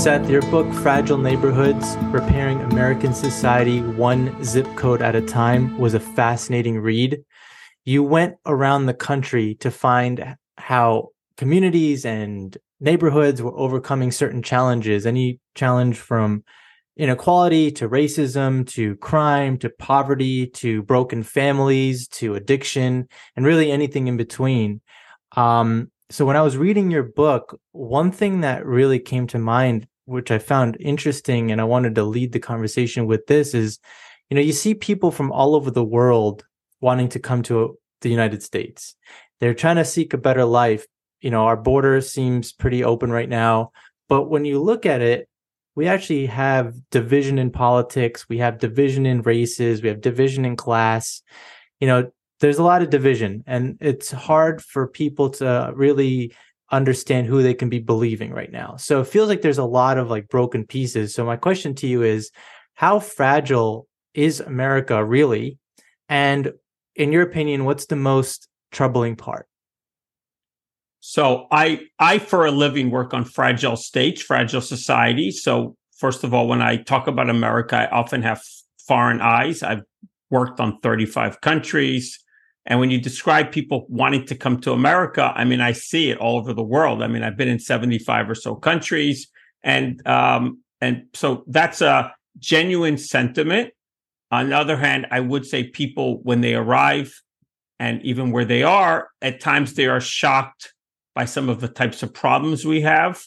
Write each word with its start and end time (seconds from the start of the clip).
Seth, 0.00 0.30
your 0.30 0.40
book, 0.40 0.72
Fragile 0.76 1.18
Neighborhoods 1.18 1.94
Repairing 2.04 2.62
American 2.62 3.12
Society 3.12 3.82
One 3.82 4.42
Zip 4.42 4.66
Code 4.74 5.02
at 5.02 5.14
a 5.14 5.20
Time, 5.20 5.76
was 5.76 5.92
a 5.92 6.00
fascinating 6.00 6.78
read. 6.78 7.22
You 7.84 8.02
went 8.02 8.36
around 8.46 8.86
the 8.86 8.94
country 8.94 9.56
to 9.56 9.70
find 9.70 10.36
how 10.56 11.08
communities 11.36 12.06
and 12.06 12.56
neighborhoods 12.80 13.42
were 13.42 13.54
overcoming 13.54 14.10
certain 14.10 14.42
challenges, 14.42 15.04
any 15.04 15.38
challenge 15.54 15.98
from 15.98 16.44
inequality 16.96 17.70
to 17.72 17.86
racism 17.86 18.66
to 18.68 18.96
crime 18.96 19.58
to 19.58 19.68
poverty 19.68 20.46
to 20.46 20.82
broken 20.82 21.22
families 21.22 22.08
to 22.08 22.36
addiction 22.36 23.06
and 23.36 23.44
really 23.44 23.70
anything 23.70 24.06
in 24.06 24.16
between. 24.16 24.80
Um, 25.32 25.90
so 26.10 26.24
when 26.24 26.36
I 26.36 26.42
was 26.42 26.56
reading 26.56 26.90
your 26.90 27.04
book, 27.04 27.60
one 27.70 28.10
thing 28.10 28.40
that 28.40 28.66
really 28.66 28.98
came 28.98 29.28
to 29.28 29.38
mind, 29.38 29.86
which 30.10 30.30
I 30.30 30.38
found 30.38 30.76
interesting, 30.80 31.52
and 31.52 31.60
I 31.60 31.64
wanted 31.64 31.94
to 31.94 32.04
lead 32.04 32.32
the 32.32 32.40
conversation 32.40 33.06
with 33.06 33.26
this 33.26 33.54
is, 33.54 33.78
you 34.28 34.34
know, 34.34 34.40
you 34.40 34.52
see 34.52 34.74
people 34.74 35.10
from 35.10 35.30
all 35.30 35.54
over 35.54 35.70
the 35.70 35.84
world 35.84 36.44
wanting 36.80 37.08
to 37.10 37.20
come 37.20 37.42
to 37.44 37.78
the 38.00 38.08
United 38.08 38.42
States. 38.42 38.96
They're 39.38 39.54
trying 39.54 39.76
to 39.76 39.84
seek 39.84 40.12
a 40.12 40.18
better 40.18 40.44
life. 40.44 40.86
You 41.20 41.30
know, 41.30 41.44
our 41.44 41.56
border 41.56 42.00
seems 42.00 42.52
pretty 42.52 42.82
open 42.82 43.12
right 43.12 43.28
now, 43.28 43.70
but 44.08 44.28
when 44.28 44.44
you 44.44 44.60
look 44.60 44.84
at 44.84 45.00
it, 45.00 45.28
we 45.76 45.86
actually 45.86 46.26
have 46.26 46.74
division 46.90 47.38
in 47.38 47.50
politics, 47.50 48.28
we 48.28 48.38
have 48.38 48.58
division 48.58 49.06
in 49.06 49.22
races, 49.22 49.82
we 49.82 49.88
have 49.88 50.00
division 50.00 50.44
in 50.44 50.56
class. 50.56 51.22
You 51.78 51.86
know, 51.86 52.10
there's 52.40 52.58
a 52.58 52.64
lot 52.64 52.82
of 52.82 52.90
division 52.90 53.44
and 53.46 53.78
it's 53.80 54.10
hard 54.10 54.62
for 54.62 54.88
people 54.88 55.30
to 55.30 55.72
really 55.74 56.34
understand 56.70 57.26
who 57.26 57.42
they 57.42 57.54
can 57.54 57.68
be 57.68 57.78
believing 57.78 58.32
right 58.32 58.52
now. 58.52 58.76
So 58.76 59.00
it 59.00 59.08
feels 59.08 59.28
like 59.28 59.42
there's 59.42 59.58
a 59.58 59.64
lot 59.64 59.98
of 59.98 60.08
like 60.08 60.28
broken 60.28 60.66
pieces. 60.66 61.14
So 61.14 61.24
my 61.24 61.36
question 61.36 61.74
to 61.76 61.86
you 61.86 62.02
is 62.02 62.30
how 62.74 63.00
fragile 63.00 63.88
is 64.14 64.40
America 64.40 65.04
really? 65.04 65.58
And 66.08 66.52
in 66.94 67.12
your 67.12 67.22
opinion, 67.22 67.64
what's 67.64 67.86
the 67.86 67.96
most 67.96 68.48
troubling 68.70 69.16
part? 69.16 69.46
So 71.00 71.46
I 71.50 71.86
I 71.98 72.18
for 72.18 72.46
a 72.46 72.50
living 72.50 72.90
work 72.90 73.14
on 73.14 73.24
fragile 73.24 73.76
states, 73.76 74.22
fragile 74.22 74.60
societies. 74.60 75.42
So 75.42 75.76
first 75.96 76.24
of 76.24 76.34
all, 76.34 76.46
when 76.46 76.62
I 76.62 76.76
talk 76.76 77.06
about 77.06 77.30
America, 77.30 77.76
I 77.76 77.86
often 77.86 78.22
have 78.22 78.42
foreign 78.86 79.20
eyes. 79.20 79.62
I've 79.62 79.82
worked 80.30 80.60
on 80.60 80.78
35 80.80 81.40
countries. 81.40 82.18
And 82.70 82.78
when 82.78 82.92
you 82.92 83.00
describe 83.00 83.50
people 83.50 83.84
wanting 83.88 84.24
to 84.26 84.36
come 84.36 84.60
to 84.60 84.70
America, 84.72 85.32
I 85.34 85.44
mean, 85.44 85.60
I 85.60 85.72
see 85.72 86.10
it 86.10 86.18
all 86.18 86.38
over 86.38 86.52
the 86.52 86.62
world. 86.62 87.02
I 87.02 87.08
mean, 87.08 87.24
I've 87.24 87.36
been 87.36 87.48
in 87.48 87.58
75 87.58 88.30
or 88.30 88.34
so 88.36 88.54
countries. 88.54 89.26
And 89.64 90.06
um, 90.06 90.62
and 90.80 91.06
so 91.12 91.42
that's 91.48 91.80
a 91.80 92.14
genuine 92.38 92.96
sentiment. 92.96 93.72
On 94.30 94.50
the 94.50 94.56
other 94.56 94.76
hand, 94.76 95.08
I 95.10 95.18
would 95.18 95.44
say 95.44 95.64
people, 95.64 96.20
when 96.22 96.42
they 96.42 96.54
arrive 96.54 97.12
and 97.80 98.00
even 98.02 98.30
where 98.30 98.44
they 98.44 98.62
are, 98.62 99.08
at 99.20 99.40
times 99.40 99.74
they 99.74 99.86
are 99.86 100.00
shocked 100.00 100.72
by 101.16 101.24
some 101.24 101.48
of 101.48 101.60
the 101.60 101.68
types 101.68 102.04
of 102.04 102.14
problems 102.14 102.64
we 102.64 102.82
have. 102.82 103.20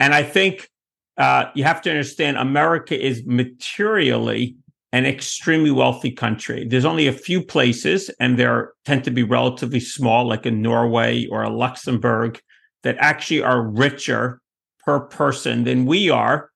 And 0.00 0.12
I 0.12 0.22
think 0.22 0.68
uh, 1.16 1.46
you 1.54 1.64
have 1.64 1.80
to 1.82 1.90
understand 1.90 2.36
America 2.36 3.00
is 3.00 3.24
materially 3.24 4.56
an 4.92 5.06
extremely 5.06 5.70
wealthy 5.70 6.10
country. 6.10 6.66
There's 6.68 6.84
only 6.84 7.06
a 7.06 7.12
few 7.12 7.42
places, 7.42 8.10
and 8.20 8.38
they 8.38 8.46
tend 8.84 9.04
to 9.04 9.10
be 9.10 9.22
relatively 9.22 9.80
small, 9.80 10.28
like 10.28 10.44
in 10.44 10.60
Norway 10.60 11.26
or 11.26 11.48
Luxembourg, 11.48 12.38
that 12.82 12.96
actually 12.98 13.42
are 13.42 13.62
richer 13.62 14.40
per 14.84 15.00
person 15.00 15.64
than 15.64 15.86
we 15.86 16.10
are. 16.10 16.50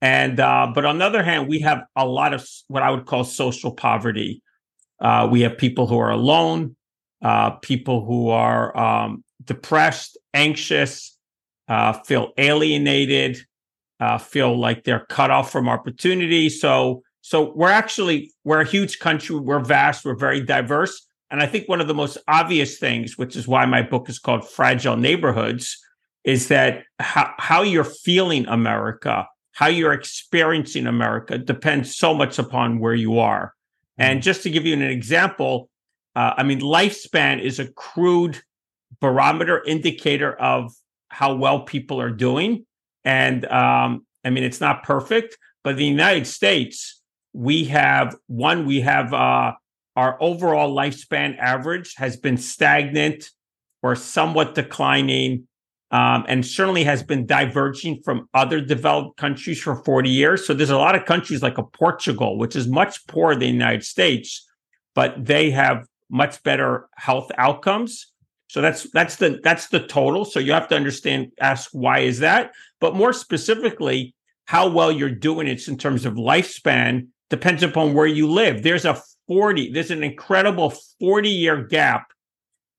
And 0.00 0.38
uh, 0.40 0.70
but 0.74 0.84
on 0.84 0.98
the 0.98 1.04
other 1.04 1.22
hand, 1.22 1.48
we 1.48 1.60
have 1.60 1.82
a 1.96 2.06
lot 2.06 2.32
of 2.32 2.46
what 2.68 2.82
I 2.82 2.90
would 2.90 3.06
call 3.06 3.24
social 3.24 3.72
poverty. 3.72 4.42
Uh, 5.00 5.28
we 5.30 5.40
have 5.42 5.58
people 5.58 5.86
who 5.86 5.98
are 5.98 6.10
alone, 6.10 6.76
uh, 7.22 7.50
people 7.50 8.04
who 8.04 8.28
are 8.30 8.76
um, 8.76 9.24
depressed, 9.44 10.16
anxious, 10.32 11.18
uh, 11.68 11.92
feel 11.92 12.32
alienated, 12.38 13.38
uh, 13.98 14.18
feel 14.18 14.58
like 14.58 14.84
they're 14.84 15.06
cut 15.08 15.30
off 15.30 15.50
from 15.50 15.68
opportunity. 15.68 16.48
So 16.48 17.02
so 17.22 17.52
we're 17.54 17.70
actually 17.70 18.32
we're 18.44 18.60
a 18.60 18.66
huge 18.66 18.98
country. 18.98 19.36
We're 19.36 19.60
vast. 19.60 20.04
We're 20.04 20.16
very 20.16 20.40
diverse. 20.42 21.06
And 21.30 21.40
I 21.40 21.46
think 21.46 21.68
one 21.68 21.80
of 21.80 21.86
the 21.86 21.94
most 21.94 22.18
obvious 22.26 22.78
things, 22.78 23.16
which 23.16 23.36
is 23.36 23.46
why 23.46 23.64
my 23.64 23.82
book 23.82 24.08
is 24.08 24.18
called 24.18 24.48
Fragile 24.48 24.96
Neighborhoods, 24.96 25.78
is 26.24 26.48
that 26.48 26.82
how, 26.98 27.32
how 27.38 27.62
you're 27.62 27.84
feeling 27.84 28.46
America, 28.48 29.28
how 29.52 29.68
you're 29.68 29.92
experiencing 29.92 30.86
America 30.86 31.38
depends 31.38 31.96
so 31.96 32.14
much 32.14 32.38
upon 32.38 32.80
where 32.80 32.94
you 32.94 33.20
are. 33.20 33.54
And 33.96 34.18
mm-hmm. 34.18 34.24
just 34.24 34.42
to 34.42 34.50
give 34.50 34.66
you 34.66 34.74
an 34.74 34.82
example, 34.82 35.68
uh, 36.16 36.34
I 36.36 36.42
mean, 36.42 36.60
lifespan 36.60 37.40
is 37.40 37.58
a 37.60 37.70
crude 37.72 38.42
barometer 39.00 39.62
indicator 39.64 40.34
of 40.34 40.72
how 41.08 41.34
well 41.34 41.60
people 41.60 42.00
are 42.00 42.10
doing. 42.10 42.66
And 43.04 43.44
um, 43.46 44.04
I 44.24 44.30
mean, 44.30 44.44
it's 44.44 44.60
not 44.60 44.82
perfect, 44.82 45.38
but 45.62 45.76
the 45.76 45.84
United 45.84 46.26
States, 46.26 46.99
we 47.32 47.64
have 47.64 48.16
one, 48.26 48.66
we 48.66 48.80
have 48.80 49.12
uh, 49.14 49.52
our 49.96 50.16
overall 50.20 50.74
lifespan 50.74 51.38
average 51.38 51.94
has 51.96 52.16
been 52.16 52.36
stagnant 52.36 53.30
or 53.82 53.94
somewhat 53.94 54.54
declining, 54.54 55.46
um, 55.90 56.24
and 56.28 56.46
certainly 56.46 56.84
has 56.84 57.02
been 57.02 57.26
diverging 57.26 58.00
from 58.04 58.28
other 58.34 58.60
developed 58.60 59.16
countries 59.16 59.60
for 59.60 59.76
40 59.84 60.10
years. 60.10 60.46
So 60.46 60.54
there's 60.54 60.70
a 60.70 60.76
lot 60.76 60.94
of 60.94 61.04
countries 61.04 61.42
like 61.42 61.58
a 61.58 61.62
Portugal, 61.62 62.38
which 62.38 62.54
is 62.54 62.68
much 62.68 63.06
poorer 63.06 63.34
than 63.34 63.40
the 63.40 63.46
United 63.46 63.84
States, 63.84 64.46
but 64.94 65.24
they 65.24 65.50
have 65.50 65.86
much 66.10 66.42
better 66.42 66.88
health 66.96 67.30
outcomes. 67.38 68.12
So 68.48 68.60
that's 68.60 68.90
that's 68.90 69.16
the 69.16 69.38
that's 69.44 69.68
the 69.68 69.86
total. 69.86 70.24
So 70.24 70.40
you 70.40 70.52
have 70.52 70.68
to 70.68 70.76
understand, 70.76 71.28
ask 71.40 71.70
why 71.72 72.00
is 72.00 72.18
that? 72.18 72.50
But 72.80 72.96
more 72.96 73.12
specifically, 73.12 74.14
how 74.46 74.68
well 74.68 74.90
you're 74.90 75.08
doing 75.08 75.46
it 75.46 75.68
in 75.68 75.78
terms 75.78 76.04
of 76.04 76.14
lifespan 76.14 77.06
depends 77.30 77.62
upon 77.62 77.94
where 77.94 78.06
you 78.06 78.30
live. 78.30 78.62
There's 78.62 78.84
a 78.84 79.00
40, 79.28 79.72
there's 79.72 79.90
an 79.90 80.02
incredible 80.02 80.74
40 80.98 81.30
year 81.30 81.62
gap 81.64 82.08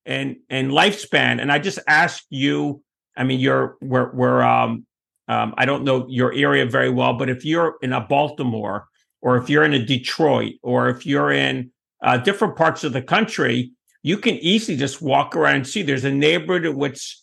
and 0.05 0.35
and 0.49 0.71
lifespan. 0.71 1.41
And 1.41 1.51
I 1.51 1.59
just 1.59 1.79
ask 1.87 2.23
you, 2.29 2.83
I 3.17 3.23
mean, 3.23 3.39
you're 3.39 3.77
we're 3.81 4.11
we're 4.13 4.41
um 4.41 4.85
um, 5.27 5.53
I 5.57 5.65
don't 5.65 5.83
know 5.83 6.05
your 6.09 6.33
area 6.33 6.65
very 6.65 6.89
well, 6.89 7.13
but 7.13 7.29
if 7.29 7.45
you're 7.45 7.75
in 7.81 7.93
a 7.93 8.01
Baltimore 8.01 8.87
or 9.21 9.37
if 9.37 9.49
you're 9.49 9.63
in 9.63 9.73
a 9.73 9.85
Detroit 9.85 10.55
or 10.61 10.89
if 10.89 11.05
you're 11.05 11.31
in 11.31 11.71
uh, 12.03 12.17
different 12.17 12.57
parts 12.57 12.83
of 12.83 12.91
the 12.91 13.01
country, 13.01 13.71
you 14.03 14.17
can 14.17 14.35
easily 14.35 14.77
just 14.77 15.01
walk 15.01 15.35
around 15.35 15.55
and 15.55 15.67
see 15.67 15.83
there's 15.83 16.03
a 16.03 16.11
neighborhood 16.11 16.65
in 16.65 16.75
which 16.75 17.19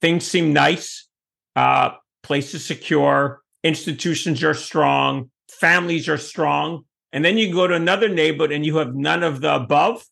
things 0.00 0.26
seem 0.26 0.52
nice, 0.52 1.06
uh, 1.54 1.90
places 2.22 2.64
secure, 2.64 3.42
institutions 3.62 4.42
are 4.42 4.54
strong, 4.54 5.30
families 5.62 6.08
are 6.08 6.18
strong. 6.18 6.84
And 7.12 7.24
then 7.24 7.38
you 7.38 7.54
go 7.54 7.68
to 7.68 7.74
another 7.74 8.08
neighborhood 8.08 8.50
and 8.50 8.66
you 8.66 8.78
have 8.78 8.94
none 8.96 9.22
of 9.22 9.40
the 9.40 9.54
above. 9.54 10.04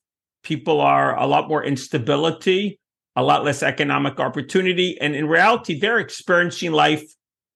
People 0.44 0.80
are 0.80 1.18
a 1.18 1.26
lot 1.26 1.48
more 1.48 1.64
instability, 1.64 2.78
a 3.16 3.22
lot 3.22 3.44
less 3.44 3.62
economic 3.62 4.20
opportunity. 4.20 4.96
And 5.00 5.16
in 5.16 5.26
reality, 5.26 5.78
they're 5.78 5.98
experiencing 5.98 6.70
life 6.70 7.04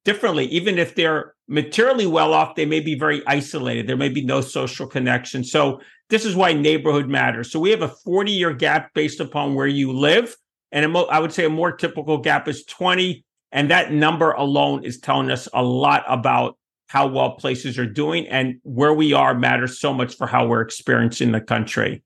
differently. 0.04 0.46
Even 0.46 0.76
if 0.76 0.96
they're 0.96 1.34
materially 1.46 2.06
well 2.06 2.34
off, 2.34 2.56
they 2.56 2.66
may 2.66 2.80
be 2.80 2.98
very 2.98 3.22
isolated. 3.28 3.86
There 3.86 3.96
may 3.96 4.08
be 4.08 4.24
no 4.24 4.40
social 4.40 4.88
connection. 4.88 5.44
So 5.44 5.80
this 6.10 6.24
is 6.24 6.34
why 6.34 6.52
neighborhood 6.52 7.08
matters. 7.08 7.52
So 7.52 7.60
we 7.60 7.70
have 7.70 7.82
a 7.82 7.88
40 7.88 8.32
year 8.32 8.52
gap 8.52 8.92
based 8.94 9.20
upon 9.20 9.54
where 9.54 9.68
you 9.68 9.92
live. 9.92 10.34
And 10.72 10.96
I 10.96 11.20
would 11.20 11.32
say 11.32 11.44
a 11.44 11.50
more 11.50 11.70
typical 11.70 12.18
gap 12.18 12.48
is 12.48 12.64
20. 12.64 13.24
And 13.52 13.70
that 13.70 13.92
number 13.92 14.32
alone 14.32 14.84
is 14.84 14.98
telling 14.98 15.30
us 15.30 15.48
a 15.54 15.62
lot 15.62 16.02
about 16.08 16.56
how 16.86 17.06
well 17.06 17.32
places 17.32 17.78
are 17.78 17.86
doing 17.86 18.26
and 18.28 18.60
where 18.62 18.94
we 18.94 19.12
are 19.12 19.34
matters 19.34 19.78
so 19.78 19.92
much 19.92 20.16
for 20.16 20.26
how 20.26 20.46
we're 20.46 20.60
experiencing 20.60 21.32
the 21.32 21.40
country. 21.40 22.02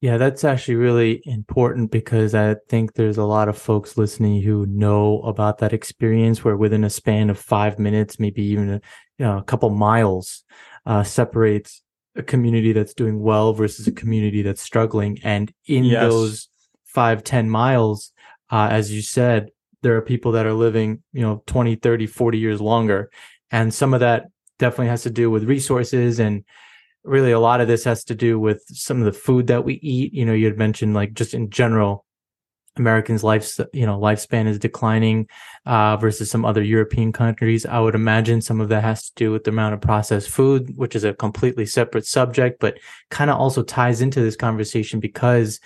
Yeah, 0.00 0.16
that's 0.16 0.44
actually 0.44 0.76
really 0.76 1.22
important 1.24 1.90
because 1.90 2.32
I 2.32 2.56
think 2.68 2.94
there's 2.94 3.18
a 3.18 3.24
lot 3.24 3.48
of 3.48 3.58
folks 3.58 3.96
listening 3.98 4.42
who 4.42 4.64
know 4.66 5.20
about 5.22 5.58
that 5.58 5.72
experience 5.72 6.44
where 6.44 6.56
within 6.56 6.84
a 6.84 6.90
span 6.90 7.30
of 7.30 7.38
five 7.38 7.80
minutes, 7.80 8.20
maybe 8.20 8.42
even 8.42 8.70
a, 8.70 8.80
you 9.18 9.24
know, 9.24 9.38
a 9.38 9.42
couple 9.42 9.70
miles, 9.70 10.44
uh, 10.86 11.02
separates 11.02 11.82
a 12.14 12.22
community 12.22 12.72
that's 12.72 12.94
doing 12.94 13.20
well 13.20 13.52
versus 13.52 13.88
a 13.88 13.92
community 13.92 14.42
that's 14.42 14.62
struggling. 14.62 15.18
And 15.24 15.52
in 15.66 15.84
yes. 15.84 16.00
those 16.00 16.48
five, 16.84 17.24
10 17.24 17.50
miles, 17.50 18.12
uh, 18.50 18.68
as 18.70 18.92
you 18.92 19.02
said, 19.02 19.50
there 19.82 19.96
are 19.96 20.02
people 20.02 20.32
that 20.32 20.46
are 20.46 20.52
living, 20.52 21.02
you 21.12 21.22
know, 21.22 21.42
20, 21.46 21.76
30, 21.76 22.06
40 22.06 22.38
years 22.38 22.60
longer. 22.60 23.10
And 23.50 23.72
some 23.72 23.94
of 23.94 24.00
that 24.00 24.26
definitely 24.58 24.88
has 24.88 25.02
to 25.02 25.10
do 25.10 25.30
with 25.30 25.44
resources 25.44 26.18
and 26.18 26.44
really 27.04 27.32
a 27.32 27.40
lot 27.40 27.60
of 27.60 27.68
this 27.68 27.84
has 27.84 28.04
to 28.04 28.14
do 28.14 28.38
with 28.38 28.62
some 28.66 28.98
of 28.98 29.04
the 29.04 29.12
food 29.12 29.46
that 29.46 29.64
we 29.64 29.74
eat. 29.74 30.12
You 30.12 30.24
know, 30.24 30.32
you 30.32 30.46
had 30.46 30.58
mentioned 30.58 30.94
like 30.94 31.14
just 31.14 31.34
in 31.34 31.50
general, 31.50 32.04
Americans' 32.76 33.24
life, 33.24 33.58
you 33.72 33.86
know, 33.86 33.98
lifespan 33.98 34.46
is 34.46 34.58
declining 34.58 35.26
uh, 35.66 35.96
versus 35.96 36.30
some 36.30 36.44
other 36.44 36.62
European 36.62 37.12
countries. 37.12 37.66
I 37.66 37.80
would 37.80 37.94
imagine 37.94 38.40
some 38.40 38.60
of 38.60 38.68
that 38.68 38.84
has 38.84 39.08
to 39.08 39.12
do 39.16 39.32
with 39.32 39.44
the 39.44 39.50
amount 39.50 39.74
of 39.74 39.80
processed 39.80 40.30
food, 40.30 40.76
which 40.76 40.94
is 40.94 41.04
a 41.04 41.14
completely 41.14 41.66
separate 41.66 42.06
subject, 42.06 42.60
but 42.60 42.78
kind 43.10 43.30
of 43.30 43.38
also 43.38 43.62
ties 43.62 44.00
into 44.00 44.20
this 44.20 44.36
conversation 44.36 45.00
because 45.00 45.60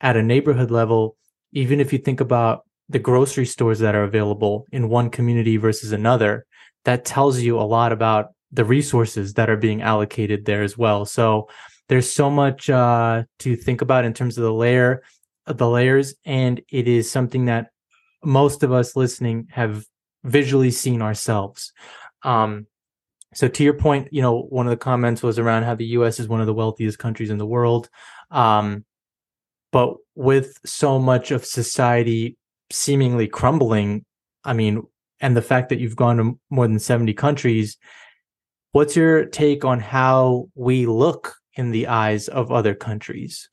at 0.00 0.16
a 0.16 0.22
neighborhood 0.22 0.70
level, 0.70 1.16
even 1.52 1.80
if 1.80 1.92
you 1.92 1.98
think 1.98 2.20
about 2.20 2.64
the 2.88 2.98
grocery 2.98 3.46
stores 3.46 3.78
that 3.78 3.94
are 3.94 4.04
available 4.04 4.66
in 4.72 4.88
one 4.88 5.10
community 5.10 5.56
versus 5.56 5.92
another, 5.92 6.46
that 6.84 7.04
tells 7.04 7.40
you 7.40 7.58
a 7.58 7.62
lot 7.62 7.92
about 7.92 8.28
the 8.52 8.64
resources 8.64 9.34
that 9.34 9.50
are 9.50 9.56
being 9.56 9.82
allocated 9.82 10.44
there 10.44 10.62
as 10.62 10.78
well. 10.78 11.04
So 11.04 11.48
there's 11.88 12.10
so 12.10 12.30
much 12.30 12.70
uh, 12.70 13.24
to 13.40 13.56
think 13.56 13.82
about 13.82 14.04
in 14.04 14.14
terms 14.14 14.38
of 14.38 14.44
the 14.44 14.52
layer 14.52 15.02
the 15.46 15.68
layers 15.68 16.14
and 16.24 16.62
it 16.70 16.88
is 16.88 17.10
something 17.10 17.46
that 17.46 17.68
most 18.24 18.62
of 18.62 18.72
us 18.72 18.96
listening 18.96 19.46
have 19.50 19.84
visually 20.24 20.70
seen 20.70 21.02
ourselves 21.02 21.72
um, 22.22 22.66
so 23.34 23.46
to 23.46 23.62
your 23.62 23.74
point 23.74 24.08
you 24.10 24.22
know 24.22 24.42
one 24.42 24.66
of 24.66 24.70
the 24.70 24.76
comments 24.76 25.22
was 25.22 25.38
around 25.38 25.64
how 25.64 25.74
the 25.74 25.84
us 25.86 26.18
is 26.18 26.28
one 26.28 26.40
of 26.40 26.46
the 26.46 26.54
wealthiest 26.54 26.98
countries 26.98 27.30
in 27.30 27.38
the 27.38 27.46
world 27.46 27.90
um, 28.30 28.84
but 29.70 29.96
with 30.14 30.58
so 30.64 30.98
much 30.98 31.30
of 31.30 31.44
society 31.44 32.36
seemingly 32.72 33.28
crumbling 33.28 34.04
i 34.44 34.54
mean 34.54 34.82
and 35.24 35.36
the 35.36 35.42
fact 35.42 35.70
that 35.70 35.80
you've 35.80 35.96
gone 35.96 36.16
to 36.18 36.38
more 36.50 36.68
than 36.68 36.78
70 36.78 37.14
countries 37.14 37.76
what's 38.72 38.94
your 38.96 39.24
take 39.24 39.64
on 39.64 39.80
how 39.80 40.48
we 40.54 40.86
look 40.86 41.34
in 41.54 41.70
the 41.70 41.86
eyes 41.86 42.28
of 42.28 42.52
other 42.52 42.74
countries 42.74 43.48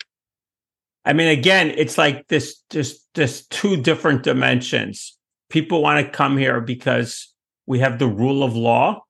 I 1.04 1.14
mean, 1.14 1.28
again, 1.30 1.74
it's 1.76 1.98
like 1.98 2.28
this 2.28 2.62
just 2.70 3.12
just 3.14 3.50
two 3.50 3.78
different 3.78 4.24
dimensions. 4.24 5.18
People 5.50 5.82
want 5.82 6.06
to 6.06 6.12
come 6.12 6.38
here 6.38 6.62
because 6.62 7.34
we 7.66 7.80
have 7.80 8.00
the 8.00 8.08
rule 8.08 8.44
of 8.44 8.56
law. 8.56 9.04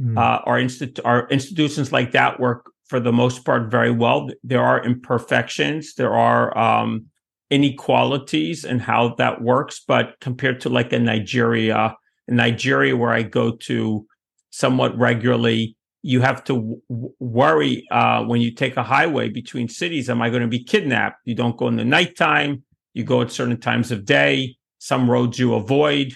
Mm. 0.00 0.18
Uh, 0.18 0.40
our, 0.44 0.58
institu- 0.58 1.00
our 1.04 1.28
institutions 1.28 1.92
like 1.92 2.12
that 2.12 2.40
work 2.40 2.72
for 2.86 2.98
the 2.98 3.12
most 3.12 3.44
part 3.44 3.70
very 3.70 3.92
well. 3.92 4.28
There 4.42 4.62
are 4.62 4.84
imperfections, 4.84 5.94
there 5.94 6.12
are 6.12 6.56
um, 6.58 7.06
inequalities 7.50 8.64
in 8.64 8.80
how 8.80 9.14
that 9.16 9.40
works, 9.40 9.84
but 9.86 10.16
compared 10.20 10.60
to 10.62 10.68
like 10.68 10.92
a 10.92 10.98
Nigeria, 10.98 11.94
in 12.28 12.36
Nigeria 12.36 12.96
where 12.96 13.12
I 13.12 13.22
go 13.22 13.52
to 13.52 14.06
somewhat 14.50 14.96
regularly, 14.96 15.76
you 16.02 16.20
have 16.20 16.44
to 16.44 16.80
w- 16.88 17.12
worry 17.18 17.86
uh, 17.90 18.22
when 18.24 18.40
you 18.40 18.52
take 18.52 18.76
a 18.76 18.82
highway 18.82 19.28
between 19.28 19.68
cities 19.68 20.10
am 20.10 20.22
i 20.22 20.28
going 20.30 20.42
to 20.42 20.48
be 20.48 20.62
kidnapped? 20.62 21.16
You 21.24 21.34
don't 21.34 21.56
go 21.56 21.66
in 21.66 21.76
the 21.76 21.84
nighttime 21.84 22.62
you 22.92 23.02
go 23.02 23.22
at 23.22 23.32
certain 23.32 23.58
times 23.58 23.90
of 23.90 24.04
day 24.04 24.56
some 24.78 25.10
roads 25.10 25.38
you 25.38 25.54
avoid 25.54 26.14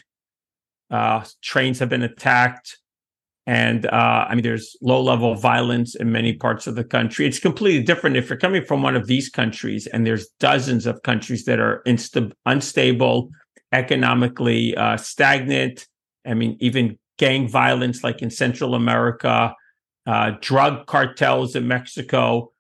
uh, 0.90 1.24
trains 1.42 1.78
have 1.80 1.88
been 1.88 2.02
attacked 2.02 2.78
and 3.46 3.86
uh, 3.86 4.26
i 4.28 4.34
mean 4.34 4.44
there's 4.44 4.76
low 4.82 5.02
level 5.02 5.34
violence 5.34 5.94
in 5.94 6.12
many 6.12 6.34
parts 6.34 6.66
of 6.66 6.74
the 6.74 6.84
country. 6.84 7.26
It's 7.26 7.38
completely 7.38 7.82
different 7.82 8.16
if 8.16 8.28
you're 8.28 8.38
coming 8.38 8.64
from 8.64 8.82
one 8.82 8.94
of 8.94 9.06
these 9.06 9.28
countries 9.30 9.86
and 9.86 10.06
there's 10.06 10.28
dozens 10.38 10.86
of 10.86 11.02
countries 11.02 11.44
that 11.46 11.58
are 11.58 11.82
insta- 11.86 12.32
unstable 12.44 13.30
economically 13.72 14.76
uh, 14.76 14.96
stagnant 14.96 15.86
i 16.26 16.34
mean 16.34 16.56
even 16.60 16.98
gang 17.18 17.48
violence 17.48 18.04
like 18.04 18.22
in 18.22 18.30
central 18.30 18.74
america 18.74 19.54
uh, 20.08 20.32
drug 20.40 20.86
cartels 20.86 21.54
in 21.54 21.68
Mexico. 21.68 22.50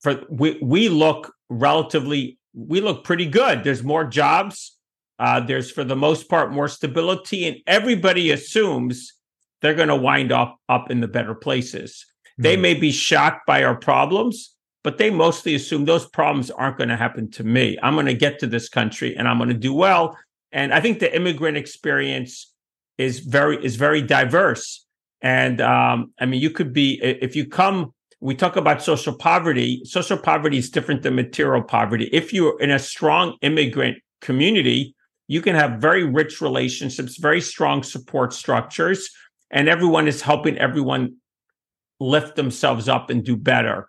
For 0.00 0.22
we 0.30 0.58
we 0.62 0.88
look 0.88 1.34
relatively 1.50 2.38
we 2.54 2.80
look 2.80 3.04
pretty 3.04 3.26
good. 3.26 3.62
There's 3.62 3.84
more 3.84 4.04
jobs. 4.04 4.76
Uh, 5.18 5.40
there's 5.40 5.70
for 5.70 5.84
the 5.84 5.96
most 5.96 6.30
part 6.30 6.50
more 6.50 6.68
stability, 6.68 7.46
and 7.46 7.58
everybody 7.66 8.30
assumes 8.30 9.12
they're 9.60 9.74
going 9.74 9.88
to 9.88 9.96
wind 9.96 10.32
up 10.32 10.58
up 10.68 10.90
in 10.90 11.00
the 11.00 11.08
better 11.08 11.34
places. 11.34 12.06
Mm-hmm. 12.24 12.42
They 12.42 12.56
may 12.56 12.74
be 12.74 12.90
shocked 12.90 13.46
by 13.46 13.64
our 13.64 13.76
problems, 13.76 14.54
but 14.82 14.96
they 14.96 15.10
mostly 15.10 15.54
assume 15.54 15.84
those 15.84 16.06
problems 16.06 16.50
aren't 16.50 16.78
going 16.78 16.88
to 16.88 16.96
happen 16.96 17.30
to 17.32 17.44
me. 17.44 17.76
I'm 17.82 17.94
going 17.94 18.06
to 18.06 18.14
get 18.14 18.38
to 18.38 18.46
this 18.46 18.70
country 18.70 19.14
and 19.14 19.28
I'm 19.28 19.36
going 19.36 19.50
to 19.50 19.54
do 19.54 19.74
well. 19.74 20.16
And 20.52 20.72
I 20.72 20.80
think 20.80 21.00
the 21.00 21.14
immigrant 21.14 21.58
experience 21.58 22.47
is 22.98 23.20
very 23.20 23.64
is 23.64 23.76
very 23.76 24.02
diverse. 24.02 24.84
And 25.22 25.60
um, 25.60 26.12
I 26.20 26.26
mean, 26.26 26.40
you 26.40 26.50
could 26.50 26.72
be, 26.72 27.00
if 27.02 27.34
you 27.34 27.46
come, 27.46 27.92
we 28.20 28.34
talk 28.34 28.56
about 28.56 28.82
social 28.82 29.14
poverty. 29.14 29.82
Social 29.84 30.18
poverty 30.18 30.58
is 30.58 30.70
different 30.70 31.02
than 31.02 31.14
material 31.14 31.62
poverty. 31.62 32.08
If 32.12 32.32
you're 32.32 32.60
in 32.60 32.70
a 32.70 32.78
strong 32.78 33.36
immigrant 33.42 33.98
community, 34.20 34.94
you 35.28 35.42
can 35.42 35.54
have 35.54 35.80
very 35.80 36.04
rich 36.04 36.40
relationships, 36.40 37.16
very 37.18 37.40
strong 37.40 37.82
support 37.82 38.32
structures, 38.32 39.10
and 39.50 39.68
everyone 39.68 40.08
is 40.08 40.22
helping 40.22 40.56
everyone 40.58 41.16
lift 42.00 42.36
themselves 42.36 42.88
up 42.88 43.10
and 43.10 43.24
do 43.24 43.36
better. 43.36 43.88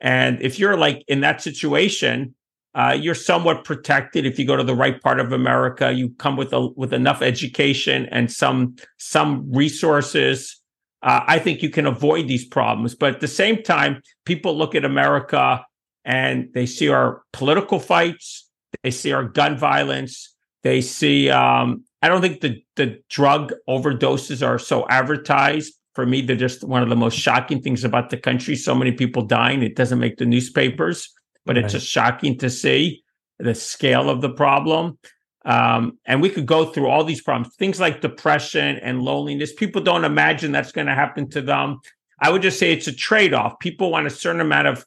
And 0.00 0.40
if 0.42 0.58
you're 0.58 0.76
like 0.76 1.04
in 1.08 1.20
that 1.22 1.42
situation, 1.42 2.34
uh, 2.76 2.96
you're 2.98 3.14
somewhat 3.14 3.64
protected 3.64 4.24
if 4.24 4.38
you 4.38 4.46
go 4.46 4.54
to 4.54 4.62
the 4.62 4.74
right 4.74 5.00
part 5.02 5.18
of 5.18 5.32
America. 5.32 5.90
You 5.92 6.10
come 6.10 6.36
with 6.36 6.52
a 6.52 6.68
with 6.76 6.92
enough 6.92 7.22
education 7.22 8.06
and 8.12 8.30
some 8.30 8.76
some 8.98 9.50
resources 9.52 10.60
uh, 11.06 11.22
I 11.26 11.38
think 11.38 11.62
you 11.62 11.70
can 11.70 11.86
avoid 11.86 12.26
these 12.26 12.44
problems. 12.44 12.94
But 12.94 13.14
at 13.14 13.20
the 13.20 13.28
same 13.28 13.62
time, 13.62 14.02
people 14.24 14.56
look 14.56 14.74
at 14.74 14.84
America 14.84 15.64
and 16.04 16.48
they 16.52 16.66
see 16.66 16.88
our 16.88 17.22
political 17.32 17.78
fights, 17.78 18.48
they 18.82 18.90
see 18.90 19.12
our 19.12 19.24
gun 19.24 19.56
violence, 19.56 20.34
they 20.62 20.80
see. 20.80 21.30
Um, 21.30 21.84
I 22.02 22.08
don't 22.08 22.20
think 22.20 22.40
the 22.40 22.62
the 22.74 23.00
drug 23.08 23.52
overdoses 23.68 24.46
are 24.46 24.58
so 24.58 24.86
advertised. 24.88 25.74
For 25.94 26.06
me, 26.06 26.20
they're 26.20 26.36
just 26.36 26.62
one 26.62 26.82
of 26.82 26.88
the 26.88 26.96
most 26.96 27.18
shocking 27.18 27.62
things 27.62 27.84
about 27.84 28.10
the 28.10 28.18
country. 28.18 28.54
So 28.56 28.74
many 28.74 28.92
people 28.92 29.22
dying. 29.22 29.62
It 29.62 29.76
doesn't 29.76 29.98
make 29.98 30.18
the 30.18 30.26
newspapers, 30.26 31.10
but 31.46 31.56
right. 31.56 31.64
it's 31.64 31.72
just 31.72 31.86
shocking 31.86 32.36
to 32.38 32.50
see 32.50 33.02
the 33.38 33.54
scale 33.54 34.10
of 34.10 34.20
the 34.20 34.30
problem. 34.30 34.98
Um, 35.44 35.98
and 36.04 36.20
we 36.20 36.28
could 36.28 36.46
go 36.46 36.66
through 36.66 36.88
all 36.88 37.04
these 37.04 37.22
problems, 37.22 37.54
things 37.54 37.78
like 37.78 38.00
depression 38.00 38.78
and 38.78 39.00
loneliness. 39.00 39.54
People 39.54 39.80
don't 39.80 40.04
imagine 40.04 40.50
that's 40.50 40.72
going 40.72 40.88
to 40.88 40.94
happen 40.94 41.30
to 41.30 41.40
them. 41.40 41.78
I 42.20 42.30
would 42.30 42.42
just 42.42 42.58
say 42.58 42.72
it's 42.72 42.88
a 42.88 42.92
trade 42.92 43.32
off. 43.32 43.58
People 43.60 43.92
want 43.92 44.08
a 44.08 44.10
certain 44.10 44.40
amount 44.40 44.66
of 44.66 44.84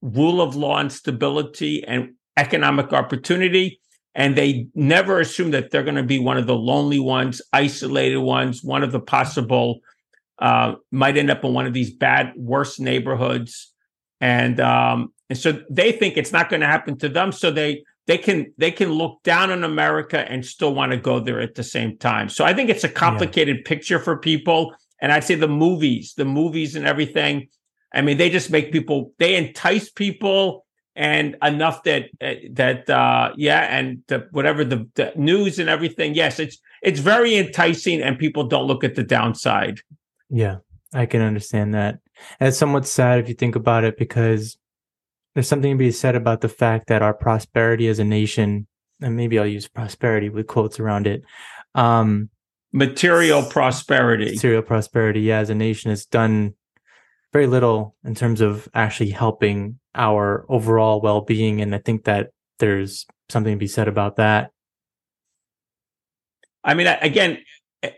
rule 0.00 0.40
of 0.40 0.56
law 0.56 0.78
and 0.78 0.90
stability 0.90 1.84
and 1.84 2.14
economic 2.38 2.92
opportunity. 2.92 3.80
And 4.14 4.34
they 4.34 4.68
never 4.74 5.20
assume 5.20 5.50
that 5.50 5.70
they're 5.70 5.82
going 5.82 5.96
to 5.96 6.02
be 6.02 6.18
one 6.18 6.38
of 6.38 6.46
the 6.46 6.56
lonely 6.56 7.00
ones, 7.00 7.42
isolated 7.52 8.18
ones, 8.18 8.64
one 8.64 8.82
of 8.82 8.92
the 8.92 9.00
possible, 9.00 9.80
uh, 10.38 10.76
might 10.90 11.16
end 11.16 11.30
up 11.30 11.44
in 11.44 11.52
one 11.52 11.66
of 11.66 11.74
these 11.74 11.92
bad, 11.92 12.32
worse 12.34 12.80
neighborhoods. 12.80 13.72
And, 14.20 14.58
um, 14.58 15.12
and 15.28 15.38
so 15.38 15.60
they 15.68 15.92
think 15.92 16.16
it's 16.16 16.32
not 16.32 16.48
going 16.48 16.60
to 16.60 16.66
happen 16.66 16.98
to 16.98 17.08
them. 17.08 17.32
So 17.32 17.50
they, 17.50 17.84
they 18.06 18.18
can 18.18 18.52
they 18.56 18.70
can 18.70 18.90
look 18.92 19.22
down 19.22 19.50
on 19.50 19.64
America 19.64 20.20
and 20.30 20.44
still 20.44 20.74
want 20.74 20.92
to 20.92 20.98
go 20.98 21.20
there 21.20 21.40
at 21.40 21.54
the 21.54 21.62
same 21.62 21.98
time. 21.98 22.28
So 22.28 22.44
I 22.44 22.54
think 22.54 22.70
it's 22.70 22.84
a 22.84 22.88
complicated 22.88 23.58
yeah. 23.58 23.62
picture 23.66 23.98
for 23.98 24.16
people. 24.16 24.74
And 25.00 25.12
I'd 25.12 25.24
say 25.24 25.34
the 25.34 25.48
movies, 25.48 26.14
the 26.16 26.24
movies 26.24 26.74
and 26.74 26.86
everything. 26.86 27.48
I 27.92 28.00
mean, 28.00 28.16
they 28.16 28.30
just 28.30 28.50
make 28.50 28.72
people 28.72 29.12
they 29.18 29.36
entice 29.36 29.90
people 29.90 30.64
and 30.96 31.36
enough 31.42 31.84
that 31.84 32.06
that 32.52 32.90
uh 32.90 33.32
yeah 33.36 33.60
and 33.60 34.02
the, 34.08 34.26
whatever 34.32 34.64
the, 34.64 34.88
the 34.96 35.12
news 35.14 35.60
and 35.60 35.68
everything 35.68 36.12
yes 36.12 36.40
it's 36.40 36.58
it's 36.82 36.98
very 36.98 37.36
enticing 37.36 38.02
and 38.02 38.18
people 38.18 38.44
don't 38.44 38.66
look 38.66 38.82
at 38.82 38.96
the 38.96 39.04
downside 39.04 39.80
yeah 40.28 40.56
i 40.92 41.06
can 41.06 41.22
understand 41.22 41.72
that 41.72 42.00
and 42.40 42.48
it's 42.48 42.58
somewhat 42.58 42.84
sad 42.84 43.20
if 43.20 43.28
you 43.28 43.34
think 43.34 43.54
about 43.54 43.84
it 43.84 43.96
because 43.96 44.58
there's 45.38 45.46
something 45.46 45.70
to 45.70 45.78
be 45.78 45.92
said 45.92 46.16
about 46.16 46.40
the 46.40 46.48
fact 46.48 46.88
that 46.88 47.00
our 47.00 47.14
prosperity 47.14 47.86
as 47.86 48.00
a 48.00 48.04
nation, 48.04 48.66
and 49.00 49.14
maybe 49.14 49.38
I'll 49.38 49.46
use 49.46 49.68
prosperity 49.68 50.30
with 50.30 50.48
quotes 50.48 50.80
around 50.80 51.06
it. 51.06 51.22
Um, 51.76 52.28
material 52.72 53.44
prosperity. 53.44 54.32
Material 54.32 54.62
prosperity, 54.62 55.20
yeah, 55.20 55.38
as 55.38 55.48
a 55.48 55.54
nation 55.54 55.90
has 55.90 56.06
done 56.06 56.54
very 57.32 57.46
little 57.46 57.94
in 58.04 58.16
terms 58.16 58.40
of 58.40 58.68
actually 58.74 59.10
helping 59.10 59.78
our 59.94 60.44
overall 60.48 61.00
well 61.00 61.20
being. 61.20 61.60
And 61.60 61.72
I 61.72 61.78
think 61.78 62.02
that 62.06 62.30
there's 62.58 63.06
something 63.28 63.52
to 63.52 63.58
be 63.58 63.68
said 63.68 63.86
about 63.86 64.16
that. 64.16 64.50
I 66.64 66.74
mean, 66.74 66.88
again, 66.88 67.38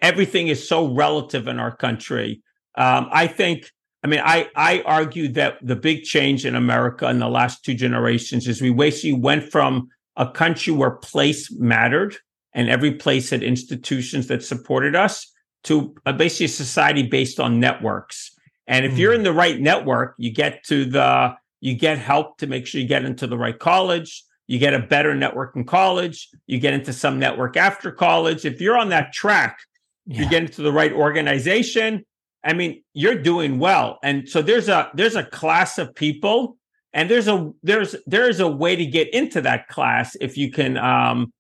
everything 0.03 0.49
is 0.49 0.69
so 0.69 0.93
relative 0.93 1.49
in 1.49 1.59
our 1.59 1.75
country. 1.75 2.43
Um, 2.75 3.09
I 3.11 3.29
think 3.29 3.71
I 4.03 4.07
mean, 4.07 4.21
I, 4.25 4.49
I 4.57 4.83
argue 4.87 5.29
that 5.33 5.59
the 5.63 5.77
big 5.77 6.05
change 6.05 6.47
in 6.47 6.55
America 6.55 7.09
in 7.09 7.19
the 7.19 7.29
last 7.29 7.65
two 7.65 7.75
generations 7.75 8.49
is 8.49 8.63
we 8.63 8.73
basically 8.73 9.13
went 9.13 9.51
from 9.51 9.89
a 10.17 10.31
country 10.31 10.73
where 10.73 10.91
place 10.91 11.53
mattered 11.53 12.17
and 12.55 12.69
every 12.69 12.93
place 12.93 13.31
had 13.31 13.43
institutions 13.43 14.27
that 14.29 14.43
supported 14.43 14.97
us 14.97 15.31
to 15.65 15.95
a 16.07 16.13
basically 16.13 16.47
a 16.47 16.49
society 16.49 17.03
based 17.03 17.39
on 17.39 17.61
networks. 17.61 18.35
And 18.67 18.85
if 18.87 18.93
mm. 18.93 18.99
you're 18.99 19.13
hmm. 19.13 19.19
in 19.19 19.25
the 19.25 19.33
right 19.33 19.61
network, 19.61 20.15
you 20.17 20.33
get 20.33 20.65
to 20.65 20.85
the 20.85 21.35
you 21.61 21.75
get 21.75 21.99
help 21.99 22.39
to 22.39 22.47
make 22.47 22.67
sure 22.67 22.81
you 22.81 22.87
get 22.87 23.05
into 23.05 23.27
the 23.27 23.37
right 23.37 23.59
college, 23.59 24.25
you 24.47 24.59
get 24.59 24.73
a 24.73 24.79
better 24.79 25.15
network 25.15 25.55
in 25.55 25.65
college, 25.65 26.29
you 26.47 26.59
get 26.59 26.73
into 26.73 26.93
some 26.93 27.19
network 27.19 27.57
after 27.57 27.93
college. 27.93 28.45
If 28.45 28.61
you're 28.61 28.79
on 28.79 28.89
that 28.89 29.13
track, 29.13 29.59
yeah. 30.07 30.23
you 30.23 30.31
get 30.31 30.43
into 30.45 30.63
the 30.63 30.73
right 30.73 30.93
organization. 30.93 32.05
I 32.43 32.55
mean, 32.55 32.83
you're 32.95 33.21
doing 33.21 33.59
well. 33.59 33.99
And 34.03 34.29
so 34.29 34.43
there's 34.43 34.69
a 34.69 34.91
there's 34.95 35.17
a 35.17 35.25
class 35.25 35.79
of 35.79 35.95
people 35.95 36.57
and 36.93 37.11
there's 37.11 37.29
a 37.29 37.53
there's 37.63 37.95
there's 38.07 38.41
a 38.41 38.49
way 38.49 38.77
to 38.77 38.87
get 38.87 39.13
into 39.13 39.41
that 39.43 39.69
class 39.69 40.17
if 40.21 40.37
you 40.37 40.51
can 40.51 40.77
um 40.77 41.33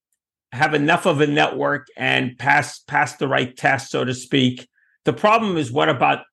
have 0.52 0.74
enough 0.74 1.06
of 1.06 1.20
a 1.20 1.26
network 1.26 1.86
and 1.96 2.36
pass 2.38 2.80
pass 2.80 3.16
the 3.16 3.28
right 3.28 3.56
test, 3.56 3.90
so 3.90 4.04
to 4.04 4.14
speak. 4.14 4.68
The 5.04 5.12
problem 5.12 5.56
is, 5.56 5.70
what 5.70 5.88
about 5.88 6.24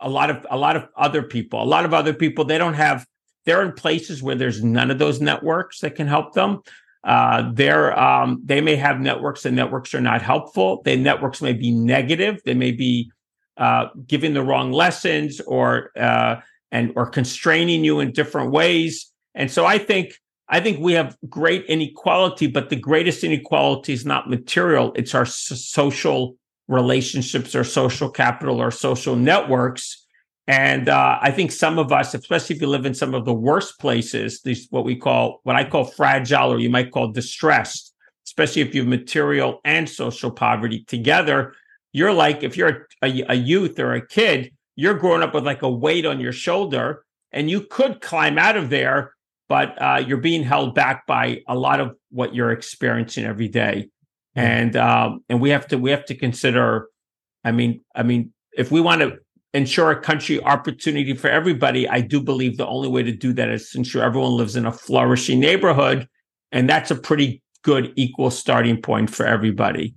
a 0.00 0.08
lot 0.08 0.30
of 0.30 0.46
a 0.50 0.56
lot 0.56 0.76
of 0.76 0.88
other 0.96 1.22
people? 1.22 1.62
A 1.62 1.64
lot 1.64 1.84
of 1.84 1.94
other 1.94 2.14
people 2.14 2.44
they 2.44 2.58
don't 2.58 2.74
have. 2.74 3.06
They're 3.44 3.62
in 3.62 3.72
places 3.72 4.22
where 4.22 4.34
there's 4.34 4.62
none 4.62 4.90
of 4.90 4.98
those 4.98 5.20
networks 5.20 5.80
that 5.80 5.94
can 5.94 6.06
help 6.06 6.34
them. 6.34 6.60
Uh, 7.04 7.50
they're 7.54 7.98
um, 7.98 8.42
they 8.44 8.60
may 8.60 8.76
have 8.76 9.00
networks. 9.00 9.44
and 9.44 9.56
networks 9.56 9.94
are 9.94 10.00
not 10.00 10.20
helpful. 10.20 10.82
The 10.84 10.96
networks 10.96 11.40
may 11.40 11.52
be 11.52 11.70
negative. 11.70 12.40
They 12.44 12.54
may 12.54 12.72
be 12.72 13.10
uh, 13.58 13.88
giving 14.06 14.34
the 14.34 14.42
wrong 14.42 14.72
lessons 14.72 15.40
or 15.40 15.90
uh, 15.98 16.36
and 16.70 16.92
or 16.96 17.06
constraining 17.06 17.84
you 17.84 18.00
in 18.00 18.12
different 18.12 18.52
ways. 18.52 19.10
And 19.34 19.50
so 19.50 19.66
I 19.66 19.78
think 19.78 20.14
I 20.48 20.60
think 20.60 20.80
we 20.80 20.94
have 20.94 21.16
great 21.28 21.66
inequality, 21.66 22.46
but 22.46 22.70
the 22.70 22.76
greatest 22.76 23.22
inequality 23.22 23.92
is 23.92 24.06
not 24.06 24.30
material. 24.30 24.92
It's 24.96 25.14
our 25.14 25.26
social 25.26 26.36
relationships, 26.68 27.54
our 27.54 27.64
social 27.64 28.10
capital, 28.10 28.60
our 28.60 28.70
social 28.70 29.16
networks. 29.16 30.06
And 30.46 30.88
uh, 30.88 31.18
I 31.20 31.30
think 31.30 31.52
some 31.52 31.78
of 31.78 31.92
us, 31.92 32.14
especially 32.14 32.56
if 32.56 32.62
you 32.62 32.68
live 32.68 32.86
in 32.86 32.94
some 32.94 33.14
of 33.14 33.26
the 33.26 33.34
worst 33.34 33.78
places, 33.78 34.40
these 34.42 34.66
what 34.70 34.84
we 34.84 34.96
call, 34.96 35.40
what 35.42 35.56
I 35.56 35.68
call 35.68 35.84
fragile, 35.84 36.52
or 36.52 36.58
you 36.58 36.70
might 36.70 36.90
call 36.90 37.08
distressed, 37.08 37.94
especially 38.26 38.62
if 38.62 38.74
you 38.74 38.80
have 38.80 38.88
material 38.88 39.60
and 39.64 39.86
social 39.86 40.30
poverty 40.30 40.84
together, 40.86 41.54
you're 41.92 42.12
like, 42.12 42.42
if 42.42 42.56
you're 42.56 42.88
a, 43.02 43.24
a 43.28 43.34
youth 43.34 43.78
or 43.78 43.94
a 43.94 44.06
kid, 44.06 44.52
you're 44.76 44.94
growing 44.94 45.22
up 45.22 45.34
with 45.34 45.44
like 45.44 45.62
a 45.62 45.70
weight 45.70 46.06
on 46.06 46.20
your 46.20 46.32
shoulder 46.32 47.04
and 47.32 47.50
you 47.50 47.62
could 47.62 48.00
climb 48.00 48.38
out 48.38 48.56
of 48.56 48.70
there 48.70 49.12
but 49.48 49.80
uh, 49.80 50.02
you're 50.06 50.18
being 50.18 50.42
held 50.42 50.74
back 50.74 51.06
by 51.06 51.42
a 51.48 51.56
lot 51.56 51.80
of 51.80 51.96
what 52.10 52.34
you're 52.34 52.52
experiencing 52.52 53.24
every 53.24 53.48
day. 53.48 53.88
Mm-hmm. 54.36 54.46
and 54.46 54.76
um, 54.76 55.24
and 55.28 55.40
we 55.40 55.50
have 55.50 55.66
to 55.68 55.78
we 55.78 55.90
have 55.90 56.04
to 56.06 56.14
consider. 56.14 56.88
I 57.44 57.52
mean, 57.52 57.80
I 57.94 58.02
mean, 58.02 58.32
if 58.52 58.70
we 58.70 58.80
want 58.80 59.00
to 59.00 59.18
ensure 59.54 59.90
a 59.90 60.00
country 60.00 60.42
opportunity 60.42 61.14
for 61.14 61.28
everybody, 61.28 61.88
I 61.88 62.02
do 62.02 62.20
believe 62.22 62.56
the 62.56 62.66
only 62.66 62.88
way 62.88 63.02
to 63.02 63.12
do 63.12 63.32
that 63.32 63.48
is 63.48 63.70
to 63.70 63.78
ensure 63.78 64.02
everyone 64.02 64.32
lives 64.32 64.54
in 64.54 64.66
a 64.66 64.72
flourishing 64.72 65.40
neighborhood, 65.40 66.06
and 66.52 66.68
that's 66.68 66.90
a 66.90 66.96
pretty 66.96 67.42
good 67.62 67.92
equal 67.96 68.30
starting 68.30 68.80
point 68.80 69.10
for 69.10 69.26
everybody. 69.26 69.94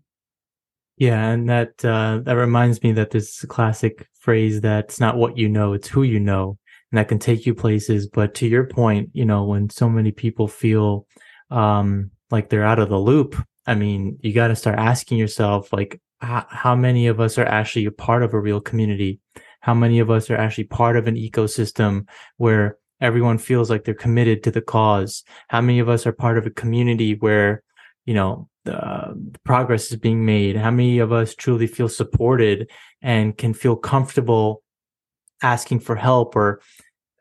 Yeah, 1.01 1.29
and 1.29 1.49
that 1.49 1.83
uh, 1.83 2.19
that 2.25 2.33
reminds 2.33 2.83
me 2.83 2.91
that 2.91 3.09
this 3.09 3.43
classic 3.45 4.07
phrase 4.19 4.61
that's 4.61 4.99
not 4.99 5.17
what 5.17 5.35
you 5.35 5.49
know, 5.49 5.73
it's 5.73 5.87
who 5.87 6.03
you 6.03 6.19
know 6.19 6.59
and 6.91 6.99
that 6.99 7.07
can 7.07 7.17
take 7.17 7.47
you 7.47 7.55
places. 7.55 8.07
But 8.07 8.35
to 8.35 8.47
your 8.47 8.67
point, 8.67 9.09
you 9.13 9.25
know, 9.25 9.45
when 9.45 9.71
so 9.71 9.89
many 9.89 10.11
people 10.11 10.47
feel 10.47 11.07
um, 11.49 12.11
like 12.29 12.49
they're 12.49 12.63
out 12.63 12.77
of 12.77 12.89
the 12.89 12.99
loop, 12.99 13.35
I 13.65 13.73
mean, 13.73 14.19
you 14.21 14.31
got 14.31 14.49
to 14.49 14.55
start 14.55 14.77
asking 14.77 15.17
yourself, 15.17 15.73
like, 15.73 15.99
h- 16.23 16.45
how 16.49 16.75
many 16.75 17.07
of 17.07 17.19
us 17.19 17.39
are 17.39 17.47
actually 17.47 17.85
a 17.85 17.91
part 17.91 18.21
of 18.21 18.35
a 18.35 18.39
real 18.39 18.61
community? 18.61 19.19
How 19.61 19.73
many 19.73 19.97
of 20.01 20.11
us 20.11 20.29
are 20.29 20.37
actually 20.37 20.65
part 20.65 20.97
of 20.97 21.07
an 21.07 21.15
ecosystem 21.15 22.07
where 22.37 22.77
everyone 22.99 23.39
feels 23.39 23.71
like 23.71 23.85
they're 23.85 23.95
committed 23.95 24.43
to 24.43 24.51
the 24.51 24.61
cause? 24.61 25.23
How 25.47 25.61
many 25.61 25.79
of 25.79 25.89
us 25.89 26.05
are 26.05 26.13
part 26.13 26.37
of 26.37 26.45
a 26.45 26.51
community 26.51 27.15
where, 27.15 27.63
you 28.05 28.13
know, 28.13 28.49
the, 28.65 29.35
progress 29.43 29.91
is 29.91 29.97
being 29.97 30.25
made? 30.25 30.55
How 30.55 30.71
many 30.71 30.99
of 30.99 31.11
us 31.11 31.35
truly 31.35 31.67
feel 31.67 31.89
supported 31.89 32.69
and 33.01 33.37
can 33.37 33.53
feel 33.53 33.75
comfortable 33.75 34.63
asking 35.41 35.79
for 35.79 35.95
help 35.95 36.35
or 36.35 36.61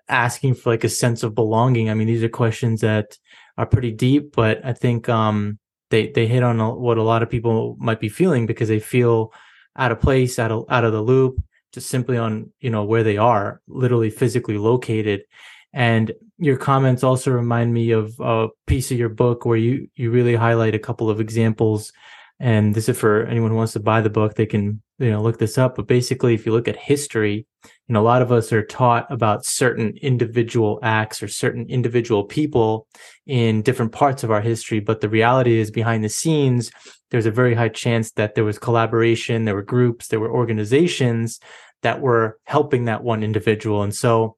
asking 0.08 0.54
for 0.54 0.70
like 0.70 0.84
a 0.84 0.88
sense 0.88 1.22
of 1.22 1.34
belonging? 1.34 1.90
I 1.90 1.94
mean, 1.94 2.06
these 2.06 2.22
are 2.22 2.28
questions 2.28 2.80
that 2.80 3.16
are 3.56 3.66
pretty 3.66 3.92
deep, 3.92 4.34
but 4.34 4.64
I 4.64 4.72
think 4.72 5.08
um, 5.08 5.58
they 5.90 6.08
they 6.08 6.26
hit 6.26 6.42
on 6.42 6.58
what 6.80 6.98
a 6.98 7.02
lot 7.02 7.22
of 7.22 7.30
people 7.30 7.76
might 7.78 8.00
be 8.00 8.08
feeling 8.08 8.46
because 8.46 8.68
they 8.68 8.80
feel 8.80 9.32
out 9.76 9.92
of 9.92 10.00
place, 10.00 10.38
out 10.38 10.50
of 10.50 10.64
out 10.70 10.84
of 10.84 10.92
the 10.92 11.02
loop, 11.02 11.42
just 11.72 11.88
simply 11.88 12.16
on 12.16 12.52
you 12.60 12.70
know 12.70 12.84
where 12.84 13.02
they 13.02 13.16
are, 13.16 13.60
literally 13.68 14.10
physically 14.10 14.58
located. 14.58 15.22
And 15.72 16.12
your 16.38 16.56
comments 16.56 17.04
also 17.04 17.30
remind 17.30 17.72
me 17.72 17.92
of 17.92 18.18
a 18.20 18.48
piece 18.66 18.90
of 18.90 18.98
your 18.98 19.08
book 19.08 19.44
where 19.44 19.56
you 19.56 19.88
you 19.94 20.10
really 20.10 20.34
highlight 20.34 20.74
a 20.74 20.80
couple 20.80 21.10
of 21.10 21.20
examples. 21.20 21.92
And 22.40 22.74
this 22.74 22.88
is 22.88 22.98
for 22.98 23.24
anyone 23.26 23.50
who 23.50 23.56
wants 23.56 23.74
to 23.74 23.80
buy 23.80 24.00
the 24.00 24.10
book; 24.10 24.34
they 24.34 24.46
can 24.46 24.82
you 24.98 25.10
know 25.10 25.22
look 25.22 25.38
this 25.38 25.58
up. 25.58 25.76
But 25.76 25.86
basically, 25.86 26.34
if 26.34 26.46
you 26.46 26.52
look 26.52 26.68
at 26.68 26.76
history, 26.76 27.46
you 27.64 27.92
know, 27.92 28.00
a 28.00 28.02
lot 28.02 28.22
of 28.22 28.32
us 28.32 28.52
are 28.52 28.64
taught 28.64 29.10
about 29.10 29.44
certain 29.44 29.96
individual 30.00 30.78
acts 30.82 31.22
or 31.22 31.28
certain 31.28 31.66
individual 31.68 32.24
people 32.24 32.86
in 33.26 33.62
different 33.62 33.92
parts 33.92 34.24
of 34.24 34.30
our 34.30 34.40
history. 34.40 34.80
But 34.80 35.00
the 35.00 35.08
reality 35.08 35.58
is 35.58 35.70
behind 35.70 36.02
the 36.02 36.08
scenes, 36.08 36.70
there's 37.10 37.26
a 37.26 37.30
very 37.30 37.54
high 37.54 37.68
chance 37.68 38.12
that 38.12 38.34
there 38.34 38.44
was 38.44 38.58
collaboration, 38.58 39.44
there 39.44 39.54
were 39.54 39.62
groups, 39.62 40.08
there 40.08 40.20
were 40.20 40.32
organizations 40.32 41.40
that 41.82 42.00
were 42.00 42.38
helping 42.44 42.84
that 42.84 43.02
one 43.02 43.22
individual. 43.22 43.82
And 43.82 43.94
so 43.94 44.36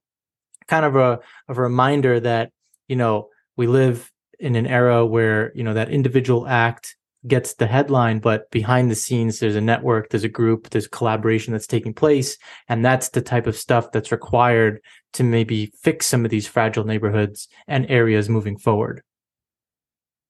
kind 0.69 0.85
of 0.85 0.97
a, 0.97 1.21
a 1.49 1.54
reminder 1.54 2.21
that, 2.21 2.50
you 2.88 2.97
know, 2.97 3.28
we 3.57 3.66
live 3.66 4.11
in 4.38 4.57
an 4.57 4.66
era 4.66 5.07
where, 5.07 5.52
you 5.54 5.62
know, 5.62 5.75
that 5.75 5.90
individual 5.90 6.47
act 6.47 6.97
gets 7.26 7.54
the 7.54 7.66
headline, 7.66 8.19
but 8.19 8.50
behind 8.50 8.90
the 8.90 8.97
scenes, 8.97 9.38
there's 9.38 9.54
a 9.54 9.61
network, 9.61 10.11
there's 10.11 10.25
a 10.25 10.28
group, 10.28 10.71
there's 10.71 10.88
collaboration 10.88 11.52
that's 11.52 11.69
taking 11.69 11.95
place. 11.95 12.37
And 12.69 12.85
that's 12.85 13.11
the 13.11 13.23
type 13.23 13.47
of 13.47 13.57
stuff 13.57 13.92
that's 13.92 14.11
required 14.11 14.81
to 15.12 15.23
maybe 15.23 15.73
fix 15.83 16.07
some 16.07 16.25
of 16.25 16.31
these 16.33 16.49
fragile 16.49 16.85
neighborhoods 16.85 17.47
and 17.69 17.87
areas 17.88 18.28
moving 18.28 18.59
forward. 18.59 19.02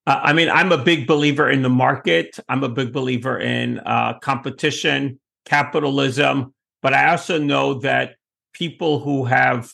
I 0.07 0.33
mean, 0.33 0.51
I'm 0.51 0.73
a 0.73 0.83
big 0.83 1.07
believer 1.07 1.49
in 1.49 1.63
the 1.63 1.71
market. 1.71 2.39
I'm 2.49 2.65
a 2.65 2.69
big 2.69 2.93
believer 2.93 3.39
in 3.39 3.79
uh, 3.79 4.19
competition, 4.19 5.21
capitalism, 5.45 6.53
but 6.83 6.93
I 6.93 7.11
also 7.11 7.39
know 7.39 7.75
that 7.81 8.17
people 8.53 8.99
who 8.99 9.25
have 9.25 9.73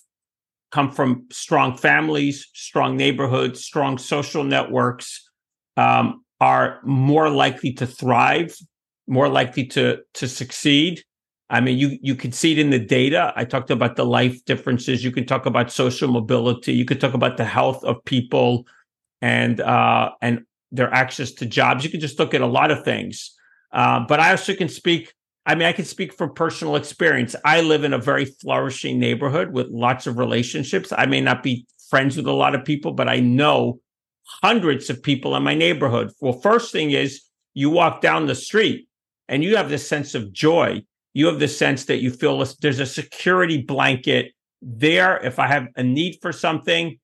come 0.71 0.93
from 0.93 1.27
strong 1.31 1.77
families, 1.77 2.49
strong 2.55 2.97
neighborhoods, 2.97 3.65
strong 3.65 3.99
social 3.99 4.45
networks, 4.45 5.29
um, 5.77 6.25
are 6.41 6.81
more 6.85 7.31
likely 7.31 7.73
to 7.73 7.87
thrive, 7.87 8.57
more 9.07 9.29
likely 9.29 9.65
to 9.67 9.99
to 10.15 10.29
succeed. 10.29 11.03
I 11.51 11.61
mean, 11.61 11.79
you 11.79 11.99
you 12.03 12.15
can 12.15 12.33
see 12.33 12.53
it 12.53 12.59
in 12.59 12.71
the 12.71 12.79
data. 12.79 13.33
I 13.35 13.45
talked 13.45 13.71
about 13.71 13.97
the 13.97 14.05
life 14.05 14.45
differences. 14.45 15.03
You 15.03 15.11
can 15.11 15.27
talk 15.27 15.47
about 15.47 15.73
social 15.73 16.09
mobility. 16.09 16.73
You 16.75 16.85
could 16.85 17.01
talk 17.01 17.15
about 17.15 17.37
the 17.39 17.45
health 17.45 17.83
of 17.85 18.05
people 18.05 18.67
and 19.23 19.61
uh, 19.61 20.11
and 20.21 20.43
their 20.71 20.93
access 20.93 21.33
to 21.33 21.47
jobs. 21.47 21.85
You 21.85 21.91
can 21.91 22.01
just 22.01 22.19
look 22.19 22.35
at 22.35 22.43
a 22.43 22.47
lot 22.47 22.71
of 22.71 22.85
things. 22.85 23.35
Uh, 23.73 24.01
but 24.07 24.21
I 24.21 24.31
also 24.31 24.55
can 24.55 24.69
speak. 24.69 25.15
I 25.49 25.55
mean, 25.55 25.67
I 25.67 25.73
can 25.73 25.87
speak 25.87 26.13
from 26.13 26.35
personal 26.35 26.77
experience. 26.77 27.35
I 27.43 27.63
live 27.63 27.83
in 27.83 27.95
a 27.95 27.99
very 27.99 28.27
flourishing 28.27 28.99
neighborhood 28.99 29.51
with 29.51 29.69
lots 29.69 30.07
of 30.07 30.19
relationships. 30.19 30.93
I 30.93 31.07
may 31.07 31.23
not 31.23 31.43
be 31.43 31.67
friends 31.89 32.19
with 32.19 32.27
a 32.27 32.33
lot 32.33 32.55
of 32.55 32.67
people, 32.67 32.93
but 32.93 33.09
I 33.09 33.21
know 33.21 33.81
hundreds 34.43 34.91
of 34.91 35.03
people 35.03 35.35
in 35.37 35.43
my 35.43 35.55
neighborhood. 35.55 36.13
Well, 36.21 36.35
first 36.35 36.71
thing 36.71 36.91
is 36.91 37.23
you 37.55 37.71
walk 37.71 38.03
down 38.03 38.27
the 38.27 38.35
street 38.35 38.89
and 39.27 39.43
you 39.43 39.57
have 39.57 39.71
this 39.71 39.89
sense 39.89 40.15
of 40.15 40.35
joy. 40.35 40.83
You 41.15 41.29
have 41.29 41.39
the 41.39 41.49
sense 41.49 41.87
that 41.87 42.03
you 42.03 42.11
feel 42.11 42.45
there's 42.61 42.79
a 42.79 42.85
security 42.85 43.63
blanket 43.63 44.33
there. 44.61 45.17
If 45.17 45.39
I 45.39 45.47
have 45.47 45.69
a 45.77 45.83
need 45.83 46.19
for 46.21 46.31
something, 46.31 46.99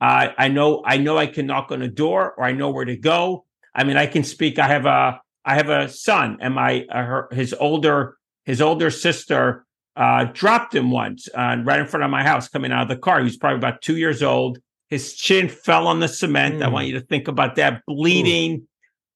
uh, 0.00 0.28
I 0.38 0.48
know 0.48 0.82
I 0.86 0.96
know 0.96 1.18
I 1.18 1.26
can 1.26 1.46
knock 1.46 1.70
on 1.70 1.82
a 1.82 1.88
door 1.88 2.32
or 2.38 2.44
I 2.44 2.52
know 2.52 2.70
where 2.70 2.86
to 2.86 2.96
go. 2.96 3.44
I 3.74 3.84
mean, 3.84 3.98
I 3.98 4.06
can 4.06 4.24
speak. 4.24 4.58
I 4.58 4.68
have 4.68 4.86
a 4.86 5.20
I 5.44 5.54
have 5.54 5.68
a 5.68 5.88
son, 5.88 6.38
and 6.40 6.54
my 6.54 6.86
uh, 6.90 7.02
her, 7.02 7.28
his 7.32 7.54
older 7.54 8.16
his 8.44 8.60
older 8.60 8.90
sister 8.90 9.64
uh, 9.96 10.24
dropped 10.32 10.74
him 10.74 10.90
once 10.90 11.28
uh, 11.34 11.56
right 11.62 11.80
in 11.80 11.86
front 11.86 12.04
of 12.04 12.10
my 12.10 12.22
house 12.22 12.48
coming 12.48 12.72
out 12.72 12.82
of 12.82 12.88
the 12.88 12.96
car. 12.96 13.18
He 13.18 13.24
was 13.24 13.36
probably 13.36 13.58
about 13.58 13.82
two 13.82 13.96
years 13.96 14.22
old. 14.22 14.58
His 14.88 15.14
chin 15.14 15.48
fell 15.48 15.86
on 15.86 16.00
the 16.00 16.08
cement. 16.08 16.56
Mm. 16.56 16.64
I 16.64 16.68
want 16.68 16.84
mm. 16.84 16.88
you 16.88 17.00
to 17.00 17.06
think 17.06 17.28
about 17.28 17.56
that. 17.56 17.82
Bleeding. 17.86 18.52
Ooh. 18.54 18.66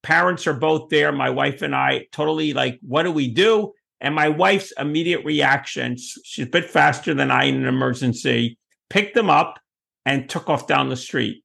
Parents 0.03 0.47
are 0.47 0.55
both 0.55 0.91
there. 0.91 1.13
My 1.13 1.31
wife 1.31 1.63
and 1.63 1.75
I 1.75 2.07
totally 2.13 2.53
like, 2.53 2.79
what 2.83 3.05
do 3.05 3.13
we 3.13 3.29
do? 3.33 3.73
And 4.01 4.15
my 4.15 4.29
wife's 4.29 4.73
immediate 4.79 5.25
reaction, 5.25 5.97
she's 5.97 6.47
a 6.47 6.51
bit 6.51 6.69
faster 6.69 7.15
than 7.15 7.31
I 7.31 7.45
in 7.45 7.57
an 7.57 7.65
emergency, 7.65 8.59
picked 8.91 9.15
them 9.15 9.31
up 9.31 9.59
and 10.05 10.29
took 10.29 10.51
off 10.51 10.67
down 10.67 10.91
the 10.91 10.97
street. 10.97 11.44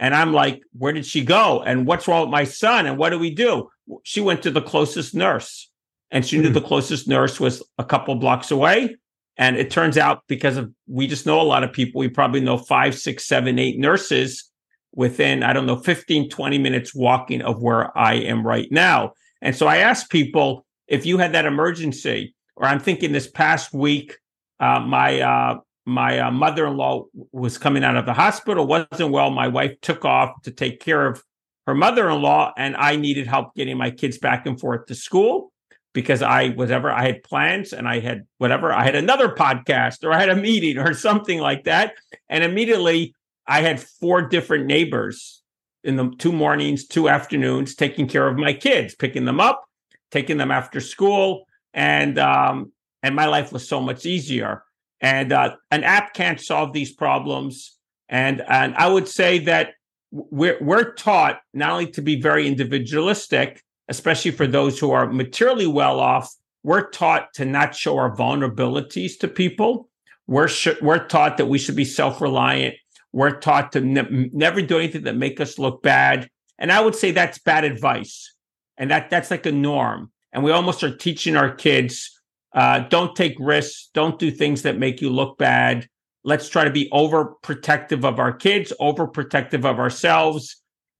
And 0.00 0.14
I'm 0.14 0.32
like, 0.32 0.62
where 0.76 0.92
did 0.92 1.04
she 1.04 1.22
go? 1.22 1.62
And 1.62 1.86
what's 1.86 2.08
wrong 2.08 2.22
with 2.22 2.30
my 2.30 2.44
son? 2.44 2.86
And 2.86 2.96
what 2.96 3.10
do 3.10 3.18
we 3.18 3.32
do? 3.32 3.68
She 4.02 4.22
went 4.22 4.42
to 4.42 4.50
the 4.50 4.62
closest 4.62 5.14
nurse 5.14 5.70
and 6.10 6.26
she 6.26 6.38
knew 6.38 6.48
the 6.48 6.60
closest 6.62 7.06
nurse 7.06 7.38
was 7.38 7.62
a 7.78 7.84
couple 7.84 8.14
blocks 8.14 8.50
away. 8.50 8.96
And 9.36 9.56
it 9.56 9.70
turns 9.70 9.98
out 9.98 10.22
because 10.26 10.56
of 10.56 10.72
we 10.88 11.06
just 11.06 11.26
know 11.26 11.40
a 11.40 11.42
lot 11.42 11.64
of 11.64 11.72
people, 11.72 11.98
we 12.00 12.08
probably 12.08 12.40
know 12.40 12.56
five, 12.56 12.98
six, 12.98 13.26
seven, 13.26 13.58
eight 13.58 13.78
nurses 13.78 14.50
within, 14.94 15.42
I 15.42 15.52
don't 15.52 15.66
know, 15.66 15.76
15, 15.76 16.30
20 16.30 16.58
minutes 16.58 16.94
walking 16.94 17.42
of 17.42 17.60
where 17.60 17.96
I 17.96 18.14
am 18.14 18.44
right 18.44 18.72
now. 18.72 19.12
And 19.42 19.54
so 19.54 19.66
I 19.66 19.78
asked 19.78 20.10
people 20.10 20.64
if 20.88 21.04
you 21.04 21.18
had 21.18 21.32
that 21.34 21.46
emergency, 21.46 22.34
or 22.56 22.64
I'm 22.64 22.80
thinking 22.80 23.12
this 23.12 23.30
past 23.30 23.72
week, 23.72 24.18
uh, 24.58 24.80
my 24.80 25.20
uh, 25.20 25.58
my 25.86 26.18
uh, 26.18 26.30
mother-in-law 26.30 27.04
was 27.32 27.58
coming 27.58 27.84
out 27.84 27.96
of 27.96 28.06
the 28.06 28.12
hospital, 28.12 28.66
wasn't 28.66 29.10
well. 29.10 29.30
My 29.30 29.48
wife 29.48 29.80
took 29.80 30.04
off 30.04 30.42
to 30.42 30.50
take 30.50 30.80
care 30.80 31.06
of 31.06 31.22
her 31.66 31.74
mother-in-law, 31.74 32.54
and 32.56 32.76
I 32.76 32.96
needed 32.96 33.26
help 33.26 33.54
getting 33.54 33.78
my 33.78 33.90
kids 33.90 34.18
back 34.18 34.46
and 34.46 34.58
forth 34.60 34.86
to 34.86 34.94
school 34.94 35.52
because 35.92 36.22
I 36.22 36.50
whatever 36.50 36.90
I 36.90 37.06
had 37.06 37.22
plans 37.24 37.72
and 37.72 37.88
I 37.88 38.00
had 38.00 38.26
whatever 38.38 38.72
I 38.72 38.84
had 38.84 38.94
another 38.94 39.28
podcast 39.28 40.04
or 40.04 40.12
I 40.12 40.20
had 40.20 40.28
a 40.28 40.36
meeting 40.36 40.78
or 40.78 40.94
something 41.08 41.40
like 41.40 41.64
that, 41.64 41.94
and 42.28 42.44
immediately 42.44 43.14
I 43.46 43.62
had 43.62 43.80
four 43.80 44.22
different 44.22 44.66
neighbors 44.66 45.42
in 45.82 45.96
the 45.96 46.12
two 46.18 46.32
mornings, 46.32 46.86
two 46.86 47.08
afternoons, 47.08 47.74
taking 47.74 48.06
care 48.06 48.28
of 48.28 48.36
my 48.36 48.52
kids, 48.52 48.94
picking 48.94 49.24
them 49.24 49.40
up, 49.40 49.64
taking 50.10 50.36
them 50.36 50.50
after 50.50 50.80
school, 50.80 51.46
and 51.72 52.18
um, 52.18 52.72
and 53.02 53.14
my 53.14 53.26
life 53.26 53.52
was 53.52 53.66
so 53.66 53.80
much 53.80 54.06
easier. 54.06 54.62
And 55.00 55.32
uh, 55.32 55.56
an 55.70 55.84
app 55.84 56.14
can't 56.14 56.40
solve 56.40 56.72
these 56.72 56.92
problems. 56.92 57.76
And 58.08 58.42
and 58.48 58.74
I 58.74 58.88
would 58.88 59.08
say 59.08 59.38
that 59.40 59.74
we're 60.10 60.58
we're 60.60 60.92
taught 60.92 61.40
not 61.54 61.70
only 61.70 61.86
to 61.92 62.02
be 62.02 62.20
very 62.20 62.46
individualistic, 62.46 63.62
especially 63.88 64.32
for 64.32 64.46
those 64.46 64.78
who 64.78 64.90
are 64.90 65.10
materially 65.10 65.66
well 65.66 66.00
off. 66.00 66.34
We're 66.62 66.90
taught 66.90 67.32
to 67.34 67.44
not 67.44 67.74
show 67.74 67.96
our 67.96 68.14
vulnerabilities 68.14 69.18
to 69.20 69.28
people. 69.28 69.88
We're 70.26 70.48
sh- 70.48 70.80
we're 70.82 71.06
taught 71.06 71.38
that 71.38 71.46
we 71.46 71.58
should 71.58 71.76
be 71.76 71.84
self 71.84 72.20
reliant. 72.20 72.74
We're 73.12 73.38
taught 73.38 73.72
to 73.72 73.80
ne- 73.80 74.30
never 74.32 74.60
do 74.60 74.78
anything 74.78 75.04
that 75.04 75.16
make 75.16 75.40
us 75.40 75.58
look 75.58 75.82
bad. 75.82 76.28
And 76.58 76.70
I 76.70 76.80
would 76.80 76.94
say 76.94 77.10
that's 77.10 77.38
bad 77.38 77.64
advice. 77.64 78.34
And 78.76 78.90
that 78.90 79.10
that's 79.10 79.30
like 79.30 79.46
a 79.46 79.52
norm. 79.52 80.10
And 80.32 80.44
we 80.44 80.52
almost 80.52 80.84
are 80.84 80.96
teaching 80.96 81.36
our 81.36 81.52
kids 81.52 82.19
uh, 82.52 82.80
don't 82.80 83.14
take 83.14 83.36
risks. 83.38 83.90
Don't 83.94 84.18
do 84.18 84.30
things 84.30 84.62
that 84.62 84.78
make 84.78 85.00
you 85.00 85.10
look 85.10 85.38
bad. 85.38 85.88
Let's 86.24 86.48
try 86.48 86.64
to 86.64 86.70
be 86.70 86.90
overprotective 86.90 88.04
of 88.04 88.18
our 88.18 88.32
kids, 88.32 88.72
overprotective 88.80 89.64
of 89.64 89.78
ourselves. 89.78 90.56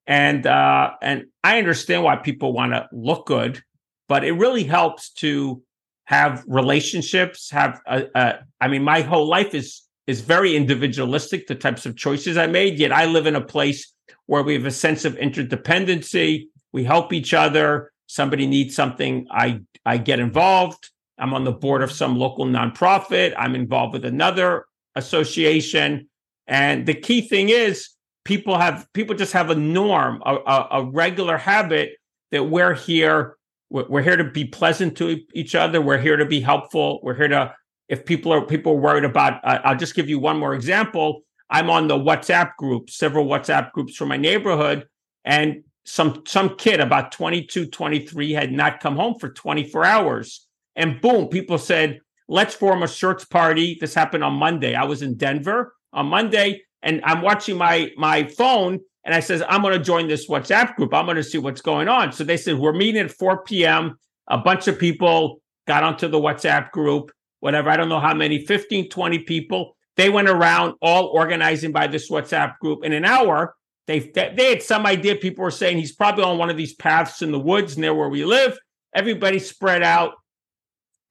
And 0.06 0.46
uh, 0.46 0.92
and 1.02 1.24
I 1.44 1.58
understand 1.58 2.04
why 2.04 2.16
people 2.16 2.52
want 2.52 2.72
to 2.72 2.88
look 2.92 3.26
good, 3.26 3.62
but 4.08 4.24
it 4.24 4.32
really 4.32 4.64
helps 4.64 5.10
to 5.14 5.62
have 6.04 6.42
relationships. 6.46 7.50
Have 7.50 7.80
a, 7.86 8.06
a, 8.14 8.38
I 8.60 8.68
mean, 8.68 8.82
my 8.82 9.02
whole 9.02 9.28
life 9.28 9.54
is 9.54 9.82
is 10.06 10.22
very 10.22 10.56
individualistic. 10.56 11.46
The 11.46 11.54
types 11.54 11.84
of 11.84 11.96
choices 11.96 12.36
I 12.36 12.46
made. 12.46 12.78
Yet 12.78 12.92
I 12.92 13.04
live 13.04 13.26
in 13.26 13.36
a 13.36 13.40
place 13.44 13.92
where 14.26 14.42
we 14.42 14.54
have 14.54 14.66
a 14.66 14.70
sense 14.70 15.04
of 15.04 15.14
interdependency. 15.16 16.46
We 16.72 16.84
help 16.84 17.12
each 17.12 17.34
other. 17.34 17.92
Somebody 18.06 18.46
needs 18.46 18.74
something, 18.74 19.26
I 19.30 19.60
I 19.84 19.98
get 19.98 20.18
involved 20.18 20.90
I'm 21.20 21.34
on 21.34 21.44
the 21.44 21.52
board 21.52 21.82
of 21.82 21.92
some 21.92 22.16
local 22.16 22.46
nonprofit. 22.46 23.34
I'm 23.36 23.54
involved 23.54 23.92
with 23.92 24.04
another 24.04 24.64
association. 24.96 26.08
And 26.46 26.86
the 26.86 26.94
key 26.94 27.20
thing 27.20 27.50
is 27.50 27.90
people 28.24 28.58
have 28.58 28.88
people 28.94 29.14
just 29.14 29.32
have 29.34 29.50
a 29.50 29.54
norm, 29.54 30.22
a, 30.24 30.34
a, 30.34 30.68
a 30.72 30.84
regular 30.84 31.36
habit 31.36 31.92
that 32.32 32.44
we're 32.44 32.74
here. 32.74 33.36
We're 33.68 34.02
here 34.02 34.16
to 34.16 34.24
be 34.24 34.46
pleasant 34.46 34.96
to 34.96 35.20
each 35.32 35.54
other. 35.54 35.80
We're 35.80 36.00
here 36.00 36.16
to 36.16 36.26
be 36.26 36.40
helpful. 36.40 36.98
We're 37.04 37.14
here 37.14 37.28
to, 37.28 37.54
if 37.88 38.04
people 38.04 38.32
are 38.32 38.44
people 38.44 38.72
are 38.72 38.80
worried 38.80 39.04
about, 39.04 39.44
uh, 39.44 39.60
I'll 39.62 39.76
just 39.76 39.94
give 39.94 40.08
you 40.08 40.18
one 40.18 40.38
more 40.38 40.54
example. 40.54 41.22
I'm 41.50 41.70
on 41.70 41.86
the 41.86 41.96
WhatsApp 41.96 42.56
group, 42.56 42.90
several 42.90 43.26
WhatsApp 43.26 43.72
groups 43.72 43.94
from 43.94 44.08
my 44.08 44.16
neighborhood, 44.16 44.88
and 45.24 45.62
some 45.84 46.22
some 46.26 46.56
kid 46.56 46.80
about 46.80 47.12
22, 47.12 47.66
23 47.66 48.32
had 48.32 48.52
not 48.52 48.80
come 48.80 48.96
home 48.96 49.18
for 49.20 49.28
24 49.28 49.84
hours 49.84 50.48
and 50.76 51.00
boom, 51.00 51.28
people 51.28 51.58
said, 51.58 52.00
let's 52.28 52.54
form 52.54 52.82
a 52.82 52.88
search 52.88 53.28
party. 53.28 53.76
This 53.80 53.94
happened 53.94 54.24
on 54.24 54.34
Monday. 54.34 54.74
I 54.74 54.84
was 54.84 55.02
in 55.02 55.16
Denver 55.16 55.74
on 55.92 56.06
Monday 56.06 56.62
and 56.82 57.00
I'm 57.04 57.22
watching 57.22 57.56
my 57.58 57.90
my 57.96 58.24
phone 58.24 58.80
and 59.04 59.14
I 59.14 59.20
says, 59.20 59.42
I'm 59.48 59.62
going 59.62 59.76
to 59.76 59.84
join 59.84 60.08
this 60.08 60.28
WhatsApp 60.28 60.76
group. 60.76 60.92
I'm 60.94 61.06
going 61.06 61.16
to 61.16 61.24
see 61.24 61.38
what's 61.38 61.62
going 61.62 61.88
on. 61.88 62.12
So 62.12 62.22
they 62.22 62.36
said, 62.36 62.58
we're 62.58 62.72
meeting 62.72 63.00
at 63.00 63.10
4 63.10 63.44
p.m. 63.44 63.96
A 64.28 64.38
bunch 64.38 64.68
of 64.68 64.78
people 64.78 65.40
got 65.66 65.82
onto 65.82 66.06
the 66.06 66.20
WhatsApp 66.20 66.70
group, 66.70 67.10
whatever. 67.40 67.70
I 67.70 67.76
don't 67.76 67.88
know 67.88 68.00
how 68.00 68.14
many, 68.14 68.44
15, 68.44 68.90
20 68.90 69.18
people. 69.20 69.76
They 69.96 70.10
went 70.10 70.28
around 70.28 70.74
all 70.82 71.06
organizing 71.06 71.72
by 71.72 71.86
this 71.86 72.10
WhatsApp 72.10 72.58
group. 72.58 72.84
In 72.84 72.92
an 72.92 73.04
hour, 73.04 73.54
they, 73.86 74.00
they 74.14 74.50
had 74.50 74.62
some 74.62 74.86
idea. 74.86 75.16
People 75.16 75.44
were 75.44 75.50
saying 75.50 75.78
he's 75.78 75.94
probably 75.94 76.24
on 76.24 76.38
one 76.38 76.50
of 76.50 76.56
these 76.56 76.74
paths 76.74 77.22
in 77.22 77.32
the 77.32 77.40
woods 77.40 77.78
near 77.78 77.94
where 77.94 78.08
we 78.08 78.24
live. 78.24 78.58
Everybody 78.94 79.38
spread 79.38 79.82
out 79.82 80.12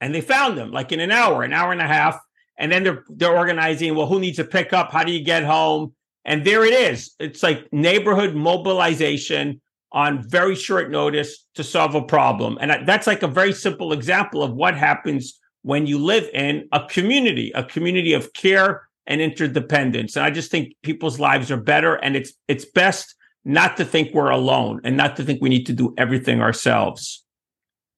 and 0.02 0.14
they 0.14 0.22
found 0.22 0.58
them 0.58 0.72
like 0.72 0.92
in 0.92 1.00
an 1.00 1.12
hour, 1.12 1.44
an 1.44 1.54
hour 1.54 1.72
and 1.72 1.82
a 1.82 1.88
half. 1.88 2.20
And 2.58 2.72
then 2.72 2.84
they're 2.84 3.04
they're 3.10 3.36
organizing. 3.36 3.96
Well, 3.96 4.08
who 4.08 4.20
needs 4.20 4.40
a 4.40 4.44
pickup? 4.44 4.92
How 4.92 5.04
do 5.04 5.12
you 5.12 5.24
get 5.24 5.44
home? 5.44 5.94
And 6.26 6.46
there 6.46 6.66
it 6.66 6.74
is. 6.74 7.16
It's 7.20 7.42
like 7.42 7.72
neighborhood 7.72 8.36
mobilization 8.36 9.62
on 9.92 10.28
very 10.30 10.56
short 10.56 10.92
notice 10.92 11.46
to 11.56 11.64
solve 11.64 11.96
a 11.96 12.02
problem. 12.02 12.58
And 12.62 12.88
that's 12.88 13.08
like 13.08 13.24
a 13.24 13.28
very 13.28 13.54
simple 13.54 13.94
example 13.94 14.44
of 14.44 14.54
what 14.54 14.76
happens 14.76 15.40
when 15.64 15.88
you 15.88 15.98
live 15.98 16.30
in 16.34 16.68
a 16.72 16.86
community, 16.86 17.52
a 17.56 17.64
community 17.64 18.14
of 18.14 18.34
care 18.34 18.88
and 19.08 19.22
interdependence. 19.22 20.16
And 20.16 20.26
I 20.26 20.30
just 20.30 20.52
think 20.52 20.76
people's 20.84 21.20
lives 21.20 21.50
are 21.52 21.58
better. 21.58 21.96
And 21.96 22.16
it's 22.16 22.34
it's 22.48 22.66
best 22.66 23.16
not 23.46 23.78
to 23.78 23.86
think 23.86 24.14
we're 24.14 24.30
alone 24.30 24.82
and 24.84 24.96
not 24.96 25.16
to 25.16 25.24
think 25.24 25.42
we 25.42 25.50
need 25.50 25.66
to 25.66 25.74
do 25.74 25.94
everything 25.98 26.42
ourselves. 26.42 27.24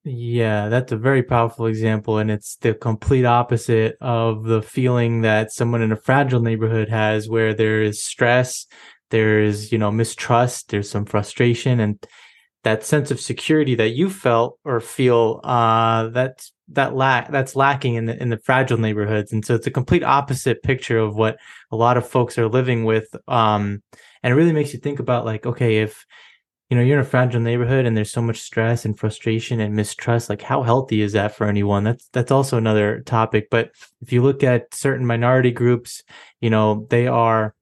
Yeah, 0.04 0.68
that's 0.68 0.90
a 0.90 0.96
very 0.96 1.22
powerful 1.22 1.66
example. 1.66 2.18
And 2.18 2.28
it's 2.30 2.56
the 2.56 2.74
complete 2.74 3.24
opposite 3.24 3.96
of 4.00 4.44
the 4.44 4.60
feeling 4.60 5.20
that 5.20 5.52
someone 5.52 5.80
in 5.80 5.92
a 5.92 5.96
fragile 5.96 6.40
neighborhood 6.40 6.88
has 6.88 7.28
where 7.28 7.54
there 7.54 7.82
is 7.82 8.02
stress, 8.02 8.66
there 9.10 9.40
is, 9.40 9.70
you 9.70 9.78
know, 9.78 9.92
mistrust, 9.92 10.70
there's 10.70 10.90
some 10.90 11.04
frustration 11.04 11.78
and 11.78 12.04
that 12.64 12.84
sense 12.84 13.12
of 13.12 13.20
security 13.20 13.76
that 13.76 13.90
you 13.90 14.10
felt 14.10 14.58
or 14.64 14.80
feel, 14.80 15.40
uh, 15.44 16.08
that's, 16.08 16.52
that 16.68 16.96
lack, 16.96 17.30
that's 17.30 17.54
lacking 17.54 17.94
in 17.94 18.06
the, 18.06 18.20
in 18.20 18.28
the 18.28 18.38
fragile 18.38 18.78
neighborhoods. 18.78 19.32
And 19.32 19.44
so 19.44 19.54
it's 19.54 19.66
a 19.68 19.70
complete 19.70 20.02
opposite 20.02 20.62
picture 20.64 20.98
of 20.98 21.14
what 21.14 21.38
a 21.70 21.76
lot 21.76 21.96
of 21.96 22.08
folks 22.08 22.38
are 22.38 22.48
living 22.48 22.84
with. 22.84 23.14
Um, 23.28 23.82
and 24.22 24.32
it 24.32 24.36
really 24.36 24.52
makes 24.52 24.72
you 24.72 24.80
think 24.80 24.98
about 24.98 25.24
like, 25.24 25.46
okay, 25.46 25.78
if, 25.78 26.04
you 26.72 26.76
know 26.76 26.82
you're 26.82 27.00
in 27.00 27.04
a 27.04 27.06
fragile 27.06 27.38
neighborhood 27.38 27.84
and 27.84 27.94
there's 27.94 28.10
so 28.10 28.22
much 28.22 28.40
stress 28.40 28.86
and 28.86 28.98
frustration 28.98 29.60
and 29.60 29.76
mistrust 29.76 30.30
like 30.30 30.40
how 30.40 30.62
healthy 30.62 31.02
is 31.02 31.12
that 31.12 31.36
for 31.36 31.46
anyone? 31.46 31.84
That's 31.84 32.08
that's 32.14 32.30
also 32.30 32.56
another 32.56 33.00
topic 33.00 33.50
but 33.50 33.72
if 34.00 34.10
you 34.10 34.22
look 34.22 34.42
at 34.42 34.72
certain 34.74 35.04
minority 35.04 35.50
groups 35.50 36.02
you 36.40 36.48
know 36.48 36.86
they 36.88 37.06
are 37.06 37.54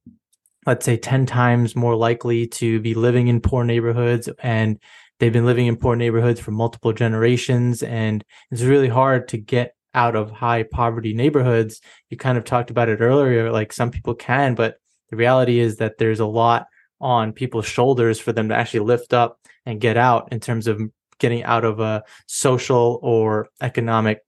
let's 0.64 0.84
say 0.84 0.96
10 0.96 1.26
times 1.26 1.74
more 1.74 1.96
likely 1.96 2.46
to 2.46 2.78
be 2.78 2.94
living 2.94 3.26
in 3.26 3.40
poor 3.40 3.64
neighborhoods 3.64 4.28
and 4.44 4.78
they've 5.18 5.32
been 5.32 5.44
living 5.44 5.66
in 5.66 5.74
poor 5.74 5.96
neighborhoods 5.96 6.38
for 6.38 6.52
multiple 6.52 6.92
generations 6.92 7.82
and 7.82 8.24
it's 8.52 8.62
really 8.62 8.88
hard 8.88 9.26
to 9.26 9.38
get 9.38 9.74
out 9.92 10.14
of 10.14 10.30
high 10.30 10.62
poverty 10.62 11.14
neighborhoods. 11.14 11.80
You 12.10 12.16
kind 12.16 12.38
of 12.38 12.44
talked 12.44 12.70
about 12.70 12.88
it 12.88 13.00
earlier 13.00 13.50
like 13.50 13.72
some 13.72 13.90
people 13.90 14.14
can 14.14 14.54
but 14.54 14.76
the 15.10 15.16
reality 15.16 15.58
is 15.58 15.78
that 15.78 15.98
there's 15.98 16.20
a 16.20 16.26
lot 16.26 16.66
on 17.00 17.32
people's 17.32 17.66
shoulders 17.66 18.20
for 18.20 18.32
them 18.32 18.48
to 18.48 18.54
actually 18.54 18.80
lift 18.80 19.12
up 19.12 19.38
and 19.66 19.80
get 19.80 19.96
out 19.96 20.32
in 20.32 20.40
terms 20.40 20.66
of 20.66 20.80
getting 21.18 21.44
out 21.44 21.64
of 21.64 21.80
a 21.80 22.02
social 22.26 22.98
or 23.02 23.48
economic, 23.60 24.20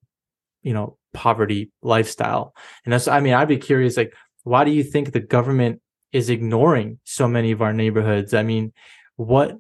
you 0.63 0.73
know, 0.73 0.97
poverty 1.13 1.71
lifestyle. 1.83 2.55
And 2.85 2.93
that's, 2.93 3.09
I 3.09 3.21
mean, 3.21 3.35
I'd 3.35 3.49
be 3.49 3.59
curious, 3.59 3.97
like, 3.97 4.15
why 4.45 4.65
do 4.65 4.71
you 4.71 4.83
think 4.83 5.13
the 5.13 5.21
government 5.21 5.81
is 6.13 6.31
ignoring 6.31 6.99
so 7.05 7.29
many 7.29 7.53
of 7.53 7.63
our 7.63 7.73
neighborhoods? 7.73 8.35
I 8.35 8.43
mean, 8.43 8.73
what, 9.17 9.57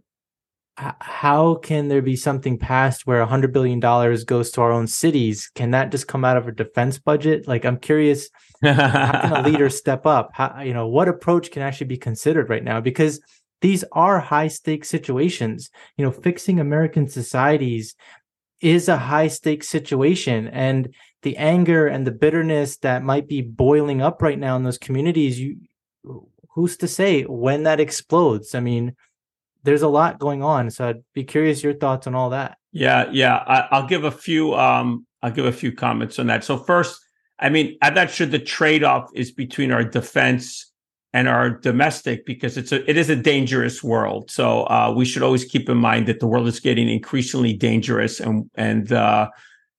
how 0.77 1.57
can 1.57 1.89
there 1.89 2.03
be 2.03 2.17
something 2.17 2.59
passed 2.59 3.07
where 3.07 3.21
a 3.21 3.27
hundred 3.27 3.53
billion 3.53 3.79
dollars 3.79 4.25
goes 4.25 4.51
to 4.53 4.63
our 4.63 4.73
own 4.73 4.87
cities? 4.87 5.51
Can 5.55 5.73
that 5.73 5.91
just 5.91 6.09
come 6.09 6.25
out 6.25 6.37
of 6.37 6.49
a 6.49 6.53
defense 6.53 6.99
budget? 6.99 7.47
Like, 7.47 7.65
I'm 7.65 7.79
curious 7.79 8.31
how 8.63 9.21
can 9.21 9.33
a 9.33 9.49
leader 9.49 9.69
step 9.71 10.07
up? 10.07 10.31
How, 10.33 10.61
you 10.63 10.73
know, 10.73 10.89
what 10.89 11.09
approach 11.09 11.51
can 11.51 11.63
actually 11.63 11.89
be 11.89 11.99
considered 11.99 12.49
right 12.49 12.65
now? 12.65 12.81
Because 12.81 13.21
these 13.61 13.85
are 13.93 14.19
high 14.19 14.49
stakes 14.49 14.89
situations. 14.89 15.71
You 15.97 16.07
know, 16.07 16.11
fixing 16.11 16.59
American 16.59 17.09
societies 17.09 17.95
is 18.61 18.89
a 18.89 18.97
high 18.97 19.29
stakes 19.29 19.69
situation. 19.69 20.49
And 20.49 20.95
the 21.23 21.37
anger 21.37 21.87
and 21.87 22.07
the 22.07 22.13
bitterness 22.13 22.79
that 22.79 23.03
might 23.03 23.29
be 23.29 23.43
boiling 23.43 24.01
up 24.01 24.23
right 24.23 24.39
now 24.39 24.57
in 24.57 24.63
those 24.63 24.79
communities, 24.79 25.39
you 25.39 25.59
who's 26.55 26.77
to 26.79 26.89
say 26.89 27.23
when 27.23 27.63
that 27.63 27.81
explodes? 27.81 28.55
I 28.55 28.61
mean, 28.61 28.95
there's 29.63 29.83
a 29.83 29.89
lot 29.89 30.19
going 30.19 30.43
on. 30.43 30.71
So 30.71 30.89
I'd 30.89 31.03
be 31.15 31.25
curious 31.25 31.63
your 31.63 31.75
thoughts 31.75 32.07
on 32.07 32.15
all 32.15 32.31
that. 32.31 32.59
Yeah, 32.73 33.09
yeah. 33.13 33.37
I, 33.37 33.81
will 33.81 33.87
give 33.87 34.05
a 34.05 34.11
few 34.11 34.55
um 34.55 35.07
I'll 35.23 35.31
give 35.31 35.45
a 35.45 35.53
few 35.53 35.73
comments 35.73 36.19
on 36.19 36.27
that. 36.27 36.45
So 36.45 36.59
first, 36.59 37.01
I 37.39 37.49
mean, 37.49 37.77
I'm 37.81 37.95
not 37.95 38.11
sure 38.11 38.27
the 38.27 38.39
trade 38.39 38.85
off 38.85 39.11
is 39.15 39.31
between 39.31 39.73
our 39.73 39.85
defense 39.85 40.73
and 41.13 41.29
our 41.29 41.51
domestic 41.51 42.25
because 42.25 42.57
it's 42.57 42.73
a 42.73 42.89
it 42.89 42.97
is 42.97 43.11
a 43.11 43.17
dangerous 43.17 43.83
world. 43.83 44.31
So 44.31 44.65
uh, 44.65 44.93
we 44.97 45.05
should 45.05 45.23
always 45.23 45.45
keep 45.45 45.69
in 45.69 45.77
mind 45.77 46.07
that 46.09 46.21
the 46.21 46.27
world 46.27 46.49
is 46.49 46.61
getting 46.61 46.89
increasingly 46.89 47.53
dangerous, 47.53 48.21
and 48.21 48.51
and 48.55 48.93
uh, 48.93 49.29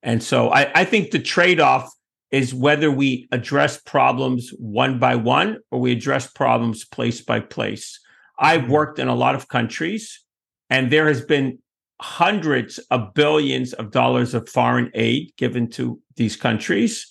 and 0.01 0.21
so 0.21 0.49
I, 0.49 0.71
I 0.75 0.85
think 0.85 1.11
the 1.11 1.19
trade 1.19 1.59
off 1.59 1.91
is 2.31 2.53
whether 2.53 2.91
we 2.91 3.27
address 3.31 3.79
problems 3.79 4.51
one 4.57 4.99
by 4.99 5.15
one 5.15 5.59
or 5.71 5.79
we 5.79 5.91
address 5.91 6.27
problems 6.27 6.83
place 6.83 7.21
by 7.21 7.39
place. 7.39 7.99
I've 8.39 8.69
worked 8.69 8.99
in 8.99 9.07
a 9.07 9.15
lot 9.15 9.35
of 9.35 9.47
countries, 9.47 10.21
and 10.69 10.91
there 10.91 11.07
has 11.07 11.21
been 11.21 11.59
hundreds 12.01 12.79
of 12.89 13.13
billions 13.13 13.73
of 13.73 13.91
dollars 13.91 14.33
of 14.33 14.49
foreign 14.49 14.91
aid 14.93 15.31
given 15.37 15.69
to 15.71 15.99
these 16.15 16.35
countries, 16.35 17.07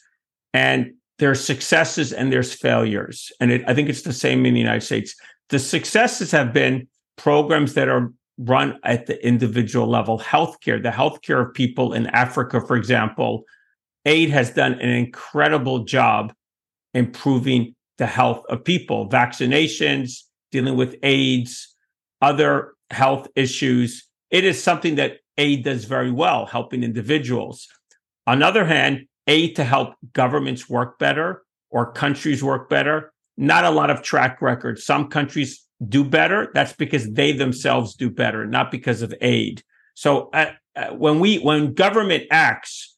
and 0.52 0.92
there's 1.18 1.44
successes 1.44 2.12
and 2.12 2.32
there's 2.32 2.52
failures. 2.52 3.30
And 3.40 3.52
it, 3.52 3.62
I 3.66 3.74
think 3.74 3.88
it's 3.88 4.02
the 4.02 4.12
same 4.12 4.44
in 4.44 4.54
the 4.54 4.60
United 4.60 4.82
States. 4.82 5.14
The 5.50 5.58
successes 5.58 6.30
have 6.32 6.52
been 6.52 6.88
programs 7.16 7.74
that 7.74 7.88
are 7.88 8.12
run 8.38 8.78
at 8.84 9.06
the 9.06 9.24
individual 9.24 9.86
level. 9.86 10.18
Healthcare, 10.18 10.82
the 10.82 10.90
healthcare 10.90 11.46
of 11.46 11.54
people 11.54 11.92
in 11.92 12.06
Africa, 12.08 12.60
for 12.60 12.76
example, 12.76 13.44
aid 14.04 14.30
has 14.30 14.50
done 14.50 14.72
an 14.74 14.88
incredible 14.88 15.84
job 15.84 16.32
improving 16.94 17.74
the 17.98 18.06
health 18.06 18.42
of 18.48 18.64
people, 18.64 19.08
vaccinations, 19.08 20.22
dealing 20.52 20.76
with 20.76 20.96
AIDS, 21.02 21.74
other 22.20 22.74
health 22.90 23.26
issues. 23.34 24.06
It 24.30 24.44
is 24.44 24.62
something 24.62 24.94
that 24.96 25.18
aid 25.36 25.64
does 25.64 25.84
very 25.84 26.12
well, 26.12 26.46
helping 26.46 26.84
individuals. 26.84 27.66
On 28.26 28.38
the 28.38 28.46
other 28.46 28.64
hand, 28.64 29.06
aid 29.26 29.56
to 29.56 29.64
help 29.64 29.94
governments 30.12 30.68
work 30.68 30.98
better 30.98 31.42
or 31.70 31.92
countries 31.92 32.44
work 32.44 32.68
better. 32.68 33.12
Not 33.36 33.64
a 33.64 33.70
lot 33.70 33.90
of 33.90 34.02
track 34.02 34.40
record. 34.40 34.78
Some 34.78 35.08
countries 35.08 35.66
do 35.88 36.04
better. 36.04 36.50
That's 36.54 36.74
because 36.74 37.10
they 37.12 37.32
themselves 37.32 37.94
do 37.94 38.10
better, 38.10 38.46
not 38.46 38.70
because 38.70 39.02
of 39.02 39.14
aid. 39.20 39.62
So 39.94 40.30
uh, 40.32 40.52
uh, 40.76 40.90
when 40.90 41.18
we 41.18 41.38
when 41.38 41.74
government 41.74 42.24
acts, 42.30 42.96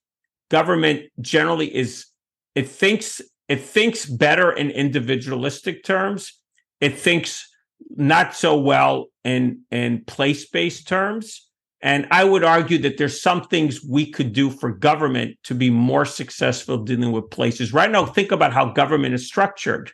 government 0.50 1.04
generally 1.20 1.74
is 1.74 2.06
it 2.54 2.68
thinks 2.68 3.20
it 3.48 3.60
thinks 3.60 4.06
better 4.06 4.52
in 4.52 4.70
individualistic 4.70 5.84
terms. 5.84 6.40
It 6.80 6.98
thinks 6.98 7.48
not 7.96 8.34
so 8.34 8.58
well 8.58 9.06
in 9.24 9.62
in 9.70 10.04
place 10.04 10.48
based 10.48 10.88
terms. 10.88 11.48
And 11.80 12.06
I 12.10 12.24
would 12.24 12.44
argue 12.44 12.78
that 12.78 12.96
there's 12.96 13.20
some 13.20 13.42
things 13.42 13.84
we 13.84 14.10
could 14.10 14.32
do 14.32 14.48
for 14.48 14.72
government 14.72 15.36
to 15.44 15.54
be 15.54 15.68
more 15.68 16.06
successful 16.06 16.78
dealing 16.78 17.12
with 17.12 17.28
places. 17.28 17.74
Right 17.74 17.90
now, 17.90 18.06
think 18.06 18.32
about 18.32 18.54
how 18.54 18.72
government 18.72 19.14
is 19.14 19.26
structured 19.26 19.92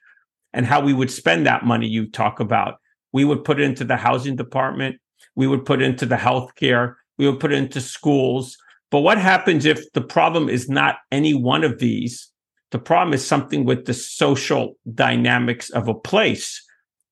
and 0.52 0.66
how 0.66 0.80
we 0.80 0.92
would 0.92 1.10
spend 1.10 1.46
that 1.46 1.64
money 1.64 1.88
you 1.88 2.08
talk 2.08 2.38
about. 2.38 2.76
We 3.12 3.24
would 3.24 3.42
put 3.42 3.58
it 3.58 3.64
into 3.64 3.82
the 3.82 3.96
housing 3.96 4.36
department. 4.36 5.00
We 5.34 5.48
would 5.48 5.64
put 5.64 5.82
it 5.82 5.86
into 5.86 6.06
the 6.06 6.14
healthcare. 6.16 6.94
We 7.18 7.28
would 7.28 7.40
put 7.40 7.52
it 7.52 7.56
into 7.58 7.80
schools. 7.80 8.56
But 8.92 9.00
what 9.00 9.18
happens 9.18 9.64
if 9.64 9.92
the 9.92 10.00
problem 10.00 10.48
is 10.48 10.68
not 10.68 10.98
any 11.10 11.34
one 11.34 11.64
of 11.64 11.80
these? 11.80 12.30
The 12.70 12.78
problem 12.78 13.14
is 13.14 13.26
something 13.26 13.64
with 13.64 13.86
the 13.86 13.94
social 13.94 14.76
dynamics 14.94 15.70
of 15.70 15.88
a 15.88 15.94
place. 15.94 16.64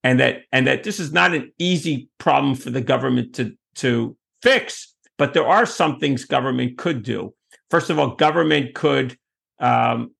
And 0.04 0.20
that, 0.20 0.42
and 0.52 0.66
that 0.66 0.84
this 0.84 1.00
is 1.00 1.12
not 1.12 1.34
an 1.34 1.52
easy 1.58 2.08
problem 2.18 2.54
for 2.54 2.70
the 2.70 2.80
government 2.80 3.34
to, 3.34 3.54
to 3.76 4.16
fix, 4.42 4.94
but 5.16 5.34
there 5.34 5.46
are 5.46 5.66
some 5.66 5.98
things 5.98 6.24
government 6.24 6.78
could 6.78 7.02
do. 7.02 7.34
First 7.70 7.90
of 7.90 7.98
all, 7.98 8.14
government 8.14 8.74
could 8.74 9.16
um, 9.58 10.12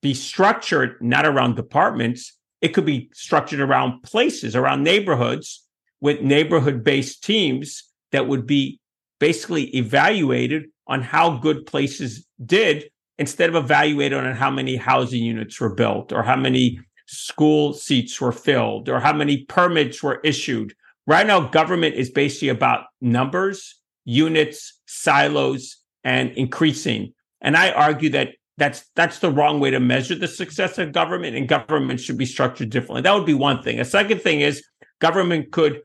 be 0.00 0.14
structured 0.14 0.96
not 1.00 1.26
around 1.26 1.56
departments. 1.56 2.36
It 2.60 2.68
could 2.68 2.86
be 2.86 3.10
structured 3.12 3.60
around 3.60 4.02
places, 4.02 4.56
around 4.56 4.82
neighborhoods 4.82 5.66
with 6.00 6.20
neighborhood 6.20 6.82
based 6.82 7.22
teams 7.22 7.84
that 8.10 8.26
would 8.26 8.46
be 8.46 8.80
basically 9.20 9.64
evaluated 9.76 10.64
on 10.86 11.02
how 11.02 11.38
good 11.38 11.64
places 11.64 12.26
did 12.44 12.90
instead 13.18 13.48
of 13.48 13.54
evaluated 13.54 14.18
on 14.18 14.34
how 14.34 14.50
many 14.50 14.74
housing 14.74 15.22
units 15.22 15.60
were 15.60 15.74
built 15.74 16.12
or 16.12 16.22
how 16.24 16.34
many 16.34 16.80
school 17.06 17.72
seats 17.72 18.20
were 18.20 18.32
filled 18.32 18.88
or 18.88 19.00
how 19.00 19.12
many 19.12 19.44
permits 19.44 20.02
were 20.02 20.20
issued 20.24 20.74
Right 21.06 21.26
now, 21.26 21.40
government 21.40 21.96
is 21.96 22.10
basically 22.10 22.48
about 22.48 22.84
numbers, 23.00 23.80
units, 24.04 24.80
silos, 24.86 25.78
and 26.04 26.30
increasing. 26.32 27.14
And 27.40 27.56
I 27.56 27.72
argue 27.72 28.10
that 28.10 28.30
that's 28.56 28.84
that's 28.94 29.18
the 29.18 29.30
wrong 29.30 29.58
way 29.58 29.70
to 29.70 29.80
measure 29.80 30.14
the 30.14 30.28
success 30.28 30.78
of 30.78 30.92
government, 30.92 31.36
and 31.36 31.48
government 31.48 31.98
should 32.00 32.18
be 32.18 32.26
structured 32.26 32.70
differently. 32.70 33.02
That 33.02 33.14
would 33.14 33.26
be 33.26 33.34
one 33.34 33.62
thing. 33.62 33.80
A 33.80 33.84
second 33.84 34.22
thing 34.22 34.42
is 34.42 34.62
government 35.00 35.50
could 35.50 35.82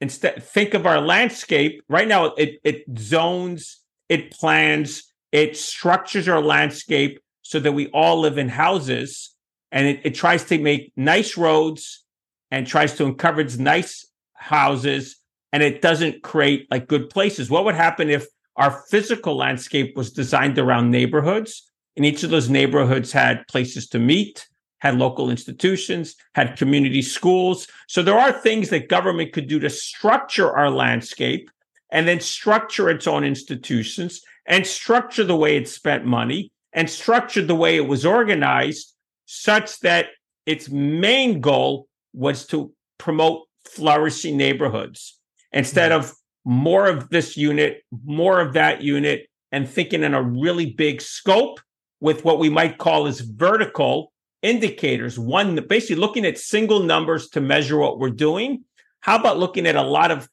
instead 0.00 0.42
think 0.42 0.74
of 0.74 0.86
our 0.86 1.00
landscape. 1.00 1.82
Right 1.88 2.06
now, 2.06 2.26
it 2.34 2.60
it 2.62 2.84
zones, 2.96 3.80
it 4.08 4.30
plans, 4.30 5.12
it 5.32 5.56
structures 5.56 6.28
our 6.28 6.42
landscape 6.42 7.18
so 7.42 7.58
that 7.58 7.72
we 7.72 7.88
all 7.88 8.20
live 8.20 8.38
in 8.38 8.48
houses, 8.48 9.29
and 9.72 9.86
it, 9.86 10.00
it 10.04 10.14
tries 10.14 10.44
to 10.44 10.58
make 10.58 10.92
nice 10.96 11.36
roads 11.36 12.04
and 12.50 12.66
tries 12.66 12.94
to 12.94 13.04
encourage 13.04 13.58
nice 13.58 14.06
houses 14.34 15.16
and 15.52 15.62
it 15.62 15.82
doesn't 15.82 16.22
create 16.22 16.66
like 16.70 16.88
good 16.88 17.10
places. 17.10 17.50
What 17.50 17.64
would 17.64 17.74
happen 17.74 18.10
if 18.10 18.26
our 18.56 18.82
physical 18.90 19.36
landscape 19.36 19.96
was 19.96 20.12
designed 20.12 20.58
around 20.58 20.90
neighborhoods 20.90 21.70
and 21.96 22.04
each 22.06 22.22
of 22.22 22.30
those 22.30 22.48
neighborhoods 22.48 23.12
had 23.12 23.46
places 23.48 23.88
to 23.88 23.98
meet, 23.98 24.48
had 24.78 24.96
local 24.96 25.30
institutions, 25.30 26.14
had 26.34 26.56
community 26.56 27.02
schools. 27.02 27.66
So 27.88 28.02
there 28.02 28.18
are 28.18 28.32
things 28.32 28.70
that 28.70 28.88
government 28.88 29.32
could 29.32 29.48
do 29.48 29.58
to 29.60 29.70
structure 29.70 30.50
our 30.56 30.70
landscape 30.70 31.50
and 31.90 32.06
then 32.06 32.20
structure 32.20 32.88
its 32.88 33.06
own 33.06 33.24
institutions 33.24 34.20
and 34.46 34.66
structure 34.66 35.24
the 35.24 35.36
way 35.36 35.56
it 35.56 35.68
spent 35.68 36.04
money 36.04 36.52
and 36.72 36.88
structure 36.88 37.42
the 37.42 37.54
way 37.54 37.76
it 37.76 37.88
was 37.88 38.06
organized 38.06 38.94
such 39.32 39.78
that 39.80 40.06
its 40.44 40.68
main 40.68 41.40
goal 41.40 41.86
was 42.12 42.46
to 42.46 42.72
promote 42.98 43.46
flourishing 43.64 44.36
neighborhoods 44.36 45.18
instead 45.52 45.92
hmm. 45.92 45.98
of 45.98 46.12
more 46.44 46.88
of 46.88 47.08
this 47.10 47.36
unit, 47.36 47.82
more 48.04 48.40
of 48.40 48.54
that 48.54 48.82
unit, 48.82 49.28
and 49.52 49.68
thinking 49.68 50.02
in 50.02 50.14
a 50.14 50.22
really 50.22 50.66
big 50.72 51.00
scope 51.00 51.60
with 52.00 52.24
what 52.24 52.40
we 52.40 52.48
might 52.48 52.78
call 52.78 53.06
as 53.06 53.20
vertical 53.20 54.12
indicators. 54.42 55.18
One, 55.18 55.54
basically 55.68 55.96
looking 55.96 56.24
at 56.24 56.38
single 56.38 56.80
numbers 56.80 57.28
to 57.30 57.40
measure 57.40 57.76
what 57.76 57.98
we're 57.98 58.10
doing. 58.10 58.64
How 59.00 59.16
about 59.16 59.38
looking 59.38 59.66
at 59.66 59.76
a 59.76 59.82
lot 59.82 60.10
of 60.10 60.28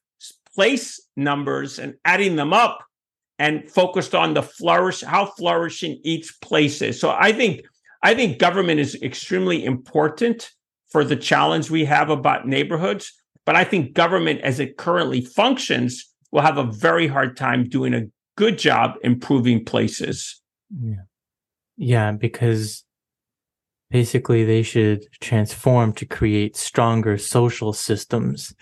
place 0.55 0.99
numbers 1.15 1.77
and 1.77 1.95
adding 2.03 2.35
them 2.35 2.51
up 2.51 2.79
and 3.37 3.69
focused 3.69 4.15
on 4.15 4.33
the 4.33 4.41
flourish, 4.41 5.03
how 5.03 5.25
flourishing 5.25 5.99
each 6.03 6.39
place 6.41 6.81
is. 6.81 6.99
So 6.99 7.11
I 7.11 7.31
think 7.31 7.61
I 8.03 8.13
think 8.13 8.39
government 8.39 8.79
is 8.79 8.95
extremely 9.01 9.63
important 9.63 10.51
for 10.89 11.03
the 11.03 11.15
challenge 11.15 11.69
we 11.69 11.85
have 11.85 12.09
about 12.09 12.47
neighborhoods. 12.47 13.13
But 13.45 13.55
I 13.55 13.63
think 13.63 13.93
government, 13.93 14.41
as 14.41 14.59
it 14.59 14.77
currently 14.77 15.21
functions, 15.21 16.05
will 16.31 16.41
have 16.41 16.57
a 16.57 16.63
very 16.63 17.07
hard 17.07 17.37
time 17.37 17.67
doing 17.69 17.93
a 17.93 18.03
good 18.35 18.57
job 18.57 18.95
improving 19.03 19.63
places. 19.63 20.41
Yeah. 20.69 20.95
Yeah, 21.77 22.11
because 22.11 22.83
basically 23.89 24.43
they 24.43 24.63
should 24.63 25.05
transform 25.21 25.93
to 25.93 26.05
create 26.05 26.55
stronger 26.55 27.17
social 27.17 27.71
systems. 27.71 28.53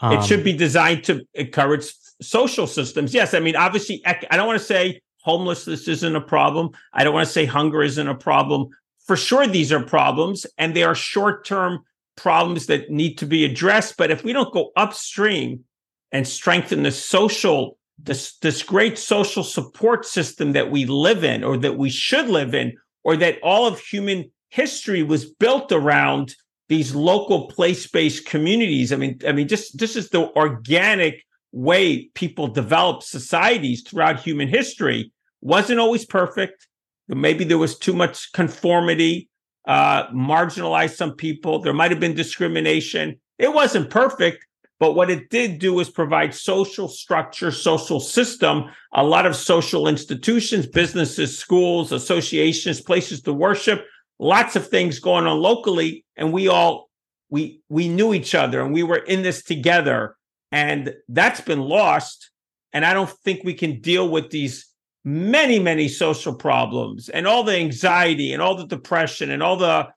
Um, 0.00 0.18
it 0.18 0.24
should 0.24 0.44
be 0.44 0.52
designed 0.52 1.04
to 1.04 1.26
encourage 1.34 1.92
social 2.22 2.66
systems. 2.66 3.12
Yes, 3.12 3.34
I 3.34 3.40
mean, 3.40 3.56
obviously, 3.56 4.02
I 4.06 4.36
don't 4.36 4.46
want 4.46 4.58
to 4.58 4.64
say 4.64 5.00
homelessness 5.22 5.88
isn't 5.88 6.16
a 6.16 6.20
problem. 6.20 6.70
I 6.94 7.04
don't 7.04 7.12
want 7.12 7.26
to 7.26 7.32
say 7.32 7.44
hunger 7.44 7.82
isn't 7.82 8.08
a 8.08 8.14
problem. 8.14 8.70
For 9.10 9.16
sure, 9.16 9.48
these 9.48 9.72
are 9.72 9.82
problems, 9.82 10.46
and 10.56 10.72
they 10.72 10.84
are 10.84 10.94
short 10.94 11.44
term 11.44 11.80
problems 12.16 12.66
that 12.66 12.90
need 12.90 13.18
to 13.18 13.26
be 13.26 13.44
addressed. 13.44 13.96
But 13.96 14.12
if 14.12 14.22
we 14.22 14.32
don't 14.32 14.54
go 14.54 14.70
upstream 14.76 15.64
and 16.12 16.28
strengthen 16.28 16.84
the 16.84 16.92
social, 16.92 17.76
this, 17.98 18.36
this 18.36 18.62
great 18.62 18.96
social 18.98 19.42
support 19.42 20.06
system 20.06 20.52
that 20.52 20.70
we 20.70 20.84
live 20.84 21.24
in, 21.24 21.42
or 21.42 21.56
that 21.56 21.76
we 21.76 21.90
should 21.90 22.28
live 22.28 22.54
in, 22.54 22.76
or 23.02 23.16
that 23.16 23.40
all 23.42 23.66
of 23.66 23.80
human 23.80 24.30
history 24.48 25.02
was 25.02 25.28
built 25.28 25.72
around 25.72 26.36
these 26.68 26.94
local 26.94 27.48
place-based 27.48 28.26
communities. 28.26 28.92
I 28.92 28.96
mean, 28.96 29.18
I 29.26 29.32
mean, 29.32 29.48
just 29.48 29.76
this 29.76 29.96
is 29.96 30.10
the 30.10 30.30
organic 30.36 31.26
way 31.50 32.04
people 32.14 32.46
develop 32.46 33.02
societies 33.02 33.82
throughout 33.82 34.20
human 34.20 34.46
history. 34.46 35.10
Wasn't 35.40 35.80
always 35.80 36.04
perfect. 36.04 36.68
Maybe 37.10 37.44
there 37.44 37.58
was 37.58 37.78
too 37.78 37.92
much 37.92 38.32
conformity 38.32 39.28
uh, 39.66 40.08
marginalized 40.08 40.96
some 40.96 41.14
people. 41.14 41.60
There 41.60 41.72
might 41.72 41.90
have 41.90 42.00
been 42.00 42.14
discrimination. 42.14 43.20
It 43.38 43.52
wasn't 43.52 43.90
perfect, 43.90 44.46
but 44.78 44.94
what 44.94 45.10
it 45.10 45.28
did 45.30 45.58
do 45.58 45.74
was 45.74 45.90
provide 45.90 46.34
social 46.34 46.88
structure, 46.88 47.50
social 47.50 48.00
system, 48.00 48.64
a 48.94 49.04
lot 49.04 49.26
of 49.26 49.36
social 49.36 49.86
institutions, 49.86 50.66
businesses, 50.66 51.38
schools, 51.38 51.92
associations, 51.92 52.80
places 52.80 53.22
to 53.22 53.32
worship, 53.32 53.84
lots 54.18 54.56
of 54.56 54.68
things 54.68 54.98
going 54.98 55.26
on 55.26 55.38
locally. 55.38 56.04
And 56.16 56.32
we 56.32 56.48
all 56.48 56.90
we 57.30 57.62
we 57.68 57.88
knew 57.88 58.12
each 58.12 58.34
other 58.34 58.60
and 58.60 58.74
we 58.74 58.82
were 58.82 58.98
in 58.98 59.22
this 59.22 59.42
together 59.42 60.16
and 60.52 60.94
that's 61.08 61.40
been 61.40 61.60
lost 61.60 62.30
and 62.72 62.84
i 62.84 62.92
don't 62.92 63.10
think 63.24 63.42
we 63.42 63.54
can 63.54 63.80
deal 63.80 64.08
with 64.08 64.30
these 64.30 64.66
many 65.04 65.58
many 65.58 65.88
social 65.88 66.34
problems 66.34 67.08
and 67.08 67.26
all 67.26 67.42
the 67.42 67.56
anxiety 67.56 68.32
and 68.32 68.42
all 68.42 68.54
the 68.54 68.66
depression 68.66 69.30
and 69.30 69.42
all 69.42 69.56
the 69.56 69.88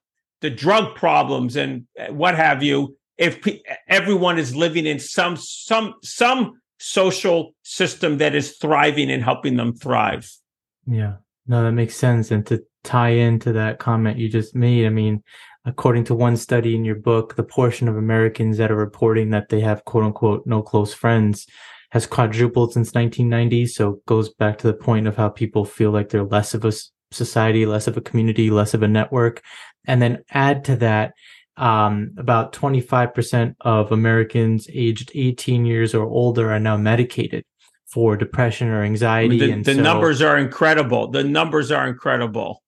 the 0.42 0.50
drug 0.50 0.96
problems 0.96 1.56
and 1.56 1.86
uh, 2.00 2.12
what 2.14 2.36
have 2.36 2.64
you 2.64 2.96
if 3.18 3.46
everyone 3.88 4.40
is 4.40 4.56
living 4.56 4.86
in 4.86 5.00
some 5.00 5.36
some 5.38 5.94
some 6.04 6.60
social 6.80 7.54
system 7.64 8.18
that 8.18 8.36
is 8.36 8.58
thriving 8.58 9.10
and 9.10 9.24
helping 9.24 9.56
them 9.56 9.74
thrive. 9.74 10.30
Yeah. 10.86 11.16
No 11.48 11.64
that 11.64 11.72
makes 11.72 11.96
sense. 11.96 12.32
And 12.32 12.46
to 12.48 12.64
tie 12.84 13.10
into 13.10 13.54
that 13.54 13.80
comment 13.80 14.18
you 14.18 14.30
just 14.30 14.56
made 14.56 14.86
i 14.86 14.90
mean 14.90 15.24
according 15.66 16.04
to 16.04 16.14
one 16.14 16.36
study 16.36 16.76
in 16.76 16.84
your 16.84 16.96
book 16.96 17.36
the 17.36 17.44
portion 17.44 17.88
of 17.88 17.96
americans 17.96 18.58
that 18.58 18.72
are 18.72 18.76
reporting 18.76 19.30
that 19.30 19.50
they 19.50 19.62
have 19.62 19.86
quote 19.86 20.04
unquote 20.04 20.46
no 20.46 20.62
close 20.62 20.94
friends 20.94 21.48
has 21.94 22.08
quadrupled 22.08 22.74
since 22.74 22.94
1990 22.94 23.68
so 23.68 24.02
goes 24.08 24.34
back 24.34 24.58
to 24.58 24.68
the 24.68 24.74
point 24.74 25.08
of 25.08 25.16
how 25.16 25.30
people 25.30 25.64
feel 25.64 25.92
like 25.92 26.10
they're 26.10 26.24
less 26.24 26.54
of 26.54 26.66
a 26.66 26.74
society 27.12 27.66
less 27.66 27.88
of 27.88 27.96
a 27.96 28.02
community 28.02 28.50
less 28.50 28.74
of 28.74 28.82
a 28.82 28.88
network 28.88 29.42
and 29.86 30.02
then 30.02 30.24
add 30.32 30.66
to 30.66 30.76
that 30.76 31.14
um, 31.56 32.16
about 32.18 32.52
25% 32.54 33.56
of 33.62 33.92
Americans 33.92 34.68
aged 34.74 35.12
18 35.14 35.66
years 35.66 35.94
or 35.94 36.06
older 36.06 36.52
are 36.52 36.60
now 36.60 36.78
medicated 36.78 37.46
for 37.86 38.18
depression 38.18 38.70
or 38.70 38.82
anxiety. 38.82 39.44
I 39.44 39.48
mean, 39.48 39.62
the, 39.62 39.74
the 39.74 39.76
so, 39.76 39.84
numbers 39.84 40.22
are 40.24 40.40
incredible. 40.40 41.10
The 41.10 41.24
numbers 41.24 41.72
are 41.72 41.88
incredible. 41.88 42.64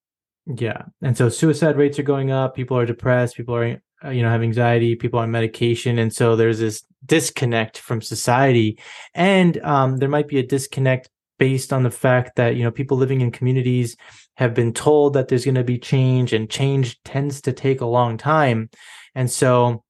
Yeah. 0.46 0.84
And 1.02 1.18
so 1.18 1.30
suicide 1.30 1.78
rates 1.78 1.98
are 1.98 2.04
going 2.04 2.30
up. 2.30 2.56
People 2.56 2.78
are 2.78 2.86
depressed. 2.86 3.36
People 3.36 3.56
are, 3.56 3.82
you 4.12 4.22
know, 4.22 4.30
have 4.30 4.44
anxiety. 4.44 4.96
People 4.96 5.20
on 5.20 5.32
medication. 5.32 6.00
And 6.00 6.14
so 6.14 6.36
there's 6.36 6.60
this 6.60 6.84
disconnect 7.06 7.78
from 7.78 8.02
society. 8.02 8.80
And 9.14 9.58
um, 9.64 9.98
there 9.98 10.10
might 10.10 10.28
be 10.28 10.40
a 10.40 10.46
disconnect 10.46 11.10
based 11.38 11.74
on 11.74 11.84
the 11.84 11.92
fact 11.92 12.36
that, 12.38 12.56
you 12.56 12.64
know, 12.64 12.72
people 12.72 12.98
living 12.98 13.22
in 13.22 13.32
communities 13.32 13.98
have 14.38 14.54
been 14.54 14.74
told 14.74 15.14
that 15.14 15.28
there's 15.28 15.46
going 15.46 15.56
to 15.56 15.64
be 15.64 15.78
change 15.78 16.34
and 16.34 16.50
change 16.50 17.02
tends 17.04 17.42
to 17.42 17.54
take 17.54 17.82
a 17.82 17.86
long 17.86 18.18
time. 18.18 18.70
And 19.14 19.30
so 19.30 19.84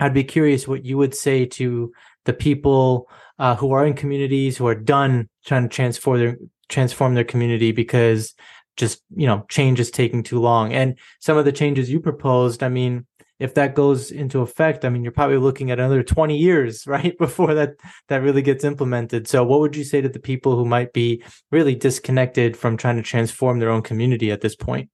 I'd 0.00 0.14
be 0.14 0.24
curious 0.24 0.68
what 0.68 0.84
you 0.84 0.98
would 0.98 1.14
say 1.14 1.46
to 1.46 1.92
the 2.24 2.32
people 2.32 3.08
uh, 3.38 3.56
who 3.56 3.72
are 3.72 3.86
in 3.86 3.94
communities 3.94 4.56
who 4.56 4.66
are 4.66 4.74
done 4.74 5.28
trying 5.44 5.62
to 5.62 5.74
transform 5.74 6.18
their 6.18 6.36
transform 6.68 7.14
their 7.14 7.24
community 7.24 7.72
because 7.72 8.34
just 8.76 9.02
you 9.16 9.26
know 9.26 9.46
change 9.48 9.80
is 9.80 9.90
taking 9.90 10.22
too 10.22 10.38
long 10.38 10.72
and 10.72 10.98
some 11.20 11.38
of 11.38 11.44
the 11.44 11.52
changes 11.52 11.90
you 11.90 11.98
proposed 11.98 12.62
i 12.62 12.68
mean 12.68 13.06
if 13.38 13.54
that 13.54 13.74
goes 13.74 14.10
into 14.10 14.40
effect, 14.40 14.84
I 14.84 14.88
mean, 14.88 15.02
you're 15.02 15.12
probably 15.12 15.36
looking 15.36 15.70
at 15.70 15.78
another 15.78 16.02
20 16.02 16.36
years, 16.36 16.86
right, 16.86 17.16
before 17.18 17.54
that 17.54 17.74
that 18.08 18.22
really 18.22 18.42
gets 18.42 18.64
implemented. 18.64 19.28
So, 19.28 19.44
what 19.44 19.60
would 19.60 19.76
you 19.76 19.84
say 19.84 20.00
to 20.00 20.08
the 20.08 20.18
people 20.18 20.56
who 20.56 20.64
might 20.64 20.92
be 20.92 21.22
really 21.50 21.74
disconnected 21.74 22.56
from 22.56 22.76
trying 22.76 22.96
to 22.96 23.02
transform 23.02 23.58
their 23.58 23.70
own 23.70 23.82
community 23.82 24.30
at 24.30 24.40
this 24.40 24.56
point? 24.56 24.90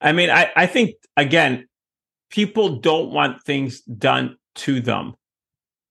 I 0.00 0.12
mean, 0.12 0.30
I, 0.30 0.50
I 0.56 0.66
think 0.66 0.94
again, 1.16 1.66
people 2.30 2.76
don't 2.76 3.12
want 3.12 3.42
things 3.42 3.82
done 3.82 4.36
to 4.54 4.80
them 4.80 5.14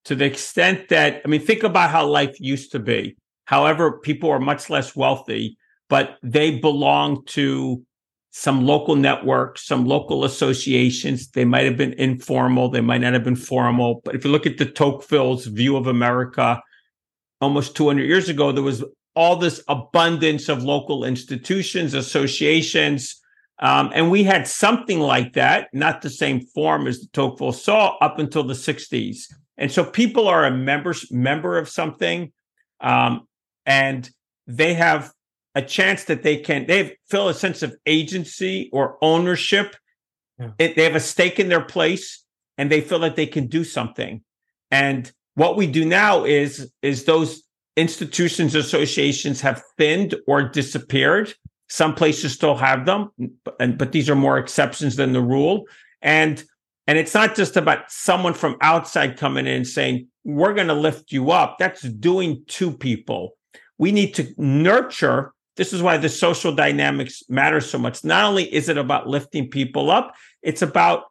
to 0.05 0.15
the 0.15 0.25
extent 0.25 0.89
that 0.89 1.21
I 1.23 1.27
mean, 1.27 1.41
think 1.41 1.63
about 1.63 1.91
how 1.91 2.07
life 2.07 2.35
used 2.39 2.71
to 2.71 2.79
be. 2.79 3.17
However, 3.45 3.99
people 3.99 4.29
are 4.31 4.39
much 4.39 4.69
less 4.69 4.95
wealthy, 4.95 5.57
but 5.87 6.17
they 6.23 6.59
belong 6.59 7.25
to 7.27 7.83
some 8.31 8.65
local 8.65 8.95
networks, 8.95 9.65
some 9.65 9.85
local 9.85 10.23
associations. 10.23 11.29
They 11.29 11.45
might 11.45 11.65
have 11.65 11.77
been 11.77 11.93
informal, 11.93 12.69
they 12.69 12.81
might 12.81 13.01
not 13.01 13.13
have 13.13 13.23
been 13.23 13.35
formal. 13.35 14.01
But 14.03 14.15
if 14.15 14.23
you 14.23 14.31
look 14.31 14.45
at 14.45 14.57
the 14.57 14.65
Tocqueville's 14.65 15.45
view 15.45 15.75
of 15.75 15.87
America 15.87 16.61
almost 17.41 17.75
200 17.75 18.03
years 18.03 18.29
ago, 18.29 18.51
there 18.51 18.63
was 18.63 18.83
all 19.15 19.35
this 19.35 19.63
abundance 19.67 20.47
of 20.47 20.63
local 20.63 21.03
institutions, 21.03 21.93
associations. 21.93 23.19
Um, 23.59 23.91
and 23.93 24.09
we 24.09 24.23
had 24.23 24.47
something 24.47 24.99
like 24.99 25.33
that, 25.33 25.67
not 25.73 26.01
the 26.01 26.09
same 26.09 26.41
form 26.41 26.87
as 26.87 27.01
the 27.01 27.07
Tocqueville 27.11 27.51
saw 27.51 27.97
up 27.97 28.19
until 28.19 28.43
the 28.43 28.53
60s. 28.53 29.23
And 29.57 29.71
so 29.71 29.83
people 29.83 30.27
are 30.27 30.45
a 30.45 30.51
members, 30.51 31.11
member 31.11 31.57
of 31.57 31.67
something, 31.67 32.31
um, 32.79 33.27
and 33.65 34.09
they 34.47 34.73
have 34.75 35.11
a 35.55 35.61
chance 35.61 36.05
that 36.05 36.23
they 36.23 36.37
can 36.37 36.65
they 36.67 36.97
feel 37.09 37.29
a 37.29 37.33
sense 37.33 37.63
of 37.63 37.75
agency 37.85 38.69
or 38.71 38.97
ownership. 39.01 39.75
Yeah. 40.39 40.51
it, 40.57 40.75
they 40.75 40.83
have 40.83 40.95
a 40.95 41.01
stake 41.01 41.39
in 41.39 41.49
their 41.49 41.63
place 41.63 42.23
and 42.57 42.71
they 42.71 42.81
feel 42.81 42.99
that 42.99 43.15
they 43.15 43.25
can 43.25 43.47
do 43.47 43.63
something. 43.63 44.21
And 44.71 45.11
what 45.35 45.57
we 45.57 45.67
do 45.67 45.85
now 45.85 46.23
is 46.23 46.71
is 46.81 47.05
those 47.05 47.43
institutions 47.75 48.55
associations 48.55 49.41
have 49.41 49.63
thinned 49.77 50.15
or 50.27 50.43
disappeared. 50.43 51.33
Some 51.69 51.93
places 51.93 52.33
still 52.33 52.55
have 52.55 52.85
them 52.85 53.11
but, 53.43 53.77
but 53.77 53.91
these 53.91 54.09
are 54.09 54.15
more 54.15 54.37
exceptions 54.37 54.95
than 54.95 55.13
the 55.13 55.21
rule. 55.21 55.65
And 56.01 56.43
and 56.87 56.97
it's 56.97 57.13
not 57.13 57.35
just 57.35 57.55
about 57.55 57.91
someone 57.91 58.33
from 58.33 58.57
outside 58.61 59.17
coming 59.17 59.45
in 59.45 59.57
and 59.57 59.67
saying 59.67 60.07
we're 60.23 60.53
going 60.53 60.67
to 60.67 60.73
lift 60.73 61.11
you 61.11 61.31
up. 61.31 61.57
That's 61.59 61.81
doing 61.81 62.43
to 62.47 62.71
people. 62.71 63.35
We 63.77 63.91
need 63.91 64.15
to 64.15 64.33
nurture 64.37 65.33
this 65.59 65.73
is 65.73 65.81
why 65.81 65.97
the 65.97 66.07
social 66.07 66.55
dynamics 66.55 67.21
matter 67.27 67.59
so 67.59 67.77
much. 67.77 68.05
Not 68.05 68.23
only 68.23 68.45
is 68.45 68.69
it 68.69 68.77
about 68.77 69.09
lifting 69.09 69.49
people 69.49 69.91
up, 69.91 70.15
it's 70.41 70.61
about 70.61 71.03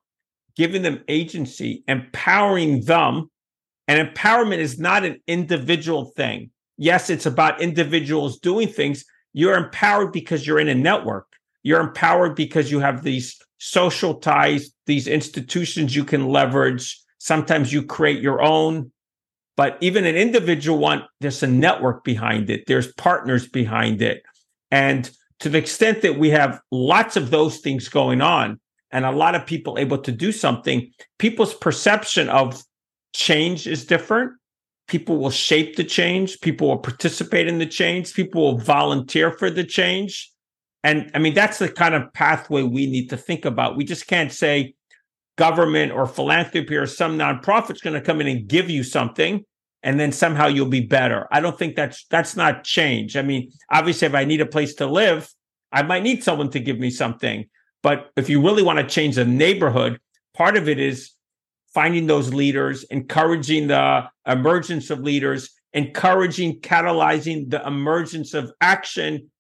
giving 0.57 0.81
them 0.81 1.05
agency, 1.07 1.85
empowering 1.87 2.83
them. 2.87 3.31
And 3.89 4.09
empowerment 4.09 4.57
is 4.57 4.79
not 4.79 5.05
an 5.05 5.21
individual 5.27 6.07
thing. 6.17 6.51
Yes, 6.79 7.11
it's 7.11 7.27
about 7.27 7.61
individuals 7.61 8.39
doing 8.39 8.69
things. 8.69 9.05
You're 9.35 9.55
empowered 9.55 10.13
because 10.13 10.47
you're 10.47 10.61
in 10.61 10.69
a 10.69 10.75
network. 10.75 11.27
You're 11.63 11.81
empowered 11.81 12.35
because 12.35 12.71
you 12.71 12.81
have 12.81 13.03
these 13.03 13.39
social 13.59 14.15
ties, 14.15 14.71
these 14.87 15.07
institutions 15.07 15.95
you 15.95 16.05
can 16.05 16.27
leverage. 16.27 16.99
Sometimes 17.19 17.71
you 17.71 17.83
create 17.83 18.23
your 18.23 18.41
own. 18.41 18.93
But 19.59 19.77
even 19.81 20.07
an 20.07 20.15
individual 20.15 20.79
one, 20.79 21.05
there's 21.21 21.43
a 21.43 21.49
network 21.49 22.05
behind 22.05 22.49
it, 22.49 22.65
there's 22.67 22.93
partners 22.95 23.47
behind 23.47 24.01
it. 24.01 24.23
And 24.71 25.11
to 25.41 25.49
the 25.49 25.59
extent 25.59 26.03
that 26.03 26.19
we 26.19 26.31
have 26.31 26.61
lots 26.71 27.17
of 27.17 27.31
those 27.31 27.59
things 27.59 27.89
going 27.89 28.21
on 28.21 28.61
and 28.91 29.05
a 29.05 29.13
lot 29.13 29.35
of 29.35 29.47
people 29.47 29.79
able 29.79 29.99
to 29.99 30.13
do 30.13 30.33
something, 30.33 30.91
people's 31.19 31.55
perception 31.55 32.29
of 32.29 32.63
change 33.15 33.67
is 33.67 33.85
different. 33.85 34.33
People 34.89 35.19
will 35.19 35.31
shape 35.31 35.77
the 35.77 35.85
change. 35.85 36.41
People 36.41 36.69
will 36.69 36.79
participate 36.79 37.47
in 37.47 37.59
the 37.59 37.67
change. 37.67 38.15
People 38.15 38.43
will 38.43 38.59
volunteer 38.59 39.31
for 39.31 39.51
the 39.51 39.65
change. 39.65 40.31
And 40.83 41.11
I 41.15 41.19
mean, 41.19 41.35
that's 41.35 41.59
the 41.59 41.69
kind 41.69 41.95
of 41.95 42.13
pathway 42.15 42.63
we 42.63 42.87
need 42.87 43.11
to 43.11 43.17
think 43.17 43.45
about. 43.45 43.77
We 43.77 43.85
just 43.85 44.07
can't 44.07 44.33
say 44.33 44.75
government 45.37 45.93
or 45.93 46.07
philanthropy 46.07 46.77
or 46.77 46.87
some 46.87 47.19
nonprofit's 47.19 47.81
going 47.81 47.95
to 47.95 48.01
come 48.01 48.21
in 48.21 48.27
and 48.27 48.49
give 48.49 48.71
you 48.71 48.83
something 48.83 49.45
and 49.83 49.99
then 49.99 50.13
somehow 50.13 50.47
you'll 50.47 50.67
be 50.67 50.81
better. 50.81 51.29
I 51.31 51.41
don't 51.41 51.59
think 51.59 51.77
that's 51.77 52.05
that's 52.11 52.37
not 52.37 52.65
change. 52.65 53.17
I 53.17 53.23
mean, 53.23 53.53
obviously, 53.71 54.07
if 54.07 54.15
I 54.15 54.25
need 54.25 54.41
a 54.41 54.47
place 54.47 54.75
to 54.75 54.87
live, 54.87 55.29
I 55.73 55.83
might 55.83 56.03
need 56.03 56.25
someone 56.25 56.51
to 56.51 56.61
give 56.61 56.79
me 56.79 56.91
something. 56.91 57.47
But 57.83 58.11
if 58.17 58.29
you 58.29 58.43
really 58.43 58.63
want 58.63 58.79
to 58.79 58.87
change 58.87 59.17
the 59.17 59.25
neighborhood, 59.25 60.01
part 60.35 60.57
of 60.57 60.69
it 60.69 60.79
is 60.79 61.13
finding 61.73 62.07
those 62.07 62.35
leaders, 62.35 62.85
encouraging 62.85 63.69
the 63.69 64.09
emergence 64.27 64.91
of 64.91 65.01
leaders, 65.01 65.51
encouraging, 65.73 66.61
catalyzing 66.61 67.51
the 67.51 67.65
emergence 67.67 68.35
of 68.35 68.51
action, 68.61 69.31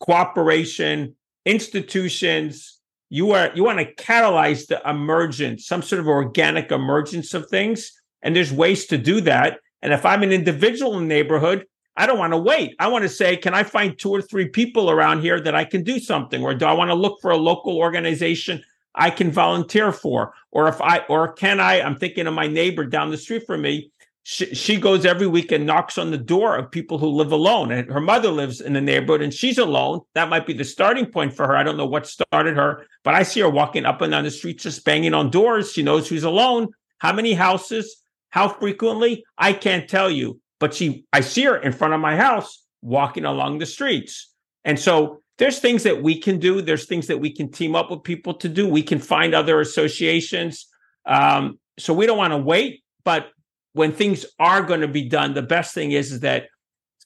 cooperation, 0.00 1.16
institutions. 1.44 2.80
You 3.08 3.30
are 3.32 3.50
you 3.54 3.64
want 3.64 3.78
to 3.78 3.94
catalyze 3.94 4.66
the 4.66 4.82
emergence, 4.88 5.66
some 5.66 5.80
sort 5.80 6.00
of 6.00 6.08
organic 6.08 6.70
emergence 6.70 7.32
of 7.34 7.48
things. 7.48 7.92
And 8.22 8.34
there's 8.34 8.52
ways 8.52 8.86
to 8.86 8.98
do 8.98 9.20
that. 9.22 9.60
And 9.82 9.92
if 9.92 10.04
I'm 10.04 10.22
an 10.22 10.32
individual 10.32 10.96
in 10.96 11.08
the 11.08 11.14
neighborhood, 11.14 11.66
I 11.96 12.06
don't 12.06 12.18
want 12.18 12.32
to 12.34 12.38
wait. 12.38 12.76
I 12.78 12.88
want 12.88 13.02
to 13.02 13.08
say, 13.08 13.36
can 13.36 13.54
I 13.54 13.62
find 13.62 13.98
two 13.98 14.10
or 14.10 14.20
three 14.20 14.48
people 14.48 14.90
around 14.90 15.22
here 15.22 15.40
that 15.40 15.54
I 15.54 15.64
can 15.64 15.82
do 15.82 15.98
something? 15.98 16.42
Or 16.42 16.54
do 16.54 16.66
I 16.66 16.72
want 16.72 16.90
to 16.90 16.94
look 16.94 17.20
for 17.22 17.30
a 17.30 17.36
local 17.36 17.78
organization 17.78 18.62
I 18.94 19.10
can 19.10 19.30
volunteer 19.30 19.92
for? 19.92 20.34
Or 20.50 20.68
if 20.68 20.80
I, 20.82 20.98
or 21.08 21.32
can 21.32 21.58
I, 21.58 21.80
I'm 21.80 21.96
thinking 21.96 22.26
of 22.26 22.34
my 22.34 22.46
neighbor 22.46 22.84
down 22.84 23.10
the 23.10 23.16
street 23.16 23.46
from 23.46 23.62
me. 23.62 23.90
She, 24.24 24.54
she 24.54 24.76
goes 24.78 25.06
every 25.06 25.28
week 25.28 25.52
and 25.52 25.64
knocks 25.64 25.98
on 25.98 26.10
the 26.10 26.18
door 26.18 26.56
of 26.56 26.70
people 26.70 26.98
who 26.98 27.06
live 27.06 27.32
alone. 27.32 27.70
And 27.70 27.88
her 27.90 28.00
mother 28.00 28.30
lives 28.30 28.60
in 28.60 28.72
the 28.72 28.80
neighborhood 28.80 29.22
and 29.22 29.32
she's 29.32 29.56
alone. 29.56 30.00
That 30.14 30.28
might 30.28 30.46
be 30.46 30.52
the 30.52 30.64
starting 30.64 31.06
point 31.06 31.32
for 31.32 31.46
her. 31.46 31.56
I 31.56 31.62
don't 31.62 31.76
know 31.76 31.86
what 31.86 32.06
started 32.06 32.56
her, 32.56 32.86
but 33.04 33.14
I 33.14 33.22
see 33.22 33.40
her 33.40 33.48
walking 33.48 33.86
up 33.86 34.02
and 34.02 34.10
down 34.10 34.24
the 34.24 34.30
street, 34.30 34.58
just 34.58 34.84
banging 34.84 35.14
on 35.14 35.30
doors. 35.30 35.72
She 35.72 35.82
knows 35.82 36.08
who's 36.08 36.24
alone. 36.24 36.68
How 36.98 37.12
many 37.12 37.34
houses? 37.34 38.02
How 38.30 38.48
frequently? 38.48 39.24
I 39.38 39.52
can't 39.52 39.88
tell 39.88 40.10
you, 40.10 40.40
but 40.60 40.74
she, 40.74 41.04
I 41.12 41.20
see 41.20 41.44
her 41.44 41.56
in 41.56 41.72
front 41.72 41.94
of 41.94 42.00
my 42.00 42.16
house 42.16 42.64
walking 42.82 43.24
along 43.24 43.58
the 43.58 43.66
streets. 43.66 44.32
And 44.64 44.78
so 44.78 45.22
there's 45.38 45.58
things 45.58 45.82
that 45.82 46.02
we 46.02 46.20
can 46.20 46.38
do. 46.38 46.60
There's 46.62 46.86
things 46.86 47.06
that 47.06 47.20
we 47.20 47.30
can 47.30 47.50
team 47.50 47.74
up 47.74 47.90
with 47.90 48.02
people 48.02 48.34
to 48.34 48.48
do. 48.48 48.68
We 48.68 48.82
can 48.82 48.98
find 48.98 49.34
other 49.34 49.60
associations. 49.60 50.66
Um, 51.04 51.58
so 51.78 51.92
we 51.92 52.06
don't 52.06 52.18
want 52.18 52.32
to 52.32 52.38
wait, 52.38 52.82
but 53.04 53.28
when 53.74 53.92
things 53.92 54.24
are 54.38 54.62
going 54.62 54.80
to 54.80 54.88
be 54.88 55.08
done, 55.08 55.34
the 55.34 55.42
best 55.42 55.74
thing 55.74 55.92
is, 55.92 56.10
is 56.10 56.20
that 56.20 56.46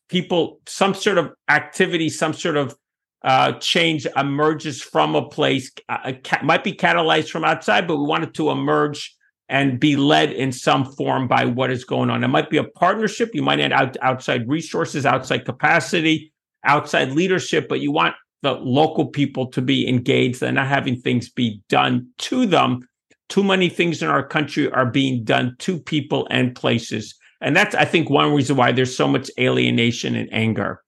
people, 0.08 0.60
some 0.66 0.94
sort 0.94 1.18
of 1.18 1.32
activity, 1.48 2.08
some 2.08 2.32
sort 2.32 2.56
of 2.56 2.76
uh, 3.22 3.52
change 3.52 4.06
emerges 4.16 4.80
from 4.80 5.14
a 5.14 5.28
place, 5.28 5.70
uh, 5.88 6.12
might 6.42 6.64
be 6.64 6.72
catalyzed 6.72 7.28
from 7.28 7.44
outside, 7.44 7.86
but 7.86 7.96
we 7.96 8.06
want 8.06 8.24
it 8.24 8.34
to 8.34 8.50
emerge 8.50 9.14
and 9.50 9.80
be 9.80 9.96
led 9.96 10.30
in 10.30 10.52
some 10.52 10.84
form 10.84 11.26
by 11.26 11.44
what 11.44 11.72
is 11.72 11.84
going 11.84 12.08
on. 12.08 12.22
It 12.22 12.28
might 12.28 12.50
be 12.50 12.56
a 12.56 12.64
partnership. 12.64 13.34
You 13.34 13.42
might 13.42 13.58
add 13.58 13.72
out, 13.72 13.96
outside 14.00 14.48
resources, 14.48 15.04
outside 15.04 15.44
capacity, 15.44 16.32
outside 16.64 17.10
leadership, 17.10 17.68
but 17.68 17.80
you 17.80 17.90
want 17.90 18.14
the 18.42 18.52
local 18.52 19.08
people 19.08 19.48
to 19.48 19.60
be 19.60 19.88
engaged 19.88 20.40
and 20.40 20.54
not 20.54 20.68
having 20.68 21.00
things 21.00 21.28
be 21.28 21.60
done 21.68 22.06
to 22.18 22.46
them. 22.46 22.88
Too 23.28 23.42
many 23.42 23.68
things 23.68 24.02
in 24.02 24.08
our 24.08 24.24
country 24.26 24.70
are 24.70 24.86
being 24.86 25.24
done 25.24 25.56
to 25.58 25.80
people 25.80 26.28
and 26.30 26.54
places. 26.54 27.16
And 27.40 27.56
that's, 27.56 27.74
I 27.74 27.86
think, 27.86 28.08
one 28.08 28.32
reason 28.32 28.56
why 28.56 28.70
there's 28.70 28.96
so 28.96 29.08
much 29.08 29.32
alienation 29.38 30.14
and 30.14 30.32
anger. 30.32 30.80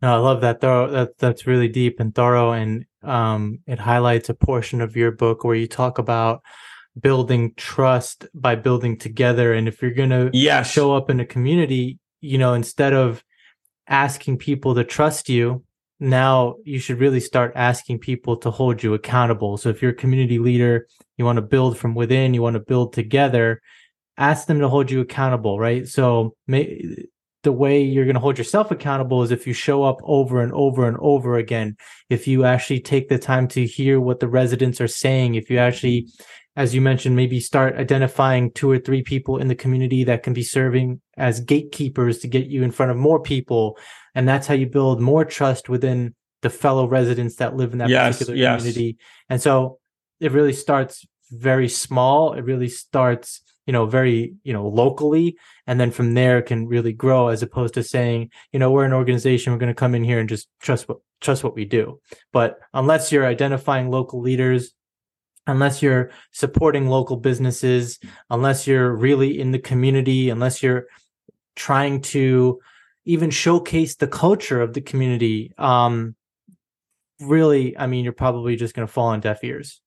No, 0.00 0.14
I 0.14 0.16
love 0.16 0.40
that. 0.40 0.60
That 0.60 1.18
that's 1.18 1.46
really 1.46 1.68
deep 1.68 1.98
and 1.98 2.14
thorough, 2.14 2.52
and 2.52 2.84
um, 3.02 3.60
it 3.66 3.78
highlights 3.78 4.28
a 4.28 4.34
portion 4.34 4.82
of 4.82 4.96
your 4.96 5.10
book 5.10 5.44
where 5.44 5.54
you 5.54 5.66
talk 5.66 5.98
about 5.98 6.42
building 7.00 7.52
trust 7.56 8.26
by 8.34 8.54
building 8.54 8.98
together. 8.98 9.52
And 9.52 9.68
if 9.68 9.82
you're 9.82 9.90
gonna 9.90 10.30
yes. 10.32 10.70
show 10.70 10.94
up 10.94 11.10
in 11.10 11.20
a 11.20 11.26
community, 11.26 11.98
you 12.20 12.38
know, 12.38 12.54
instead 12.54 12.92
of 12.92 13.22
asking 13.86 14.38
people 14.38 14.74
to 14.74 14.84
trust 14.84 15.28
you, 15.28 15.64
now 16.00 16.56
you 16.64 16.78
should 16.78 16.98
really 16.98 17.20
start 17.20 17.52
asking 17.54 17.98
people 17.98 18.36
to 18.38 18.50
hold 18.50 18.82
you 18.82 18.94
accountable. 18.94 19.56
So 19.56 19.68
if 19.68 19.80
you're 19.80 19.92
a 19.92 19.94
community 19.94 20.38
leader, 20.38 20.86
you 21.16 21.24
want 21.24 21.36
to 21.36 21.42
build 21.42 21.78
from 21.78 21.94
within, 21.94 22.34
you 22.34 22.42
want 22.42 22.54
to 22.54 22.60
build 22.60 22.92
together, 22.92 23.60
ask 24.16 24.46
them 24.46 24.60
to 24.60 24.68
hold 24.68 24.90
you 24.90 25.00
accountable, 25.00 25.58
right? 25.58 25.86
So 25.86 26.34
may, 26.46 27.06
the 27.44 27.52
way 27.52 27.82
you're 27.82 28.06
going 28.06 28.14
to 28.14 28.20
hold 28.20 28.38
yourself 28.38 28.70
accountable 28.70 29.22
is 29.22 29.30
if 29.30 29.46
you 29.46 29.52
show 29.52 29.84
up 29.84 29.98
over 30.02 30.42
and 30.42 30.52
over 30.52 30.88
and 30.88 30.96
over 30.98 31.36
again. 31.36 31.76
If 32.10 32.26
you 32.26 32.44
actually 32.44 32.80
take 32.80 33.08
the 33.08 33.18
time 33.18 33.46
to 33.48 33.64
hear 33.64 34.00
what 34.00 34.18
the 34.18 34.28
residents 34.28 34.80
are 34.80 34.88
saying, 34.88 35.36
if 35.36 35.50
you 35.50 35.58
actually, 35.58 36.08
as 36.56 36.74
you 36.74 36.80
mentioned, 36.80 37.16
maybe 37.16 37.40
start 37.40 37.76
identifying 37.76 38.52
two 38.52 38.70
or 38.70 38.78
three 38.78 39.02
people 39.02 39.38
in 39.38 39.48
the 39.48 39.54
community 39.54 40.04
that 40.04 40.22
can 40.22 40.32
be 40.32 40.42
serving 40.42 41.00
as 41.16 41.40
gatekeepers 41.40 42.18
to 42.18 42.28
get 42.28 42.46
you 42.46 42.62
in 42.62 42.70
front 42.70 42.92
of 42.92 42.96
more 42.96 43.20
people. 43.20 43.76
And 44.14 44.28
that's 44.28 44.46
how 44.46 44.54
you 44.54 44.66
build 44.66 45.00
more 45.00 45.24
trust 45.24 45.68
within 45.68 46.14
the 46.42 46.50
fellow 46.50 46.86
residents 46.86 47.36
that 47.36 47.56
live 47.56 47.72
in 47.72 47.78
that 47.78 47.88
yes, 47.88 48.18
particular 48.18 48.38
yes. 48.38 48.60
community. 48.60 48.98
And 49.28 49.42
so 49.42 49.78
it 50.20 50.30
really 50.30 50.52
starts 50.52 51.04
very 51.30 51.68
small. 51.68 52.34
It 52.34 52.42
really 52.42 52.68
starts 52.68 53.40
you 53.66 53.72
know 53.72 53.86
very 53.86 54.34
you 54.44 54.52
know 54.52 54.68
locally 54.68 55.38
and 55.66 55.80
then 55.80 55.90
from 55.90 56.12
there 56.12 56.42
can 56.42 56.66
really 56.66 56.92
grow 56.92 57.28
as 57.28 57.42
opposed 57.42 57.72
to 57.72 57.82
saying 57.82 58.30
you 58.52 58.58
know 58.58 58.70
we're 58.70 58.84
an 58.84 58.92
organization 58.92 59.52
we're 59.52 59.58
going 59.58 59.68
to 59.68 59.74
come 59.74 59.94
in 59.94 60.04
here 60.04 60.20
and 60.20 60.28
just 60.28 60.48
trust 60.60 60.86
what 60.86 60.98
trust 61.22 61.42
what 61.42 61.54
we 61.54 61.64
do 61.64 61.98
but 62.30 62.58
unless 62.74 63.10
you're 63.10 63.26
identifying 63.26 63.90
local 63.90 64.20
leaders 64.20 64.74
unless 65.46 65.82
you're 65.82 66.10
supporting 66.32 66.88
local 66.88 67.16
businesses 67.16 67.98
unless 68.30 68.66
you're 68.66 68.94
really 68.94 69.38
in 69.38 69.50
the 69.52 69.58
community 69.58 70.30
unless 70.30 70.62
you're 70.62 70.86
trying 71.56 72.00
to 72.00 72.60
even 73.04 73.30
showcase 73.30 73.96
the 73.96 74.08
culture 74.08 74.60
of 74.60 74.72
the 74.72 74.80
community 74.80 75.52
um 75.58 76.14
really 77.20 77.76
i 77.78 77.86
mean 77.86 78.04
you're 78.04 78.12
probably 78.12 78.56
just 78.56 78.74
going 78.74 78.86
to 78.86 78.92
fall 78.92 79.08
on 79.08 79.20
deaf 79.20 79.42
ears 79.44 79.80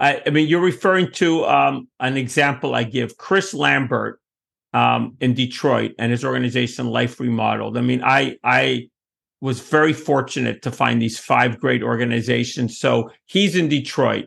I, 0.00 0.22
I 0.26 0.30
mean, 0.30 0.48
you're 0.48 0.62
referring 0.62 1.12
to 1.12 1.44
um, 1.44 1.88
an 2.00 2.16
example 2.16 2.74
I 2.74 2.84
give. 2.84 3.18
Chris 3.18 3.52
Lambert 3.52 4.18
um, 4.72 5.16
in 5.20 5.34
Detroit 5.34 5.92
and 5.98 6.10
his 6.10 6.24
organization 6.24 6.86
Life 6.86 7.20
Remodeled. 7.20 7.76
I 7.76 7.82
mean, 7.82 8.02
I 8.02 8.38
I 8.42 8.88
was 9.40 9.60
very 9.60 9.92
fortunate 9.92 10.62
to 10.62 10.70
find 10.70 11.00
these 11.00 11.18
five 11.18 11.60
great 11.60 11.82
organizations. 11.82 12.78
So 12.78 13.10
he's 13.26 13.56
in 13.56 13.68
Detroit. 13.68 14.26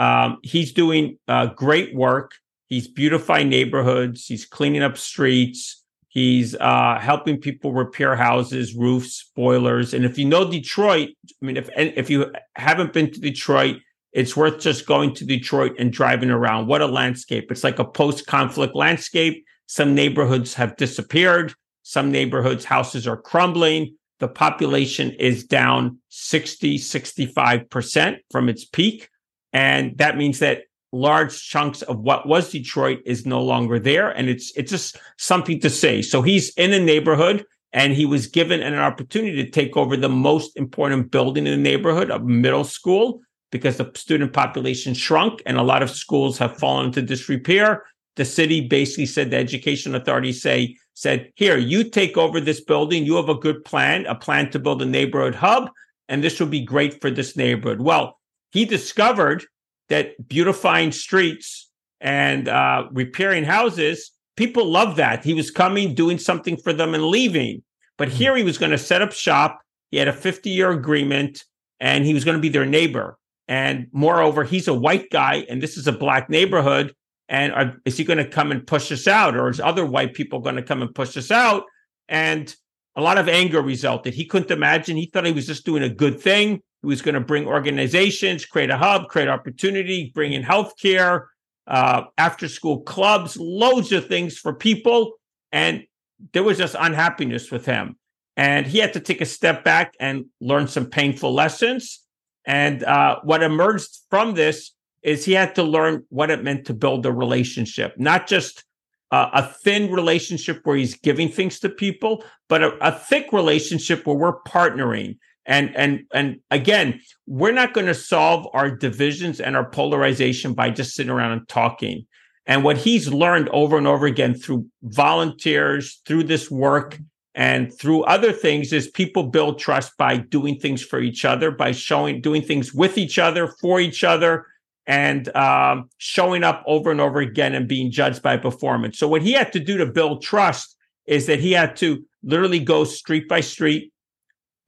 Um, 0.00 0.38
he's 0.42 0.72
doing 0.72 1.18
uh, 1.28 1.46
great 1.46 1.94
work. 1.94 2.32
He's 2.68 2.88
beautifying 2.88 3.50
neighborhoods. 3.50 4.24
He's 4.24 4.46
cleaning 4.46 4.82
up 4.82 4.96
streets. 4.96 5.84
He's 6.08 6.56
uh, 6.56 6.98
helping 6.98 7.38
people 7.38 7.74
repair 7.74 8.16
houses, 8.16 8.74
roofs, 8.74 9.30
boilers. 9.36 9.92
And 9.92 10.06
if 10.06 10.16
you 10.16 10.24
know 10.24 10.50
Detroit, 10.50 11.10
I 11.40 11.46
mean, 11.46 11.58
if 11.58 11.68
if 11.76 12.08
you 12.08 12.32
haven't 12.56 12.94
been 12.94 13.12
to 13.12 13.20
Detroit, 13.20 13.76
it's 14.12 14.34
worth 14.34 14.58
just 14.58 14.86
going 14.86 15.14
to 15.16 15.26
Detroit 15.26 15.74
and 15.78 15.92
driving 15.92 16.30
around. 16.30 16.66
What 16.66 16.80
a 16.80 16.86
landscape. 16.86 17.52
It's 17.52 17.62
like 17.62 17.78
a 17.78 17.84
post 17.84 18.26
conflict 18.26 18.74
landscape. 18.74 19.44
Some 19.66 19.94
neighborhoods 19.94 20.54
have 20.54 20.76
disappeared. 20.76 21.52
Some 21.82 22.10
neighborhoods, 22.10 22.64
houses 22.64 23.06
are 23.06 23.18
crumbling. 23.18 23.96
The 24.18 24.28
population 24.28 25.10
is 25.10 25.44
down 25.44 25.98
60, 26.08 26.78
65% 26.78 28.16
from 28.30 28.48
its 28.48 28.64
peak. 28.64 29.09
And 29.52 29.96
that 29.98 30.16
means 30.16 30.38
that 30.38 30.62
large 30.92 31.48
chunks 31.48 31.82
of 31.82 32.00
what 32.00 32.26
was 32.26 32.50
Detroit 32.50 33.00
is 33.06 33.26
no 33.26 33.42
longer 33.42 33.78
there. 33.78 34.10
And 34.10 34.28
it's, 34.28 34.52
it's 34.56 34.70
just 34.70 34.96
something 35.18 35.60
to 35.60 35.70
say. 35.70 36.02
So 36.02 36.22
he's 36.22 36.50
in 36.54 36.72
a 36.72 36.80
neighborhood 36.80 37.44
and 37.72 37.92
he 37.92 38.06
was 38.06 38.26
given 38.26 38.62
an 38.62 38.74
opportunity 38.74 39.44
to 39.44 39.50
take 39.50 39.76
over 39.76 39.96
the 39.96 40.08
most 40.08 40.56
important 40.56 41.10
building 41.10 41.46
in 41.46 41.52
the 41.52 41.70
neighborhood, 41.70 42.10
a 42.10 42.18
middle 42.18 42.64
school 42.64 43.20
because 43.50 43.76
the 43.76 43.90
student 43.94 44.32
population 44.32 44.94
shrunk 44.94 45.42
and 45.46 45.56
a 45.56 45.62
lot 45.62 45.82
of 45.82 45.90
schools 45.90 46.38
have 46.38 46.56
fallen 46.56 46.86
into 46.86 47.02
disrepair. 47.02 47.84
The 48.16 48.24
city 48.24 48.66
basically 48.66 49.06
said 49.06 49.30
the 49.30 49.36
education 49.36 49.94
authorities 49.94 50.42
say 50.42 50.76
said, 50.94 51.32
"Here, 51.34 51.56
you 51.56 51.84
take 51.84 52.16
over 52.16 52.40
this 52.40 52.60
building. 52.60 53.04
You 53.04 53.16
have 53.16 53.28
a 53.28 53.34
good 53.34 53.64
plan, 53.64 54.06
a 54.06 54.14
plan 54.14 54.50
to 54.50 54.58
build 54.58 54.82
a 54.82 54.86
neighborhood 54.86 55.34
hub, 55.34 55.70
and 56.08 56.22
this 56.22 56.38
will 56.38 56.48
be 56.48 56.60
great 56.60 57.00
for 57.00 57.10
this 57.10 57.36
neighborhood." 57.36 57.80
Well, 57.80 58.19
he 58.52 58.64
discovered 58.64 59.44
that 59.88 60.28
beautifying 60.28 60.92
streets 60.92 61.70
and 62.00 62.48
uh, 62.48 62.86
repairing 62.92 63.44
houses, 63.44 64.12
people 64.36 64.64
love 64.66 64.96
that. 64.96 65.24
He 65.24 65.34
was 65.34 65.50
coming, 65.50 65.94
doing 65.94 66.18
something 66.18 66.56
for 66.56 66.72
them, 66.72 66.94
and 66.94 67.04
leaving. 67.04 67.62
But 67.98 68.08
hmm. 68.08 68.14
here 68.14 68.36
he 68.36 68.42
was 68.42 68.58
going 68.58 68.72
to 68.72 68.78
set 68.78 69.02
up 69.02 69.12
shop. 69.12 69.60
He 69.90 69.98
had 69.98 70.08
a 70.08 70.12
50 70.12 70.50
year 70.50 70.70
agreement, 70.70 71.44
and 71.80 72.04
he 72.04 72.14
was 72.14 72.24
going 72.24 72.36
to 72.36 72.40
be 72.40 72.48
their 72.48 72.66
neighbor. 72.66 73.18
And 73.50 73.88
moreover, 73.90 74.44
he's 74.44 74.68
a 74.68 74.74
white 74.74 75.10
guy 75.10 75.44
and 75.48 75.60
this 75.60 75.76
is 75.76 75.88
a 75.88 75.92
black 75.92 76.30
neighborhood. 76.30 76.94
And 77.28 77.52
are, 77.52 77.76
is 77.84 77.96
he 77.96 78.04
going 78.04 78.18
to 78.18 78.28
come 78.28 78.52
and 78.52 78.64
push 78.64 78.92
us 78.92 79.08
out? 79.08 79.36
Or 79.36 79.48
is 79.48 79.58
other 79.58 79.84
white 79.84 80.14
people 80.14 80.38
going 80.38 80.54
to 80.54 80.62
come 80.62 80.82
and 80.82 80.94
push 80.94 81.16
us 81.16 81.32
out? 81.32 81.64
And 82.08 82.54
a 82.94 83.02
lot 83.02 83.18
of 83.18 83.28
anger 83.28 83.60
resulted. 83.60 84.14
He 84.14 84.24
couldn't 84.24 84.52
imagine. 84.52 84.96
He 84.96 85.06
thought 85.06 85.26
he 85.26 85.32
was 85.32 85.48
just 85.48 85.66
doing 85.66 85.82
a 85.82 85.88
good 85.88 86.20
thing. 86.20 86.62
He 86.82 86.86
was 86.86 87.02
going 87.02 87.14
to 87.14 87.20
bring 87.20 87.46
organizations, 87.46 88.46
create 88.46 88.70
a 88.70 88.76
hub, 88.76 89.08
create 89.08 89.28
opportunity, 89.28 90.10
bring 90.14 90.32
in 90.32 90.42
healthcare, 90.42 91.26
uh, 91.66 92.04
after 92.18 92.48
school 92.48 92.80
clubs, 92.80 93.36
loads 93.36 93.92
of 93.92 94.06
things 94.06 94.38
for 94.38 94.52
people. 94.52 95.12
And 95.52 95.84
there 96.32 96.42
was 96.42 96.58
just 96.58 96.76
unhappiness 96.78 97.50
with 97.50 97.66
him. 97.66 97.96
And 98.36 98.66
he 98.66 98.78
had 98.78 98.92
to 98.94 99.00
take 99.00 99.20
a 99.20 99.26
step 99.26 99.64
back 99.64 99.94
and 100.00 100.26
learn 100.40 100.68
some 100.68 100.86
painful 100.86 101.32
lessons. 101.32 102.00
And 102.46 102.82
uh, 102.84 103.20
what 103.22 103.42
emerged 103.42 103.90
from 104.08 104.34
this 104.34 104.72
is 105.02 105.24
he 105.24 105.32
had 105.32 105.54
to 105.54 105.62
learn 105.62 106.04
what 106.08 106.30
it 106.30 106.42
meant 106.42 106.66
to 106.66 106.74
build 106.74 107.06
a 107.06 107.12
relationship, 107.12 107.94
not 107.98 108.26
just 108.26 108.64
uh, 109.10 109.30
a 109.32 109.42
thin 109.42 109.90
relationship 109.90 110.60
where 110.64 110.76
he's 110.76 110.94
giving 110.94 111.28
things 111.28 111.58
to 111.60 111.68
people, 111.68 112.24
but 112.48 112.62
a, 112.62 112.76
a 112.86 112.92
thick 112.92 113.32
relationship 113.32 114.06
where 114.06 114.16
we're 114.16 114.40
partnering. 114.42 115.18
And 115.46 115.74
and 115.74 116.04
and 116.12 116.40
again, 116.50 117.00
we're 117.26 117.52
not 117.52 117.72
going 117.72 117.86
to 117.86 117.94
solve 117.94 118.46
our 118.52 118.70
divisions 118.70 119.40
and 119.40 119.56
our 119.56 119.68
polarization 119.68 120.54
by 120.54 120.70
just 120.70 120.94
sitting 120.94 121.10
around 121.10 121.32
and 121.32 121.48
talking. 121.48 122.06
And 122.46 122.64
what 122.64 122.76
he's 122.76 123.08
learned 123.08 123.48
over 123.50 123.78
and 123.78 123.86
over 123.86 124.06
again 124.06 124.34
through 124.34 124.66
volunteers, 124.82 126.00
through 126.04 126.24
this 126.24 126.50
work, 126.50 126.98
and 127.34 127.72
through 127.78 128.02
other 128.04 128.32
things 128.32 128.72
is 128.72 128.88
people 128.88 129.24
build 129.24 129.58
trust 129.58 129.96
by 129.96 130.16
doing 130.16 130.58
things 130.58 130.82
for 130.82 131.00
each 131.00 131.24
other 131.24 131.50
by 131.50 131.72
showing 131.72 132.20
doing 132.20 132.42
things 132.42 132.74
with 132.74 132.98
each 132.98 133.18
other 133.18 133.46
for 133.60 133.80
each 133.80 134.02
other 134.04 134.46
and 134.86 135.34
um, 135.36 135.88
showing 135.98 136.42
up 136.42 136.64
over 136.66 136.90
and 136.90 137.00
over 137.00 137.20
again 137.20 137.54
and 137.54 137.68
being 137.68 137.90
judged 137.90 138.22
by 138.22 138.36
performance 138.36 138.98
so 138.98 139.06
what 139.06 139.22
he 139.22 139.32
had 139.32 139.52
to 139.52 139.60
do 139.60 139.76
to 139.76 139.86
build 139.86 140.22
trust 140.22 140.76
is 141.06 141.26
that 141.26 141.40
he 141.40 141.52
had 141.52 141.76
to 141.76 142.04
literally 142.22 142.60
go 142.60 142.84
street 142.84 143.28
by 143.28 143.40
street 143.40 143.92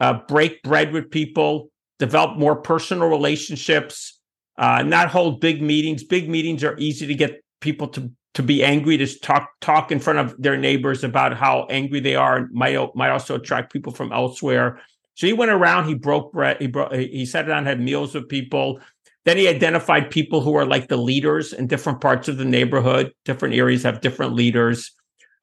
uh, 0.02 0.18
break 0.28 0.62
bread 0.62 0.92
with 0.92 1.10
people 1.10 1.70
develop 1.98 2.38
more 2.38 2.56
personal 2.56 3.08
relationships 3.08 4.18
uh, 4.58 4.82
not 4.82 5.08
hold 5.08 5.40
big 5.40 5.62
meetings 5.62 6.04
big 6.04 6.28
meetings 6.28 6.62
are 6.62 6.76
easy 6.78 7.06
to 7.06 7.14
get 7.14 7.42
people 7.60 7.88
to 7.88 8.10
to 8.34 8.42
be 8.42 8.64
angry 8.64 8.96
to 8.96 9.18
talk 9.20 9.50
talk 9.60 9.92
in 9.92 10.00
front 10.00 10.18
of 10.18 10.34
their 10.40 10.56
neighbors 10.56 11.04
about 11.04 11.36
how 11.36 11.66
angry 11.70 12.00
they 12.00 12.14
are 12.14 12.36
and 12.36 12.50
might 12.52 12.76
might 12.94 13.10
also 13.10 13.34
attract 13.34 13.72
people 13.72 13.92
from 13.92 14.12
elsewhere. 14.12 14.80
So 15.14 15.26
he 15.26 15.34
went 15.34 15.50
around, 15.50 15.88
he 15.88 15.94
broke 15.94 16.32
bread, 16.32 16.56
he 16.60 16.72
he 17.08 17.26
sat 17.26 17.46
down, 17.46 17.66
had 17.66 17.80
meals 17.80 18.14
with 18.14 18.28
people, 18.28 18.80
then 19.24 19.36
he 19.36 19.48
identified 19.48 20.10
people 20.10 20.40
who 20.40 20.56
are 20.56 20.64
like 20.64 20.88
the 20.88 20.96
leaders 20.96 21.52
in 21.52 21.66
different 21.66 22.00
parts 22.00 22.28
of 22.28 22.38
the 22.38 22.44
neighborhood. 22.44 23.12
Different 23.24 23.54
areas 23.54 23.82
have 23.82 24.00
different 24.00 24.34
leaders. 24.34 24.92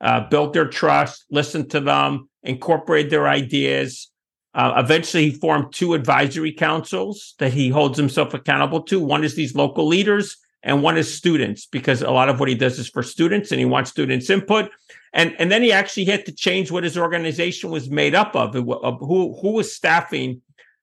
Uh, 0.02 0.28
built 0.30 0.54
their 0.54 0.68
trust, 0.68 1.26
listened 1.30 1.70
to 1.70 1.82
them, 1.82 2.30
incorporated 2.44 3.12
their 3.12 3.28
ideas. 3.28 4.10
Uh, 4.60 4.74
eventually, 4.76 5.30
he 5.30 5.38
formed 5.38 5.72
two 5.72 5.94
advisory 5.94 6.52
councils 6.52 7.34
that 7.40 7.54
he 7.54 7.70
holds 7.70 7.98
himself 7.98 8.34
accountable 8.34 8.82
to. 8.82 9.00
One 9.00 9.24
is 9.24 9.34
these 9.34 9.56
local 9.56 9.88
leaders, 9.88 10.36
and 10.64 10.84
one 10.84 10.98
is 10.98 11.12
students, 11.14 11.66
because 11.66 12.02
a 12.02 12.12
lot 12.12 12.28
of 12.28 12.42
what 12.42 12.50
he 12.50 12.56
does 12.56 12.78
is 12.78 12.90
for 12.90 13.02
students, 13.02 13.54
and 13.54 13.60
he 13.60 13.66
wants 13.66 13.90
students' 13.90 14.30
input. 14.30 14.70
And 15.14 15.34
and 15.40 15.50
then 15.50 15.64
he 15.64 15.72
actually 15.72 16.04
had 16.04 16.26
to 16.26 16.34
change 16.34 16.72
what 16.72 16.84
his 16.84 16.98
organization 16.98 17.70
was 17.70 17.90
made 17.90 18.14
up 18.14 18.36
of, 18.36 18.54
of 18.54 19.00
who 19.00 19.34
who 19.40 19.52
was 19.54 19.74
staffing 19.74 20.42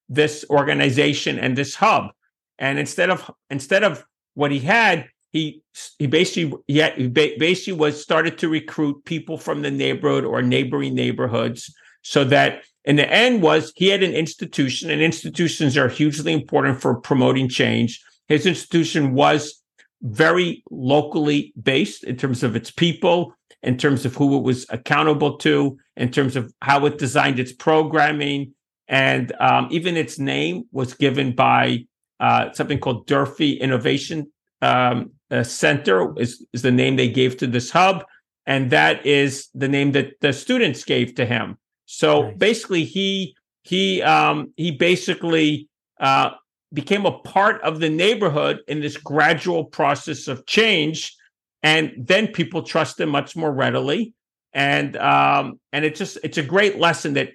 this 0.08 0.42
organization 0.48 1.38
and 1.38 1.54
this 1.54 1.74
hub. 1.74 2.12
And 2.58 2.78
instead 2.78 3.10
of 3.10 3.30
instead 3.50 3.84
of 3.84 4.06
what 4.32 4.52
he 4.52 4.58
had, 4.58 5.10
he 5.32 5.62
he 5.98 6.06
basically 6.06 6.58
yeah 6.66 6.94
he 6.96 7.08
basically 7.08 7.74
was 7.74 8.00
started 8.00 8.38
to 8.38 8.48
recruit 8.48 9.04
people 9.04 9.36
from 9.36 9.60
the 9.60 9.70
neighborhood 9.70 10.24
or 10.24 10.40
neighboring 10.40 10.94
neighborhoods 10.94 11.74
so 12.00 12.24
that 12.24 12.62
in 12.86 12.96
the 12.96 13.10
end 13.12 13.42
was 13.42 13.72
he 13.76 13.88
had 13.88 14.02
an 14.02 14.14
institution 14.14 14.90
and 14.90 15.02
institutions 15.02 15.76
are 15.76 15.88
hugely 15.88 16.32
important 16.32 16.80
for 16.80 17.00
promoting 17.00 17.48
change 17.48 18.02
his 18.28 18.46
institution 18.46 19.14
was 19.14 19.62
very 20.02 20.62
locally 20.70 21.52
based 21.60 22.04
in 22.04 22.16
terms 22.16 22.42
of 22.42 22.56
its 22.56 22.70
people 22.70 23.34
in 23.62 23.76
terms 23.76 24.04
of 24.04 24.14
who 24.14 24.36
it 24.36 24.42
was 24.42 24.66
accountable 24.70 25.36
to 25.36 25.76
in 25.96 26.10
terms 26.10 26.36
of 26.36 26.52
how 26.62 26.86
it 26.86 26.98
designed 26.98 27.38
its 27.38 27.52
programming 27.52 28.52
and 28.88 29.32
um, 29.40 29.68
even 29.70 29.96
its 29.96 30.18
name 30.18 30.64
was 30.72 30.94
given 30.94 31.34
by 31.34 31.84
uh, 32.20 32.52
something 32.52 32.78
called 32.78 33.06
Durfee 33.06 33.54
Innovation 33.54 34.30
um, 34.62 35.12
uh, 35.30 35.42
Center 35.42 36.18
is, 36.18 36.44
is 36.52 36.62
the 36.62 36.70
name 36.70 36.96
they 36.96 37.08
gave 37.08 37.36
to 37.38 37.46
this 37.46 37.70
hub. 37.70 38.04
And 38.46 38.70
that 38.70 39.04
is 39.04 39.48
the 39.54 39.68
name 39.68 39.92
that 39.92 40.20
the 40.20 40.32
students 40.32 40.84
gave 40.84 41.16
to 41.16 41.26
him. 41.26 41.58
So 41.86 42.22
nice. 42.22 42.36
basically, 42.36 42.84
he 42.84 43.36
he 43.62 44.02
um, 44.02 44.52
he 44.56 44.72
basically 44.72 45.68
uh, 45.98 46.30
became 46.72 47.06
a 47.06 47.18
part 47.18 47.60
of 47.62 47.80
the 47.80 47.88
neighborhood 47.88 48.60
in 48.68 48.80
this 48.80 48.96
gradual 48.96 49.64
process 49.64 50.28
of 50.28 50.46
change, 50.46 51.16
and 51.62 51.92
then 51.96 52.28
people 52.28 52.62
trust 52.62 53.00
him 53.00 53.08
much 53.08 53.34
more 53.36 53.52
readily. 53.52 54.14
And 54.52 54.96
um, 54.96 55.60
and 55.72 55.84
it's 55.84 55.98
just 55.98 56.18
it's 56.22 56.38
a 56.38 56.42
great 56.42 56.78
lesson 56.78 57.14
that 57.14 57.30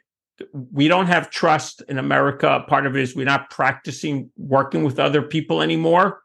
we 0.53 0.87
don't 0.87 1.07
have 1.07 1.29
trust 1.29 1.83
in 1.87 1.97
America. 1.97 2.63
Part 2.67 2.85
of 2.85 2.95
it 2.95 3.01
is 3.01 3.15
we're 3.15 3.25
not 3.25 3.49
practicing 3.49 4.31
working 4.37 4.83
with 4.83 4.99
other 4.99 5.21
people 5.21 5.61
anymore. 5.61 6.21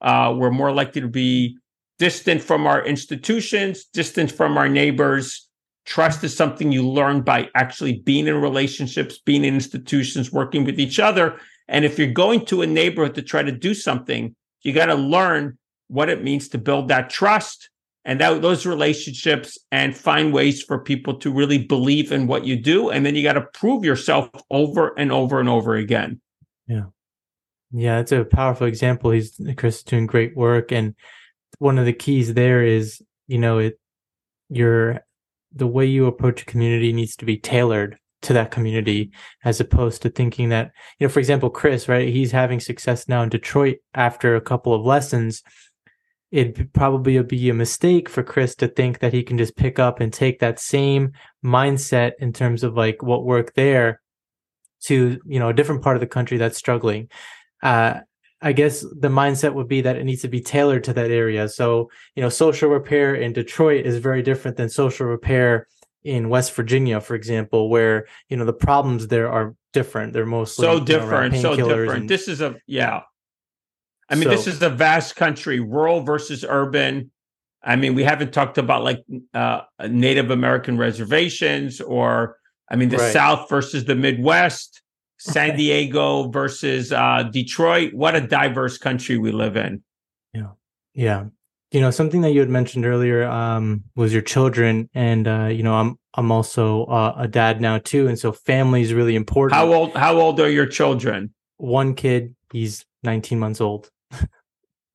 Uh, 0.00 0.34
we're 0.36 0.50
more 0.50 0.72
likely 0.72 1.00
to 1.00 1.08
be 1.08 1.56
distant 1.98 2.42
from 2.42 2.66
our 2.66 2.84
institutions, 2.84 3.84
distant 3.92 4.32
from 4.32 4.56
our 4.56 4.68
neighbors. 4.68 5.49
Trust 5.90 6.22
is 6.22 6.36
something 6.36 6.70
you 6.70 6.88
learn 6.88 7.22
by 7.22 7.50
actually 7.56 7.98
being 7.98 8.28
in 8.28 8.40
relationships, 8.40 9.18
being 9.18 9.44
in 9.44 9.54
institutions, 9.54 10.30
working 10.30 10.64
with 10.64 10.78
each 10.78 11.00
other. 11.00 11.40
And 11.66 11.84
if 11.84 11.98
you're 11.98 12.12
going 12.12 12.44
to 12.46 12.62
a 12.62 12.66
neighborhood 12.66 13.16
to 13.16 13.22
try 13.22 13.42
to 13.42 13.50
do 13.50 13.74
something, 13.74 14.36
you 14.62 14.72
got 14.72 14.86
to 14.86 14.94
learn 14.94 15.58
what 15.88 16.08
it 16.08 16.22
means 16.22 16.48
to 16.50 16.58
build 16.58 16.86
that 16.88 17.10
trust 17.10 17.70
and 18.04 18.20
that, 18.20 18.40
those 18.40 18.66
relationships 18.66 19.58
and 19.72 19.96
find 19.96 20.32
ways 20.32 20.62
for 20.62 20.78
people 20.78 21.14
to 21.14 21.32
really 21.32 21.58
believe 21.58 22.12
in 22.12 22.28
what 22.28 22.44
you 22.46 22.54
do. 22.54 22.90
And 22.90 23.04
then 23.04 23.16
you 23.16 23.24
got 23.24 23.32
to 23.32 23.48
prove 23.52 23.84
yourself 23.84 24.30
over 24.48 24.94
and 24.96 25.10
over 25.10 25.40
and 25.40 25.48
over 25.48 25.74
again. 25.74 26.20
Yeah. 26.68 26.84
Yeah, 27.72 27.98
it's 27.98 28.12
a 28.12 28.24
powerful 28.24 28.68
example. 28.68 29.10
He's 29.10 29.40
Chris 29.56 29.82
doing 29.82 30.06
great 30.06 30.36
work, 30.36 30.72
and 30.72 30.94
one 31.58 31.78
of 31.78 31.86
the 31.86 31.92
keys 31.92 32.34
there 32.34 32.64
is, 32.64 33.00
you 33.28 33.38
know, 33.38 33.58
it 33.58 33.78
your 34.48 35.04
the 35.52 35.66
way 35.66 35.86
you 35.86 36.06
approach 36.06 36.42
a 36.42 36.46
community 36.46 36.92
needs 36.92 37.16
to 37.16 37.24
be 37.24 37.36
tailored 37.36 37.98
to 38.22 38.32
that 38.34 38.50
community, 38.50 39.10
as 39.44 39.60
opposed 39.60 40.02
to 40.02 40.10
thinking 40.10 40.50
that, 40.50 40.72
you 40.98 41.06
know, 41.06 41.12
for 41.12 41.20
example, 41.20 41.50
Chris, 41.50 41.88
right? 41.88 42.08
He's 42.08 42.32
having 42.32 42.60
success 42.60 43.08
now 43.08 43.22
in 43.22 43.30
Detroit 43.30 43.78
after 43.94 44.36
a 44.36 44.40
couple 44.40 44.74
of 44.74 44.84
lessons. 44.84 45.42
It'd 46.30 46.72
probably 46.72 47.20
be 47.22 47.48
a 47.48 47.54
mistake 47.54 48.08
for 48.08 48.22
Chris 48.22 48.54
to 48.56 48.68
think 48.68 49.00
that 49.00 49.12
he 49.12 49.22
can 49.22 49.38
just 49.38 49.56
pick 49.56 49.78
up 49.78 50.00
and 50.00 50.12
take 50.12 50.40
that 50.40 50.60
same 50.60 51.12
mindset 51.44 52.12
in 52.20 52.32
terms 52.32 52.62
of 52.62 52.76
like 52.76 53.02
what 53.02 53.24
worked 53.24 53.56
there 53.56 54.00
to 54.82 55.20
you 55.26 55.38
know 55.38 55.48
a 55.48 55.54
different 55.54 55.82
part 55.82 55.96
of 55.96 56.00
the 56.00 56.06
country 56.06 56.38
that's 56.38 56.56
struggling 56.56 57.08
uh, 57.62 58.00
I 58.42 58.52
guess 58.52 58.80
the 58.80 59.08
mindset 59.08 59.54
would 59.54 59.68
be 59.68 59.82
that 59.82 59.96
it 59.96 60.04
needs 60.04 60.22
to 60.22 60.28
be 60.28 60.40
tailored 60.40 60.84
to 60.84 60.92
that 60.94 61.10
area. 61.10 61.48
So, 61.48 61.90
you 62.14 62.22
know, 62.22 62.30
social 62.30 62.70
repair 62.70 63.14
in 63.14 63.32
Detroit 63.32 63.84
is 63.84 63.98
very 63.98 64.22
different 64.22 64.56
than 64.56 64.68
social 64.70 65.06
repair 65.06 65.66
in 66.04 66.30
West 66.30 66.54
Virginia, 66.54 67.00
for 67.00 67.14
example, 67.14 67.68
where, 67.68 68.06
you 68.28 68.36
know, 68.36 68.46
the 68.46 68.54
problems 68.54 69.08
there 69.08 69.30
are 69.30 69.54
different. 69.74 70.14
They're 70.14 70.24
mostly 70.24 70.64
so 70.64 70.80
different, 70.80 71.34
know, 71.34 71.40
so 71.42 71.56
different. 71.56 71.92
And, 71.92 72.08
this 72.08 72.28
is 72.28 72.40
a, 72.40 72.56
yeah. 72.66 73.02
I 74.08 74.14
mean, 74.14 74.24
so, 74.24 74.30
this 74.30 74.46
is 74.46 74.62
a 74.62 74.70
vast 74.70 75.16
country, 75.16 75.60
rural 75.60 76.00
versus 76.00 76.44
urban. 76.48 77.10
I 77.62 77.76
mean, 77.76 77.94
we 77.94 78.04
haven't 78.04 78.32
talked 78.32 78.56
about 78.56 78.82
like 78.82 79.04
uh, 79.34 79.60
Native 79.86 80.30
American 80.30 80.78
reservations 80.78 81.80
or, 81.82 82.38
I 82.70 82.76
mean, 82.76 82.88
the 82.88 82.96
right. 82.96 83.12
South 83.12 83.50
versus 83.50 83.84
the 83.84 83.94
Midwest. 83.94 84.80
San 85.20 85.54
Diego 85.54 86.28
versus 86.30 86.92
uh, 86.92 87.24
Detroit. 87.30 87.92
What 87.92 88.16
a 88.16 88.22
diverse 88.22 88.78
country 88.78 89.18
we 89.18 89.32
live 89.32 89.54
in. 89.54 89.82
Yeah. 90.32 90.52
Yeah. 90.94 91.26
You 91.72 91.80
know, 91.82 91.90
something 91.90 92.22
that 92.22 92.30
you 92.30 92.40
had 92.40 92.48
mentioned 92.48 92.86
earlier 92.86 93.26
um, 93.28 93.84
was 93.94 94.14
your 94.14 94.22
children. 94.22 94.88
And, 94.94 95.28
uh, 95.28 95.46
you 95.46 95.62
know, 95.62 95.74
I'm, 95.74 95.98
I'm 96.14 96.32
also 96.32 96.84
uh, 96.86 97.14
a 97.18 97.28
dad 97.28 97.60
now 97.60 97.76
too. 97.78 98.08
And 98.08 98.18
so 98.18 98.32
family 98.32 98.80
is 98.80 98.94
really 98.94 99.14
important. 99.14 99.56
How 99.56 99.70
old, 99.70 99.94
how 99.94 100.18
old 100.18 100.40
are 100.40 100.50
your 100.50 100.66
children? 100.66 101.34
One 101.58 101.94
kid, 101.94 102.34
he's 102.50 102.86
19 103.02 103.38
months 103.38 103.60
old. 103.60 103.90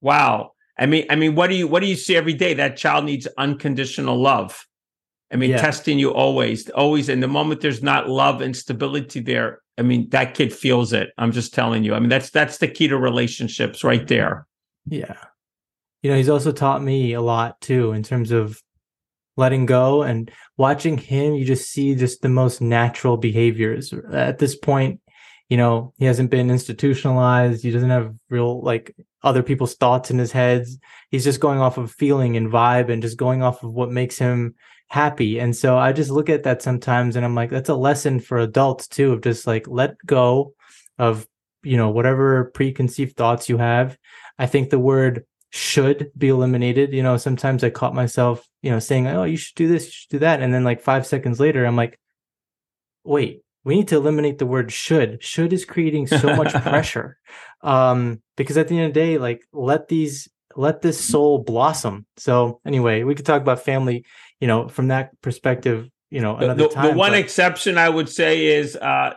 wow. 0.01 0.53
I 0.77 0.87
mean, 0.87 1.05
I 1.09 1.15
mean, 1.15 1.35
what 1.35 1.51
do 1.51 1.55
you, 1.55 1.67
what 1.67 1.81
do 1.81 1.85
you 1.85 1.95
see 1.95 2.17
every 2.17 2.33
day? 2.33 2.55
That 2.55 2.77
child 2.77 3.05
needs 3.05 3.27
unconditional 3.37 4.19
love. 4.19 4.65
I 5.31 5.35
mean, 5.35 5.51
yeah. 5.51 5.57
testing 5.57 5.99
you 5.99 6.11
always, 6.11 6.67
always. 6.71 7.09
And 7.09 7.21
the 7.21 7.27
moment 7.27 7.61
there's 7.61 7.83
not 7.83 8.09
love 8.09 8.41
and 8.41 8.55
stability 8.55 9.19
there, 9.19 9.61
I 9.77 9.81
mean, 9.81 10.09
that 10.09 10.33
kid 10.33 10.53
feels 10.53 10.93
it. 10.93 11.11
I'm 11.17 11.31
just 11.31 11.53
telling 11.53 11.83
you. 11.83 11.93
I 11.95 11.99
mean, 11.99 12.09
that's 12.09 12.29
that's 12.29 12.57
the 12.59 12.67
key 12.67 12.87
to 12.87 12.97
relationships 12.97 13.83
right 13.83 14.07
there. 14.07 14.47
Yeah. 14.87 15.17
You 16.01 16.11
know, 16.11 16.17
he's 16.17 16.29
also 16.29 16.51
taught 16.51 16.83
me 16.83 17.13
a 17.13 17.21
lot 17.21 17.59
too 17.61 17.91
in 17.91 18.03
terms 18.03 18.31
of 18.31 18.61
letting 19.37 19.65
go 19.65 20.03
and 20.03 20.31
watching 20.57 20.97
him, 20.97 21.35
you 21.35 21.45
just 21.45 21.69
see 21.69 21.95
just 21.95 22.21
the 22.21 22.29
most 22.29 22.61
natural 22.61 23.17
behaviors. 23.17 23.93
At 24.13 24.37
this 24.37 24.55
point, 24.55 25.01
you 25.49 25.57
know, 25.57 25.93
he 25.97 26.05
hasn't 26.05 26.31
been 26.31 26.49
institutionalized. 26.49 27.63
He 27.63 27.71
doesn't 27.71 27.89
have 27.89 28.13
real 28.29 28.61
like 28.61 28.95
other 29.23 29.43
people's 29.43 29.75
thoughts 29.75 30.09
in 30.09 30.17
his 30.17 30.31
heads. 30.31 30.77
He's 31.11 31.23
just 31.23 31.39
going 31.39 31.59
off 31.59 31.77
of 31.77 31.91
feeling 31.91 32.37
and 32.37 32.51
vibe 32.51 32.89
and 32.89 33.01
just 33.01 33.17
going 33.17 33.43
off 33.43 33.63
of 33.63 33.71
what 33.71 33.91
makes 33.91 34.17
him 34.17 34.55
happy. 34.87 35.39
And 35.39 35.55
so 35.55 35.77
I 35.77 35.91
just 35.93 36.11
look 36.11 36.29
at 36.29 36.43
that 36.43 36.61
sometimes 36.61 37.15
and 37.15 37.25
I'm 37.25 37.35
like, 37.35 37.49
that's 37.49 37.69
a 37.69 37.75
lesson 37.75 38.19
for 38.19 38.37
adults 38.37 38.87
too, 38.87 39.13
of 39.13 39.21
just 39.21 39.47
like 39.47 39.67
let 39.67 39.97
go 40.05 40.53
of, 40.97 41.27
you 41.63 41.77
know, 41.77 41.89
whatever 41.89 42.45
preconceived 42.53 43.17
thoughts 43.17 43.49
you 43.49 43.57
have. 43.57 43.97
I 44.37 44.45
think 44.45 44.69
the 44.69 44.79
word 44.79 45.25
should 45.51 46.11
be 46.17 46.29
eliminated. 46.29 46.93
You 46.93 47.03
know, 47.03 47.17
sometimes 47.17 47.63
I 47.63 47.69
caught 47.69 47.95
myself, 47.95 48.47
you 48.61 48.71
know, 48.71 48.79
saying, 48.79 49.07
Oh, 49.07 49.23
you 49.23 49.37
should 49.37 49.55
do 49.55 49.67
this, 49.67 49.85
you 49.85 49.91
should 49.91 50.09
do 50.09 50.19
that. 50.19 50.41
And 50.41 50.53
then 50.53 50.63
like 50.63 50.81
five 50.81 51.05
seconds 51.07 51.39
later, 51.39 51.65
I'm 51.65 51.75
like, 51.75 51.99
wait, 53.03 53.41
we 53.63 53.75
need 53.75 53.87
to 53.89 53.95
eliminate 53.95 54.37
the 54.37 54.45
word 54.45 54.71
should. 54.71 55.23
Should 55.23 55.53
is 55.53 55.65
creating 55.65 56.07
so 56.07 56.35
much 56.35 56.53
pressure. 56.61 57.17
Um, 57.61 58.21
because 58.37 58.57
at 58.57 58.67
the 58.67 58.77
end 58.77 58.87
of 58.87 58.93
the 58.93 58.99
day, 58.99 59.17
like 59.17 59.43
let 59.51 59.87
these 59.87 60.29
let 60.55 60.81
this 60.81 61.03
soul 61.03 61.39
blossom. 61.39 62.05
So 62.17 62.61
anyway, 62.65 63.03
we 63.03 63.15
could 63.15 63.25
talk 63.25 63.41
about 63.41 63.63
family 63.63 64.05
you 64.39 64.47
know, 64.47 64.67
from 64.67 64.89
that 64.89 65.19
perspective, 65.21 65.89
you 66.09 66.21
know, 66.21 66.37
another 66.37 66.63
the, 66.63 66.69
time. 66.69 66.91
The 66.91 66.97
one 66.97 67.11
but... 67.11 67.19
exception 67.19 67.77
I 67.77 67.89
would 67.89 68.09
say 68.09 68.47
is 68.47 68.75
uh, 68.75 69.13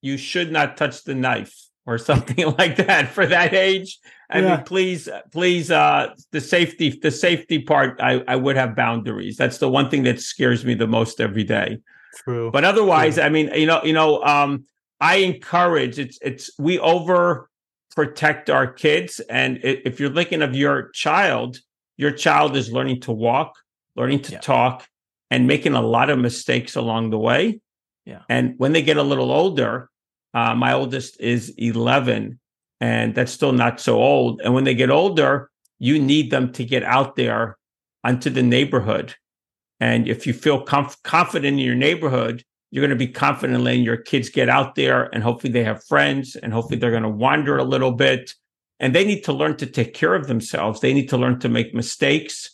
you 0.00 0.16
should 0.16 0.52
not 0.52 0.76
touch 0.76 1.04
the 1.04 1.14
knife 1.14 1.54
or 1.86 1.98
something 2.10 2.54
like 2.58 2.76
that 2.76 3.08
for 3.08 3.26
that 3.26 3.54
age. 3.54 3.98
I 4.30 4.40
yeah. 4.40 4.56
mean, 4.56 4.64
please, 4.64 5.08
please, 5.30 5.70
uh, 5.70 6.14
the 6.30 6.40
safety, 6.40 6.90
the 6.90 7.10
safety 7.10 7.58
part, 7.60 8.00
I, 8.00 8.24
I 8.26 8.36
would 8.36 8.56
have 8.56 8.74
boundaries. 8.74 9.36
That's 9.36 9.58
the 9.58 9.68
one 9.68 9.90
thing 9.90 10.04
that 10.04 10.20
scares 10.20 10.64
me 10.64 10.74
the 10.74 10.86
most 10.86 11.20
every 11.20 11.44
day. 11.44 11.78
True. 12.24 12.50
But 12.50 12.64
otherwise, 12.64 13.14
True. 13.14 13.24
I 13.24 13.28
mean, 13.28 13.50
you 13.54 13.66
know, 13.66 13.82
you 13.84 13.92
know, 13.92 14.22
um, 14.22 14.64
I 15.00 15.16
encourage 15.16 15.98
it's, 15.98 16.18
it's, 16.22 16.50
we 16.58 16.78
over 16.78 17.50
protect 17.94 18.48
our 18.48 18.66
kids. 18.66 19.20
And 19.20 19.58
if 19.62 20.00
you're 20.00 20.12
thinking 20.14 20.42
of 20.42 20.54
your 20.54 20.90
child, 20.90 21.58
your 21.96 22.10
child 22.10 22.56
is 22.56 22.72
learning 22.72 23.00
to 23.02 23.12
walk, 23.12 23.54
learning 23.96 24.22
to 24.22 24.32
yeah. 24.32 24.40
talk, 24.40 24.88
and 25.30 25.46
making 25.46 25.74
a 25.74 25.82
lot 25.82 26.10
of 26.10 26.18
mistakes 26.18 26.76
along 26.76 27.10
the 27.10 27.18
way. 27.18 27.60
Yeah. 28.04 28.22
And 28.28 28.54
when 28.58 28.72
they 28.72 28.82
get 28.82 28.96
a 28.96 29.02
little 29.02 29.32
older, 29.32 29.88
uh, 30.34 30.54
my 30.54 30.72
oldest 30.72 31.20
is 31.20 31.54
11, 31.56 32.38
and 32.80 33.14
that's 33.14 33.32
still 33.32 33.52
not 33.52 33.80
so 33.80 33.96
old. 33.96 34.40
And 34.42 34.54
when 34.54 34.64
they 34.64 34.74
get 34.74 34.90
older, 34.90 35.50
you 35.78 35.98
need 35.98 36.30
them 36.30 36.52
to 36.52 36.64
get 36.64 36.82
out 36.82 37.16
there 37.16 37.56
onto 38.04 38.30
the 38.30 38.42
neighborhood. 38.42 39.14
And 39.80 40.08
if 40.08 40.26
you 40.26 40.32
feel 40.32 40.62
conf- 40.62 41.02
confident 41.02 41.54
in 41.54 41.58
your 41.58 41.74
neighborhood, 41.74 42.44
you're 42.70 42.82
going 42.82 42.96
to 42.96 43.06
be 43.06 43.12
confident 43.12 43.56
in 43.56 43.64
letting 43.64 43.82
your 43.82 43.96
kids 43.96 44.30
get 44.30 44.48
out 44.48 44.76
there 44.76 45.14
and 45.14 45.22
hopefully 45.22 45.52
they 45.52 45.64
have 45.64 45.84
friends 45.84 46.36
and 46.36 46.52
hopefully 46.52 46.78
they're 46.78 46.90
going 46.90 47.02
to 47.02 47.08
wander 47.08 47.58
a 47.58 47.64
little 47.64 47.92
bit. 47.92 48.32
And 48.80 48.94
they 48.94 49.04
need 49.04 49.22
to 49.24 49.32
learn 49.32 49.56
to 49.58 49.66
take 49.66 49.92
care 49.92 50.14
of 50.14 50.26
themselves. 50.26 50.80
They 50.80 50.94
need 50.94 51.08
to 51.10 51.16
learn 51.16 51.38
to 51.40 51.48
make 51.48 51.74
mistakes. 51.74 52.50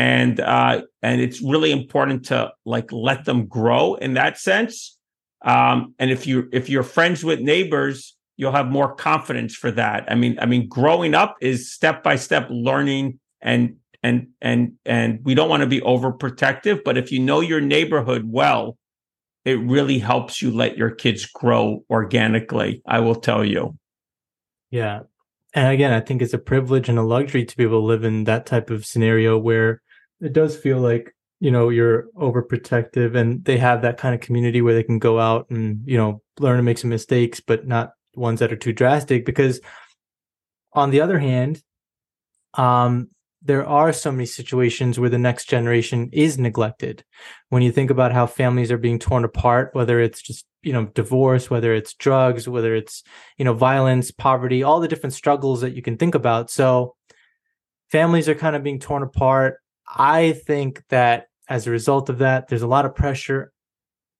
And 0.00 0.40
uh, 0.40 0.82
and 1.02 1.20
it's 1.20 1.42
really 1.42 1.70
important 1.70 2.24
to 2.26 2.52
like 2.64 2.90
let 2.90 3.26
them 3.26 3.46
grow 3.46 3.96
in 3.96 4.14
that 4.14 4.38
sense. 4.38 4.96
Um, 5.42 5.94
and 5.98 6.10
if 6.10 6.26
you 6.26 6.48
if 6.52 6.70
you're 6.70 6.82
friends 6.82 7.22
with 7.22 7.40
neighbors, 7.40 8.16
you'll 8.38 8.52
have 8.52 8.68
more 8.70 8.94
confidence 8.94 9.54
for 9.54 9.70
that. 9.72 10.10
I 10.10 10.14
mean, 10.14 10.38
I 10.40 10.46
mean, 10.46 10.68
growing 10.68 11.14
up 11.14 11.36
is 11.42 11.70
step 11.70 12.02
by 12.02 12.16
step 12.16 12.46
learning 12.48 13.18
and 13.42 13.76
and 14.02 14.28
and 14.40 14.72
and 14.84 15.20
we 15.24 15.34
don't 15.34 15.48
want 15.48 15.62
to 15.62 15.66
be 15.66 15.80
overprotective 15.80 16.82
but 16.84 16.96
if 16.96 17.12
you 17.12 17.18
know 17.18 17.40
your 17.40 17.60
neighborhood 17.60 18.22
well 18.26 18.76
it 19.44 19.58
really 19.60 19.98
helps 19.98 20.42
you 20.42 20.50
let 20.50 20.76
your 20.76 20.90
kids 20.90 21.26
grow 21.26 21.84
organically 21.90 22.82
i 22.86 22.98
will 22.98 23.14
tell 23.14 23.44
you 23.44 23.76
yeah 24.70 25.00
and 25.54 25.72
again 25.72 25.92
i 25.92 26.00
think 26.00 26.22
it's 26.22 26.34
a 26.34 26.38
privilege 26.38 26.88
and 26.88 26.98
a 26.98 27.02
luxury 27.02 27.44
to 27.44 27.56
be 27.56 27.62
able 27.62 27.80
to 27.80 27.86
live 27.86 28.04
in 28.04 28.24
that 28.24 28.46
type 28.46 28.70
of 28.70 28.86
scenario 28.86 29.36
where 29.38 29.82
it 30.20 30.32
does 30.32 30.56
feel 30.56 30.78
like 30.78 31.14
you 31.40 31.50
know 31.50 31.68
you're 31.68 32.06
overprotective 32.16 33.16
and 33.16 33.44
they 33.44 33.56
have 33.56 33.82
that 33.82 33.98
kind 33.98 34.14
of 34.14 34.20
community 34.20 34.60
where 34.62 34.74
they 34.74 34.82
can 34.82 34.98
go 34.98 35.18
out 35.18 35.48
and 35.50 35.80
you 35.86 35.96
know 35.96 36.22
learn 36.38 36.56
to 36.56 36.62
make 36.62 36.78
some 36.78 36.90
mistakes 36.90 37.40
but 37.40 37.66
not 37.66 37.92
ones 38.14 38.40
that 38.40 38.52
are 38.52 38.56
too 38.56 38.72
drastic 38.72 39.24
because 39.24 39.60
on 40.72 40.90
the 40.90 41.00
other 41.00 41.18
hand 41.18 41.62
um 42.54 43.08
there 43.42 43.66
are 43.66 43.92
so 43.92 44.12
many 44.12 44.26
situations 44.26 44.98
where 44.98 45.08
the 45.08 45.18
next 45.18 45.48
generation 45.48 46.10
is 46.12 46.38
neglected. 46.38 47.04
When 47.48 47.62
you 47.62 47.72
think 47.72 47.90
about 47.90 48.12
how 48.12 48.26
families 48.26 48.70
are 48.70 48.78
being 48.78 48.98
torn 48.98 49.24
apart, 49.24 49.70
whether 49.72 49.98
it's 49.98 50.20
just, 50.20 50.44
you 50.62 50.74
know, 50.74 50.86
divorce, 50.86 51.48
whether 51.48 51.72
it's 51.72 51.94
drugs, 51.94 52.46
whether 52.46 52.74
it's, 52.74 53.02
you 53.38 53.46
know, 53.46 53.54
violence, 53.54 54.10
poverty, 54.10 54.62
all 54.62 54.78
the 54.78 54.88
different 54.88 55.14
struggles 55.14 55.62
that 55.62 55.74
you 55.74 55.80
can 55.80 55.96
think 55.96 56.14
about. 56.14 56.50
So 56.50 56.96
families 57.90 58.28
are 58.28 58.34
kind 58.34 58.56
of 58.56 58.62
being 58.62 58.78
torn 58.78 59.02
apart. 59.02 59.56
I 59.96 60.32
think 60.32 60.82
that 60.88 61.26
as 61.48 61.66
a 61.66 61.70
result 61.70 62.08
of 62.08 62.18
that, 62.18 62.48
there's 62.48 62.62
a 62.62 62.66
lot 62.68 62.84
of 62.86 62.94
pressure 62.94 63.52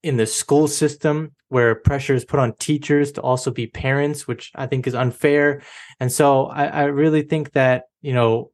in 0.03 0.17
the 0.17 0.27
school 0.27 0.67
system 0.67 1.35
where 1.49 1.75
pressure 1.75 2.15
is 2.15 2.25
put 2.25 2.41
on 2.41 2.55
teachers 2.55 3.13
to 3.13 3.21
also 3.21 3.51
be 3.51 3.67
parents, 3.67 4.27
which 4.27 4.51
I 4.55 4.67
think 4.67 4.87
is 4.87 4.95
unfair. 4.95 5.63
And 5.99 6.11
so 6.11 6.47
I, 6.47 6.67
I 6.67 6.83
really 6.85 7.23
think 7.23 7.53
that, 7.53 7.85
you 8.01 8.15
know, 8.15 8.51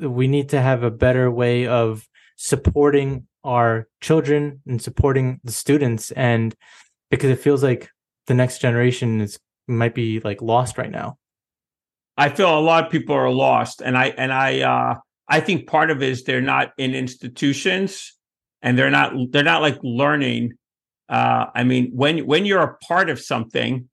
we 0.00 0.28
need 0.28 0.50
to 0.50 0.60
have 0.60 0.82
a 0.82 0.90
better 0.90 1.30
way 1.30 1.66
of 1.66 2.06
supporting 2.36 3.26
our 3.44 3.88
children 4.00 4.60
and 4.66 4.82
supporting 4.82 5.40
the 5.44 5.52
students. 5.52 6.10
And 6.12 6.54
because 7.10 7.30
it 7.30 7.40
feels 7.40 7.62
like 7.62 7.88
the 8.26 8.34
next 8.34 8.60
generation 8.60 9.20
is 9.20 9.38
might 9.66 9.94
be 9.94 10.20
like 10.20 10.42
lost 10.42 10.78
right 10.78 10.90
now. 10.90 11.18
I 12.16 12.30
feel 12.30 12.58
a 12.58 12.60
lot 12.60 12.84
of 12.84 12.90
people 12.90 13.14
are 13.14 13.30
lost. 13.30 13.80
And 13.80 13.96
i 13.96 14.06
and 14.08 14.32
i 14.32 14.60
uh 14.60 14.96
i 15.28 15.40
think 15.40 15.66
part 15.66 15.90
of 15.90 16.02
it 16.02 16.08
is 16.08 16.24
they're 16.24 16.40
not 16.40 16.72
in 16.78 16.94
institutions 16.94 18.14
and 18.62 18.78
they're 18.78 18.90
not 18.90 19.12
they're 19.30 19.42
not 19.42 19.62
like 19.62 19.78
learning 19.82 20.52
uh 21.08 21.46
i 21.54 21.62
mean 21.62 21.90
when 21.94 22.26
when 22.26 22.44
you're 22.44 22.62
a 22.62 22.76
part 22.78 23.08
of 23.10 23.20
something 23.20 23.88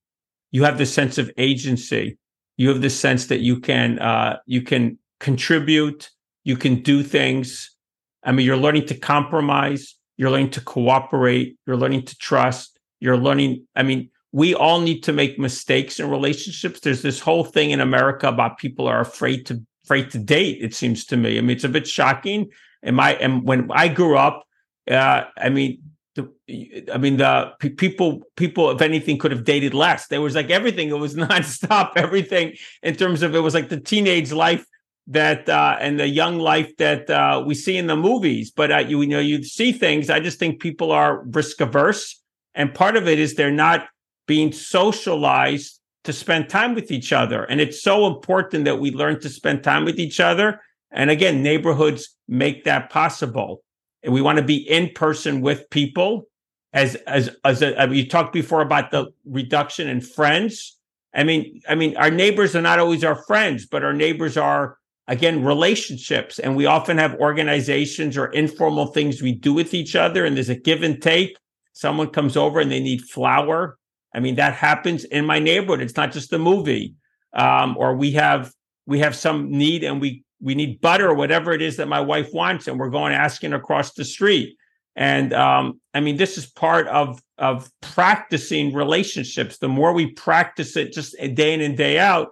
you 0.52 0.64
have 0.64 0.78
the 0.78 0.86
sense 0.86 1.18
of 1.18 1.32
agency 1.38 2.18
you 2.58 2.70
have 2.70 2.82
the 2.82 2.90
sense 2.90 3.28
that 3.28 3.40
you 3.40 3.60
can 3.60 4.00
uh 4.00 4.38
you 4.46 4.62
can 4.62 4.98
contribute, 5.20 6.10
you 6.44 6.56
can 6.56 6.82
do 6.82 7.04
things. 7.04 7.76
I 8.24 8.32
mean, 8.32 8.46
you're 8.46 8.58
learning 8.58 8.88
to 8.88 8.96
compromise, 8.96 9.96
you're 10.18 10.32
learning 10.32 10.52
to 10.52 10.62
cooperate, 10.62 11.58
you're 11.66 11.78
learning 11.78 12.06
to 12.06 12.18
trust, 12.18 12.80
you're 13.00 13.18
learning. 13.18 13.68
I 13.76 13.84
mean, 13.84 14.10
we 14.32 14.54
all 14.54 14.82
need 14.82 15.04
to 15.04 15.14
make 15.14 15.40
mistakes 15.40 16.00
in 16.00 16.10
relationships. 16.10 16.80
There's 16.80 17.02
this 17.02 17.20
whole 17.20 17.44
thing 17.44 17.72
in 17.72 17.82
America 17.82 18.28
about 18.28 18.58
people 18.58 18.88
are 18.88 19.02
afraid 19.02 19.46
to 19.48 19.64
afraid 19.86 20.12
to 20.12 20.18
date. 20.18 20.58
It 20.62 20.74
seems 20.74 21.06
to 21.06 21.18
me. 21.18 21.38
I 21.38 21.42
mean, 21.42 21.52
it's 21.52 21.64
a 21.64 21.70
bit 21.70 21.88
shocking. 21.88 22.50
And 22.82 22.96
my 22.96 23.14
and 23.16 23.44
when 23.44 23.70
I 23.72 23.88
grew 23.88 24.18
up, 24.18 24.46
uh, 24.90 25.24
I 25.38 25.50
mean, 25.50 25.82
the, 26.16 26.32
I 26.94 26.98
mean, 26.98 27.18
the 27.18 27.54
people, 27.60 28.22
people, 28.36 28.72
if 28.72 28.82
anything, 28.82 29.18
could 29.18 29.32
have 29.32 29.44
dated 29.44 29.74
less. 29.74 30.08
There 30.08 30.22
was 30.22 30.36
like 30.36 30.50
everything. 30.50 30.90
It 30.90 31.00
was 31.00 31.16
nonstop. 31.28 31.92
Everything 31.96 32.56
in 32.84 32.96
terms 32.96 33.22
of 33.22 33.36
it 33.36 33.40
was 33.40 33.54
like 33.54 33.70
the 33.70 33.80
teenage 33.80 34.32
life 34.32 34.66
that 35.08 35.48
uh, 35.48 35.78
and 35.80 36.00
the 36.00 36.08
young 36.08 36.40
life 36.40 36.76
that 36.78 37.10
uh, 37.10 37.44
we 37.46 37.54
see 37.54 37.78
in 37.78 37.88
the 37.88 37.96
movies. 37.96 38.52
But 38.52 38.72
uh, 38.72 38.78
you, 38.80 39.02
you 39.02 39.08
know, 39.08 39.20
you 39.20 39.44
see 39.44 39.72
things. 39.72 40.10
I 40.10 40.20
just 40.20 40.40
think 40.40 40.60
people 40.60 40.92
are 40.92 41.24
risk 41.26 41.62
averse, 41.62 42.22
and 42.56 42.74
part 42.74 42.96
of 42.96 43.08
it 43.08 43.20
is 43.20 43.36
they're 43.36 43.52
not 43.52 43.88
being 44.28 44.52
socialized 44.52 45.80
to 46.06 46.14
spend 46.14 46.50
time 46.50 46.74
with 46.74 46.92
each 46.92 47.12
other. 47.12 47.44
And 47.44 47.60
it's 47.60 47.82
so 47.82 48.08
important 48.08 48.66
that 48.66 48.80
we 48.80 48.92
learn 48.92 49.20
to 49.22 49.30
spend 49.30 49.64
time 49.64 49.86
with 49.86 50.00
each 50.00 50.20
other. 50.20 50.62
And 50.92 51.10
again, 51.10 51.44
neighborhoods 51.44 52.16
make 52.28 52.64
that 52.64 52.90
possible. 52.90 53.64
And 54.04 54.14
we 54.14 54.22
want 54.22 54.38
to 54.38 54.44
be 54.44 54.58
in 54.58 54.92
person 54.96 55.42
with 55.42 55.70
people. 55.70 56.28
As 56.74 56.96
as 57.08 57.30
as 57.44 57.62
a, 57.62 57.80
I 57.82 57.86
mean, 57.86 57.98
you 57.98 58.08
talked 58.08 58.34
before 58.34 58.62
about 58.62 58.92
the 58.92 59.08
reduction 59.26 59.88
in 59.88 60.02
friends. 60.02 60.78
I 61.14 61.24
mean, 61.24 61.62
I 61.70 61.76
mean, 61.76 61.96
our 61.96 62.12
neighbors 62.12 62.56
are 62.56 62.62
not 62.62 62.80
always 62.80 63.04
our 63.04 63.24
friends, 63.24 63.66
but 63.66 63.84
our 63.84 63.94
neighbors 63.94 64.36
are 64.36 64.78
again 65.08 65.44
relationships 65.44 66.40
and 66.40 66.56
we 66.56 66.66
often 66.66 66.98
have 66.98 67.14
organizations 67.16 68.18
or 68.18 68.28
informal 68.28 68.88
things 68.88 69.22
we 69.22 69.32
do 69.32 69.54
with 69.54 69.74
each 69.74 69.96
other 69.96 70.26
and 70.26 70.36
there's 70.36 70.50
a 70.50 70.56
give 70.56 70.82
and 70.82 71.02
take 71.02 71.38
someone 71.74 72.10
comes 72.10 72.36
over 72.36 72.60
and 72.60 72.72
they 72.72 72.80
need 72.80 73.04
flour 73.04 73.78
i 74.16 74.20
mean 74.20 74.36
that 74.36 74.54
happens 74.54 75.04
in 75.06 75.26
my 75.26 75.40
neighborhood. 75.40 75.82
It's 75.82 75.98
not 75.98 76.12
just 76.12 76.34
a 76.34 76.40
movie 76.40 76.96
um, 77.34 77.76
or 77.78 77.96
we 77.96 78.12
have 78.12 78.52
we 78.88 79.00
have 79.00 79.16
some 79.16 79.52
need 79.52 79.84
and 79.84 80.02
we 80.02 80.24
we 80.42 80.56
need 80.56 80.82
butter 80.82 81.10
or 81.10 81.16
whatever 81.16 81.52
it 81.54 81.62
is 81.62 81.78
that 81.78 81.88
my 81.88 82.02
wife 82.02 82.30
wants 82.34 82.68
and 82.68 82.80
we're 82.80 82.90
going 82.90 83.14
asking 83.14 83.54
across 83.54 83.94
the 83.94 84.06
street. 84.06 84.58
And 84.96 85.34
um, 85.34 85.80
i 85.94 86.00
mean 86.00 86.18
this 86.18 86.38
is 86.38 86.46
part 86.46 86.88
of 86.88 87.22
of 87.38 87.70
practicing 87.82 88.74
relationships. 88.74 89.58
The 89.58 89.68
more 89.68 89.94
we 89.94 90.12
practice 90.14 90.76
it 90.78 90.94
just 90.94 91.16
day 91.36 91.54
in 91.54 91.62
and 91.62 91.78
day 91.78 92.00
out 92.00 92.30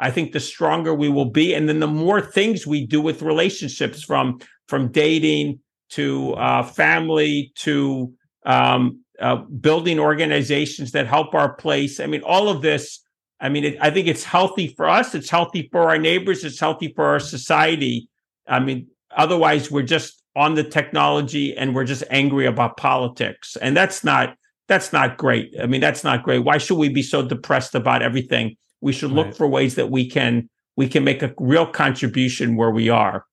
I 0.00 0.10
think 0.10 0.32
the 0.32 0.40
stronger 0.40 0.94
we 0.94 1.10
will 1.10 1.30
be, 1.30 1.54
and 1.54 1.68
then 1.68 1.78
the 1.78 1.86
more 1.86 2.22
things 2.22 2.66
we 2.66 2.86
do 2.86 3.00
with 3.02 3.20
relationships, 3.22 4.02
from 4.02 4.40
from 4.66 4.90
dating 4.90 5.60
to 5.90 6.32
uh, 6.34 6.62
family 6.62 7.52
to 7.56 8.12
um, 8.46 9.04
uh, 9.20 9.36
building 9.36 9.98
organizations 9.98 10.92
that 10.92 11.06
help 11.06 11.34
our 11.34 11.54
place. 11.54 12.00
I 12.00 12.06
mean, 12.06 12.22
all 12.22 12.48
of 12.48 12.62
this. 12.62 13.00
I 13.42 13.48
mean, 13.48 13.64
it, 13.64 13.78
I 13.80 13.90
think 13.90 14.06
it's 14.06 14.24
healthy 14.24 14.68
for 14.68 14.88
us. 14.88 15.14
It's 15.14 15.30
healthy 15.30 15.68
for 15.72 15.88
our 15.88 15.96
neighbors. 15.96 16.44
It's 16.44 16.60
healthy 16.60 16.92
for 16.94 17.06
our 17.06 17.20
society. 17.20 18.08
I 18.46 18.60
mean, 18.60 18.88
otherwise, 19.16 19.70
we're 19.70 19.82
just 19.82 20.22
on 20.36 20.54
the 20.54 20.64
technology 20.64 21.56
and 21.56 21.74
we're 21.74 21.84
just 21.84 22.04
angry 22.10 22.46
about 22.46 22.76
politics, 22.76 23.56
and 23.56 23.76
that's 23.76 24.04
not 24.04 24.36
that's 24.68 24.92
not 24.92 25.16
great. 25.16 25.54
I 25.60 25.66
mean, 25.66 25.80
that's 25.80 26.04
not 26.04 26.22
great. 26.22 26.40
Why 26.40 26.58
should 26.58 26.78
we 26.78 26.88
be 26.88 27.02
so 27.02 27.22
depressed 27.22 27.74
about 27.74 28.02
everything? 28.02 28.56
we 28.80 28.92
should 28.92 29.12
look 29.12 29.26
right. 29.26 29.36
for 29.36 29.46
ways 29.46 29.74
that 29.74 29.90
we 29.90 30.08
can 30.08 30.48
we 30.76 30.88
can 30.88 31.04
make 31.04 31.22
a 31.22 31.34
real 31.38 31.66
contribution 31.66 32.56
where 32.56 32.70
we 32.70 32.88
are 32.88 33.24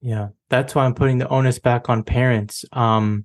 yeah 0.00 0.28
that's 0.48 0.74
why 0.74 0.84
i'm 0.84 0.94
putting 0.94 1.18
the 1.18 1.28
onus 1.28 1.58
back 1.58 1.88
on 1.88 2.02
parents 2.02 2.64
um 2.72 3.24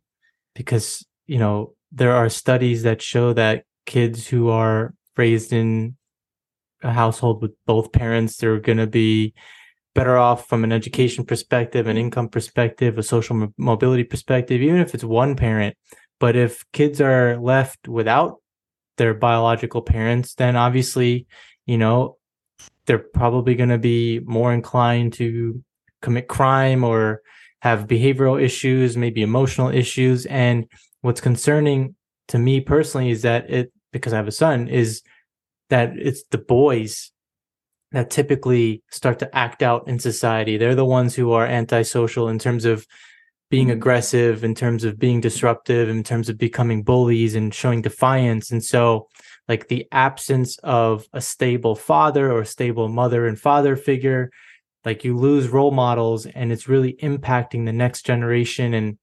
because 0.54 1.06
you 1.28 1.38
know 1.38 1.74
there 1.96 2.16
are 2.16 2.30
studies 2.30 2.84
that 2.84 3.02
show 3.02 3.34
that 3.34 3.64
kids 3.86 4.28
who 4.28 4.50
are 4.50 4.94
raised 5.18 5.52
in 5.54 5.96
a 6.84 6.92
household 6.92 7.42
with 7.42 7.52
both 7.66 7.92
parents 7.92 8.38
they're 8.38 8.60
going 8.60 8.78
to 8.78 8.88
be 8.88 9.34
better 9.96 10.18
off 10.18 10.48
from 10.48 10.64
an 10.64 10.72
education 10.72 11.26
perspective 11.26 11.88
an 11.88 11.98
income 11.98 12.30
perspective 12.30 12.98
a 12.98 13.04
social 13.04 13.52
mobility 13.58 14.04
perspective 14.04 14.62
even 14.62 14.80
if 14.80 14.94
it's 14.94 15.04
one 15.04 15.36
parent 15.36 15.76
but 16.20 16.36
if 16.36 16.64
kids 16.74 17.02
are 17.02 17.38
left 17.38 17.88
without 17.88 18.42
their 18.98 19.14
biological 19.14 19.82
parents 19.82 20.36
then 20.36 20.56
obviously 20.56 21.26
you 21.66 21.78
know, 21.78 22.18
they're 22.86 23.00
probably 23.00 23.56
going 23.56 23.70
to 23.70 23.78
be 23.78 24.20
more 24.20 24.54
inclined 24.54 25.14
to 25.14 25.64
commit 26.02 26.28
crime 26.28 26.84
or 26.84 27.22
have 27.60 27.88
behavioral 27.88 28.42
issues, 28.42 28.96
maybe 28.96 29.24
emotional 29.24 29.70
issues. 29.70 30.26
And 30.28 30.68
what's 31.06 31.22
concerning 31.22 31.96
to 32.30 32.40
me 32.40 32.60
personally 32.60 33.12
is 33.12 33.22
that 33.22 33.50
it, 33.50 33.72
because 33.92 34.12
I 34.12 34.18
have 34.18 34.28
a 34.28 34.32
son, 34.32 34.68
is 34.68 35.04
that 35.70 35.94
it's 35.96 36.24
the 36.32 36.40
boys 36.40 37.12
that 37.92 38.10
typically 38.10 38.84
start 38.92 39.20
to 39.20 39.36
act 39.36 39.62
out 39.62 39.88
in 39.88 40.00
society. 40.00 40.58
They're 40.58 40.76
the 40.76 40.84
ones 40.84 41.16
who 41.16 41.32
are 41.32 41.46
antisocial 41.46 42.28
in 42.28 42.40
terms 42.40 42.66
of 42.66 42.86
being 43.52 43.68
mm-hmm. 43.68 43.78
aggressive 43.78 44.44
in 44.44 44.56
terms 44.56 44.84
of 44.84 44.98
being 44.98 45.22
disruptive 45.22 45.88
in 45.88 46.04
terms 46.04 46.30
of 46.30 46.38
becoming 46.38 46.82
bullies 46.82 47.36
and 47.36 47.54
showing 47.54 47.80
defiance 47.80 48.50
and 48.50 48.64
so 48.64 49.08
like 49.48 49.68
the 49.68 49.88
absence 49.92 50.58
of 50.64 51.06
a 51.14 51.22
stable 51.22 51.76
father 51.76 52.32
or 52.32 52.44
stable 52.44 52.90
mother 52.90 53.28
and 53.28 53.40
father 53.40 53.76
figure 53.76 54.32
like 54.84 55.04
you 55.04 55.16
lose 55.16 55.48
role 55.48 55.70
models 55.70 56.26
and 56.26 56.52
it's 56.52 56.68
really 56.68 56.94
impacting 57.04 57.66
the 57.66 57.72
next 57.72 58.04
generation 58.04 58.74
and 58.74 58.98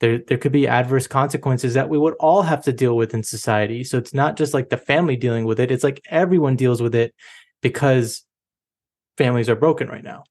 there 0.00 0.18
there 0.18 0.38
could 0.38 0.52
be 0.52 0.66
adverse 0.66 1.06
consequences 1.06 1.74
that 1.74 1.88
we 1.88 1.98
would 1.98 2.14
all 2.20 2.42
have 2.42 2.64
to 2.64 2.72
deal 2.72 2.96
with 2.96 3.14
in 3.14 3.22
society. 3.22 3.84
So 3.84 3.98
it's 3.98 4.14
not 4.14 4.36
just 4.36 4.54
like 4.54 4.68
the 4.68 4.76
family 4.76 5.16
dealing 5.16 5.44
with 5.44 5.60
it 5.60 5.70
it's 5.70 5.84
like 5.84 6.00
everyone 6.10 6.56
deals 6.56 6.82
with 6.82 6.94
it 6.94 7.14
because 7.62 8.24
families 9.16 9.48
are 9.48 9.56
broken 9.56 9.88
right 9.88 10.04
now. 10.04 10.24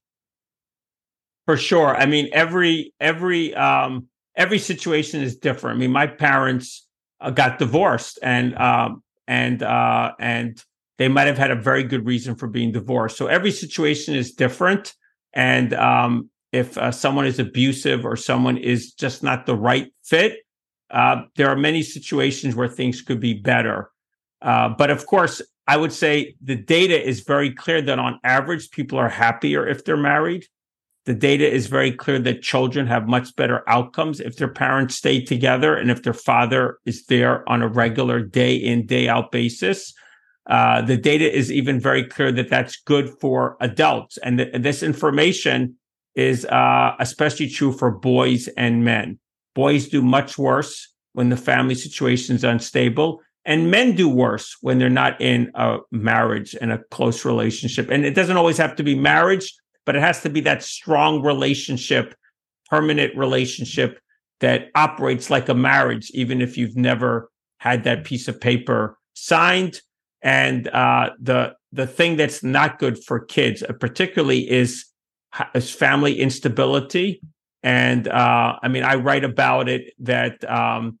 For 1.46 1.56
sure. 1.56 1.96
I 1.96 2.06
mean 2.06 2.28
every 2.32 2.94
every 3.00 3.54
um 3.54 4.08
every 4.36 4.58
situation 4.58 5.22
is 5.22 5.36
different. 5.36 5.76
I 5.76 5.80
mean 5.80 5.92
my 5.92 6.06
parents 6.06 6.86
uh, 7.20 7.30
got 7.30 7.58
divorced 7.58 8.18
and 8.22 8.56
um 8.56 9.02
and 9.26 9.62
uh 9.62 10.12
and 10.18 10.62
they 10.98 11.08
might 11.08 11.26
have 11.26 11.38
had 11.38 11.50
a 11.50 11.56
very 11.56 11.82
good 11.82 12.06
reason 12.06 12.36
for 12.36 12.46
being 12.46 12.70
divorced. 12.70 13.16
So 13.16 13.26
every 13.26 13.50
situation 13.50 14.14
is 14.14 14.32
different 14.32 14.94
and 15.32 15.74
um 15.74 16.30
if 16.54 16.78
uh, 16.78 16.90
someone 16.90 17.26
is 17.26 17.38
abusive 17.38 18.04
or 18.04 18.16
someone 18.16 18.56
is 18.56 18.92
just 18.92 19.22
not 19.22 19.46
the 19.46 19.56
right 19.56 19.92
fit 20.02 20.38
uh, 20.90 21.22
there 21.36 21.48
are 21.48 21.56
many 21.56 21.82
situations 21.82 22.54
where 22.54 22.68
things 22.68 23.02
could 23.02 23.20
be 23.20 23.34
better 23.34 23.90
uh, 24.42 24.68
but 24.68 24.90
of 24.90 25.06
course 25.06 25.42
i 25.66 25.76
would 25.76 25.92
say 25.92 26.34
the 26.40 26.56
data 26.56 26.98
is 27.10 27.20
very 27.20 27.50
clear 27.50 27.82
that 27.82 27.98
on 27.98 28.18
average 28.24 28.70
people 28.70 28.98
are 28.98 29.08
happier 29.08 29.66
if 29.66 29.84
they're 29.84 29.96
married 29.96 30.44
the 31.06 31.14
data 31.14 31.50
is 31.50 31.66
very 31.66 31.92
clear 31.92 32.18
that 32.18 32.42
children 32.42 32.86
have 32.86 33.06
much 33.06 33.36
better 33.36 33.62
outcomes 33.68 34.20
if 34.20 34.36
their 34.36 34.48
parents 34.48 34.96
stay 34.96 35.22
together 35.22 35.76
and 35.76 35.90
if 35.90 36.02
their 36.02 36.14
father 36.14 36.78
is 36.86 37.04
there 37.06 37.46
on 37.48 37.60
a 37.60 37.68
regular 37.68 38.20
day 38.20 38.54
in, 38.54 38.86
day 38.86 39.08
out 39.08 39.30
basis. 39.30 39.92
Uh, 40.48 40.80
the 40.80 40.96
data 40.96 41.30
is 41.30 41.52
even 41.52 41.78
very 41.78 42.04
clear 42.04 42.32
that 42.32 42.48
that's 42.48 42.76
good 42.76 43.10
for 43.20 43.56
adults. 43.60 44.18
And 44.18 44.38
th- 44.38 44.54
this 44.54 44.82
information 44.82 45.76
is 46.14 46.44
uh, 46.46 46.94
especially 46.98 47.48
true 47.48 47.72
for 47.72 47.90
boys 47.90 48.48
and 48.56 48.84
men. 48.84 49.18
Boys 49.54 49.88
do 49.88 50.02
much 50.02 50.38
worse 50.38 50.92
when 51.12 51.28
the 51.28 51.36
family 51.36 51.74
situation 51.74 52.34
is 52.34 52.44
unstable, 52.44 53.20
and 53.44 53.70
men 53.70 53.94
do 53.94 54.08
worse 54.08 54.56
when 54.60 54.78
they're 54.78 54.90
not 54.90 55.20
in 55.20 55.50
a 55.54 55.78
marriage 55.90 56.56
and 56.60 56.72
a 56.72 56.82
close 56.90 57.24
relationship. 57.24 57.90
And 57.90 58.04
it 58.04 58.14
doesn't 58.14 58.36
always 58.36 58.56
have 58.56 58.74
to 58.76 58.82
be 58.82 58.94
marriage 58.94 59.52
but 59.84 59.96
it 59.96 60.00
has 60.00 60.22
to 60.22 60.30
be 60.30 60.40
that 60.42 60.62
strong 60.62 61.22
relationship, 61.22 62.14
permanent 62.68 63.16
relationship 63.16 64.00
that 64.40 64.70
operates 64.74 65.30
like 65.30 65.48
a 65.48 65.54
marriage, 65.54 66.10
even 66.14 66.40
if 66.40 66.56
you've 66.56 66.76
never 66.76 67.30
had 67.58 67.84
that 67.84 68.04
piece 68.04 68.28
of 68.28 68.40
paper 68.40 68.98
signed. 69.14 69.80
And 70.22 70.68
uh, 70.68 71.10
the 71.20 71.54
the 71.72 71.86
thing 71.86 72.16
that's 72.16 72.42
not 72.42 72.78
good 72.78 73.02
for 73.02 73.20
kids, 73.20 73.62
uh, 73.62 73.72
particularly, 73.72 74.50
is 74.50 74.86
is 74.86 74.86
family 75.60 76.20
instability. 76.20 77.20
And 77.62 78.08
uh, 78.08 78.58
I 78.62 78.68
mean, 78.68 78.82
I 78.82 78.96
write 78.96 79.24
about 79.24 79.68
it 79.68 79.92
that 80.00 80.48
um, 80.50 80.98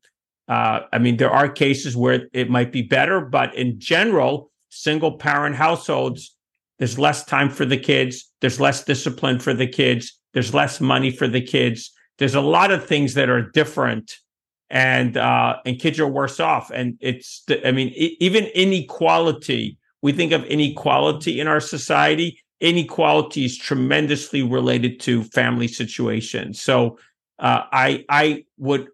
uh, 0.48 0.80
I 0.92 0.98
mean, 0.98 1.16
there 1.16 1.30
are 1.30 1.48
cases 1.48 1.96
where 1.96 2.26
it 2.32 2.50
might 2.50 2.72
be 2.72 2.82
better, 2.82 3.20
but 3.20 3.54
in 3.54 3.78
general, 3.78 4.50
single 4.70 5.18
parent 5.18 5.56
households 5.56 6.34
there's 6.78 6.98
less 6.98 7.24
time 7.24 7.50
for 7.50 7.64
the 7.64 7.76
kids. 7.76 8.30
There's 8.40 8.60
less 8.60 8.84
discipline 8.84 9.38
for 9.38 9.54
the 9.54 9.66
kids. 9.66 10.18
There's 10.32 10.52
less 10.52 10.80
money 10.80 11.10
for 11.10 11.28
the 11.28 11.40
kids. 11.40 11.92
There's 12.18 12.34
a 12.34 12.40
lot 12.40 12.70
of 12.70 12.84
things 12.84 13.14
that 13.14 13.28
are 13.28 13.42
different, 13.42 14.16
and 14.70 15.16
uh, 15.16 15.56
and 15.64 15.78
kids 15.78 16.00
are 16.00 16.06
worse 16.06 16.40
off. 16.40 16.70
And 16.70 16.96
it's, 17.00 17.44
I 17.64 17.72
mean, 17.72 17.92
even 17.96 18.44
inequality. 18.46 19.78
We 20.02 20.12
think 20.12 20.32
of 20.32 20.44
inequality 20.44 21.40
in 21.40 21.48
our 21.48 21.60
society. 21.60 22.38
Inequality 22.60 23.44
is 23.44 23.58
tremendously 23.58 24.42
related 24.42 25.00
to 25.00 25.24
family 25.24 25.68
situations. 25.68 26.60
So 26.62 26.98
uh, 27.38 27.62
I 27.72 28.04
I 28.08 28.44
would, 28.58 28.88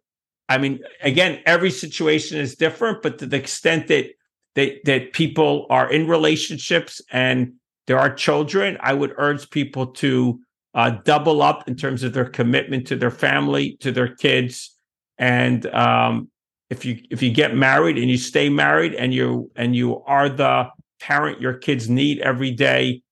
I 0.48 0.58
mean, 0.58 0.80
again, 1.02 1.40
every 1.46 1.70
situation 1.70 2.38
is 2.38 2.56
different, 2.56 3.02
but 3.02 3.18
to 3.18 3.26
the 3.26 3.36
extent 3.36 3.88
that 3.88 4.06
that 4.54 4.84
that 4.84 5.12
people 5.12 5.66
are 5.70 5.90
in 5.90 6.08
relationships 6.08 7.00
and 7.10 7.54
there 7.86 7.98
are 7.98 8.12
children. 8.14 8.76
I 8.80 8.94
would 8.94 9.14
urge 9.16 9.50
people 9.50 9.88
to 9.94 10.40
uh, 10.74 10.90
double 11.04 11.42
up 11.42 11.68
in 11.68 11.76
terms 11.76 12.02
of 12.02 12.12
their 12.12 12.28
commitment 12.28 12.86
to 12.88 12.96
their 12.96 13.10
family, 13.10 13.76
to 13.80 13.90
their 13.90 14.14
kids, 14.14 14.76
and 15.18 15.66
um, 15.66 16.30
if 16.70 16.84
you 16.84 17.00
if 17.10 17.22
you 17.22 17.32
get 17.32 17.54
married 17.54 17.98
and 17.98 18.08
you 18.08 18.16
stay 18.16 18.48
married 18.48 18.94
and 18.94 19.12
you 19.12 19.50
and 19.56 19.74
you 19.74 20.02
are 20.04 20.28
the 20.28 20.68
parent 21.00 21.40
your 21.40 21.54
kids 21.54 21.90
need 21.90 22.20
every 22.20 22.52
day, 22.52 23.02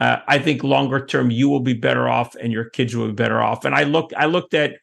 uh, 0.00 0.18
I 0.26 0.38
think 0.38 0.62
longer 0.62 1.04
term 1.04 1.30
you 1.30 1.48
will 1.48 1.60
be 1.60 1.74
better 1.74 2.08
off 2.08 2.34
and 2.34 2.52
your 2.52 2.68
kids 2.70 2.94
will 2.94 3.08
be 3.08 3.14
better 3.14 3.40
off. 3.40 3.64
And 3.64 3.74
I 3.74 3.84
looked 3.84 4.12
I 4.16 4.26
looked 4.26 4.54
at 4.54 4.76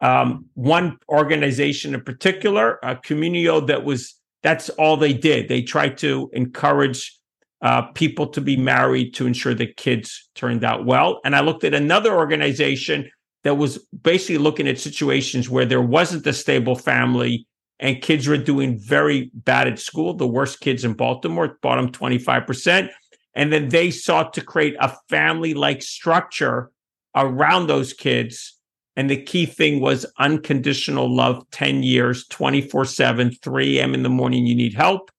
um, 0.00 0.46
one 0.54 0.98
organization 1.08 1.94
in 1.94 2.02
particular, 2.02 2.78
a 2.82 2.96
Communio, 2.96 3.66
that 3.66 3.84
was 3.84 4.14
that's 4.42 4.68
all 4.70 4.96
they 4.96 5.12
did. 5.12 5.48
They 5.48 5.62
tried 5.62 5.98
to 5.98 6.30
encourage 6.32 7.16
uh, 7.62 7.82
people 7.92 8.26
to 8.26 8.40
be 8.40 8.56
married 8.56 9.14
to 9.14 9.26
ensure 9.26 9.54
that 9.54 9.76
kids 9.76 10.28
turned 10.34 10.64
out 10.64 10.84
well. 10.84 11.20
And 11.24 11.36
I 11.36 11.40
looked 11.40 11.62
at 11.62 11.74
another 11.74 12.12
organization 12.12 13.08
that 13.44 13.54
was 13.54 13.78
basically 14.02 14.38
looking 14.38 14.68
at 14.68 14.78
situations 14.78 15.48
where 15.48 15.64
there 15.64 15.82
wasn't 15.82 16.26
a 16.26 16.32
stable 16.32 16.74
family 16.74 17.46
and 17.78 18.00
kids 18.00 18.28
were 18.28 18.38
doing 18.38 18.78
very 18.78 19.30
bad 19.34 19.66
at 19.66 19.78
school, 19.78 20.14
the 20.14 20.26
worst 20.26 20.60
kids 20.60 20.84
in 20.84 20.94
Baltimore, 20.94 21.58
bottom 21.62 21.90
25%. 21.90 22.88
And 23.34 23.52
then 23.52 23.68
they 23.70 23.90
sought 23.90 24.34
to 24.34 24.40
create 24.40 24.76
a 24.80 24.96
family 25.08 25.54
like 25.54 25.82
structure 25.82 26.70
around 27.14 27.66
those 27.66 27.92
kids. 27.92 28.58
And 28.94 29.08
the 29.08 29.22
key 29.22 29.46
thing 29.46 29.80
was 29.80 30.04
unconditional 30.18 31.14
love 31.14 31.48
10 31.50 31.82
years, 31.82 32.26
24 32.28 32.84
7, 32.84 33.32
3 33.32 33.78
a.m. 33.78 33.94
in 33.94 34.02
the 34.02 34.10
morning, 34.10 34.46
you 34.46 34.54
need 34.54 34.74
help. 34.74 35.10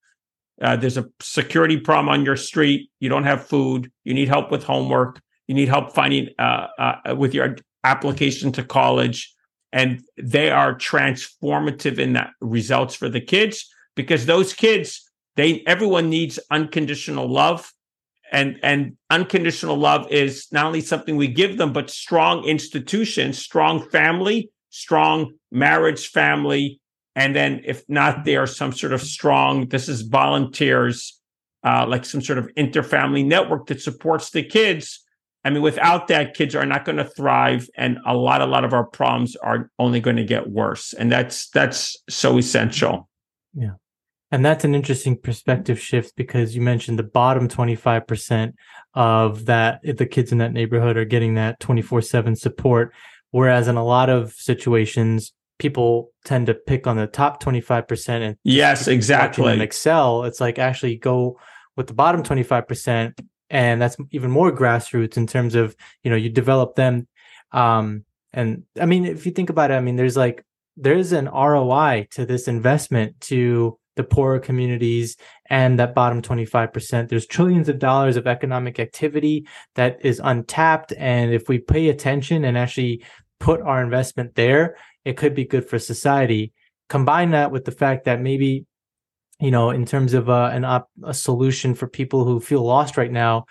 Uh, 0.62 0.76
there's 0.76 0.98
a 0.98 1.10
security 1.20 1.80
problem 1.80 2.10
on 2.10 2.24
your 2.24 2.38
street. 2.38 2.90
You 3.00 3.10
don't 3.10 3.24
have 3.24 3.46
food. 3.46 3.92
You 4.04 4.14
need 4.14 4.28
help 4.28 4.52
with 4.52 4.64
homework. 4.64 5.20
You 5.48 5.56
need 5.56 5.68
help 5.68 5.94
finding 5.94 6.30
uh, 6.38 6.68
uh, 6.78 7.16
with 7.18 7.34
your 7.34 7.58
application 7.84 8.52
to 8.54 8.64
college. 8.64 9.34
And 9.72 10.04
they 10.18 10.52
are 10.52 10.76
transformative 10.76 11.98
in 11.98 12.14
that 12.14 12.30
results 12.40 12.96
for 12.96 13.10
the 13.10 13.20
kids 13.20 13.68
because 13.96 14.26
those 14.26 14.54
kids, 14.54 15.10
they 15.36 15.64
everyone 15.66 16.10
needs 16.10 16.40
unconditional 16.52 17.28
love. 17.28 17.72
And, 18.34 18.60
and 18.64 18.98
unconditional 19.10 19.78
love 19.78 20.12
is 20.12 20.48
not 20.52 20.66
only 20.66 20.82
something 20.82 21.16
we 21.16 21.28
give 21.28 21.58
them, 21.58 21.72
but 21.72 21.90
strong 21.90 22.44
institutions, 22.46 23.38
strong 23.38 23.88
family, 23.90 24.50
strong 24.72 25.34
marriage 25.52 26.08
family, 26.08 26.82
and 27.16 27.36
then 27.36 27.62
if 27.64 27.84
not 27.88 28.26
there 28.26 28.42
are 28.42 28.48
some 28.48 28.72
sort 28.72 28.92
of 28.92 29.02
strong 29.02 29.68
this 29.68 29.88
is 29.88 30.02
volunteers 30.02 31.20
uh, 31.64 31.86
like 31.88 32.04
some 32.04 32.22
sort 32.22 32.40
of 32.40 32.50
interfamily 32.58 33.26
network 33.26 33.68
that 33.68 33.82
supports 33.82 34.32
the 34.32 34.44
kids. 34.44 35.00
I 35.46 35.50
mean 35.50 35.62
without 35.62 36.08
that 36.08 36.34
kids 36.34 36.56
are 36.56 36.66
not 36.66 36.86
going 36.86 36.98
to 36.98 37.06
thrive 37.06 37.70
and 37.78 38.00
a 38.06 38.16
lot 38.16 38.42
a 38.42 38.46
lot 38.46 38.66
of 38.66 38.74
our 38.74 38.86
problems 38.86 39.36
are 39.36 39.70
only 39.78 40.00
going 40.00 40.18
to 40.18 40.24
get 40.24 40.50
worse. 40.50 40.94
And 40.94 41.12
that's 41.12 41.50
that's 41.50 41.96
so 42.10 42.38
essential. 42.38 43.08
Yeah 43.54 43.74
and 44.34 44.44
that's 44.44 44.66
an 44.66 44.74
interesting 44.74 45.16
perspective 45.16 45.80
shift 45.80 46.16
because 46.16 46.56
you 46.56 46.62
mentioned 46.62 46.98
the 46.98 47.04
bottom 47.04 47.48
25% 47.48 48.54
of 48.96 49.46
that 49.46 49.80
the 49.84 50.08
kids 50.08 50.32
in 50.32 50.40
that 50.40 50.52
neighborhood 50.52 50.98
are 50.98 51.06
getting 51.06 51.36
that 51.36 51.60
24/7 51.60 52.36
support. 52.36 52.94
Whereas 53.30 53.68
in 53.68 53.76
a 53.76 53.86
lot 53.86 54.10
of 54.10 54.34
situations 54.34 55.34
people 55.60 56.12
tend 56.26 56.48
to 56.48 56.56
pick 56.56 56.88
on 56.88 56.98
the 56.98 57.06
top 57.06 57.44
25% 57.44 58.24
and 58.24 58.36
yes 58.44 58.88
exactly. 58.88 59.62
excel. 59.62 60.24
It's 60.24 60.42
like 60.42 60.58
actually 60.58 60.96
go 60.98 61.40
with 61.78 61.86
the 61.86 61.94
bottom 61.94 62.24
25% 62.24 63.14
and 63.52 63.80
that's 63.80 63.98
even 64.10 64.32
more 64.32 64.52
grassroots 64.52 65.16
in 65.16 65.28
terms 65.28 65.54
of 65.54 65.76
you 66.04 66.10
know 66.10 66.18
you 66.18 66.30
develop 66.30 66.76
them 66.76 67.08
um 67.52 68.04
and 68.34 68.64
i 68.82 68.86
mean 68.88 69.06
if 69.06 69.28
you 69.28 69.32
think 69.32 69.52
about 69.52 69.70
it 69.70 69.76
i 69.76 69.80
mean 69.80 69.96
there's 69.96 70.18
like 70.18 70.44
there's 70.78 71.12
an 71.12 71.28
roi 71.28 72.08
to 72.10 72.26
this 72.26 72.48
investment 72.48 73.20
to 73.20 73.78
the 73.96 74.04
poorer 74.04 74.40
communities 74.40 75.18
and 75.50 75.80
that 75.80 75.96
bottom 75.96 76.22
25%. 76.22 77.10
There's 77.10 77.28
trillions 77.28 77.70
of 77.70 77.80
dollars 77.80 78.18
of 78.18 78.28
economic 78.28 78.80
activity 78.80 79.48
that 79.76 80.04
is 80.04 80.22
untapped. 80.24 80.94
And 80.98 81.34
if 81.34 81.48
we 81.48 81.60
pay 81.60 81.90
attention 81.90 82.46
and 82.46 82.58
actually 82.58 83.04
put 83.40 83.62
our 83.62 83.84
investment 83.84 84.36
there, 84.36 84.78
it 85.06 85.18
could 85.18 85.36
be 85.36 85.46
good 85.46 85.68
for 85.68 85.78
society. 85.80 86.54
Combine 86.90 87.32
that 87.32 87.52
with 87.52 87.66
the 87.66 87.72
fact 87.72 88.06
that 88.06 88.22
maybe, 88.22 88.66
you 89.40 89.52
know, 89.52 89.70
in 89.70 89.86
terms 89.86 90.14
of 90.14 90.30
uh, 90.30 90.50
an 90.54 90.64
op- 90.64 90.90
a 91.04 91.14
solution 91.14 91.76
for 91.76 91.88
people 91.88 92.24
who 92.24 92.40
feel 92.40 92.64
lost 92.64 92.98
right 92.98 93.12
now 93.12 93.46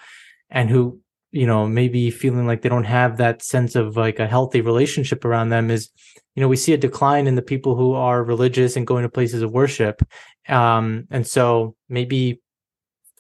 and 0.51 0.71
who 0.71 1.02
you 1.33 1.47
know 1.47 1.67
maybe 1.67 2.11
feeling 2.11 2.47
like 2.47 2.63
they 2.63 2.69
don't 2.69 2.85
have 2.85 3.17
that 3.17 3.43
sense 3.43 3.75
of 3.75 3.97
like 3.97 4.21
a 4.21 4.27
healthy 4.27 4.61
relationship 4.61 5.25
around 5.25 5.49
them 5.49 5.71
is 5.71 5.91
you 6.37 6.41
know 6.41 6.49
we 6.49 6.57
see 6.57 6.75
a 6.75 6.79
decline 6.79 7.27
in 7.27 7.35
the 7.35 7.43
people 7.43 7.75
who 7.75 7.95
are 7.95 8.23
religious 8.23 8.77
and 8.77 8.87
going 8.87 9.03
to 9.03 9.09
places 9.09 9.43
of 9.43 9.51
worship. 9.51 10.03
Um 10.49 11.07
and 11.11 11.27
so 11.27 11.75
maybe 11.89 12.41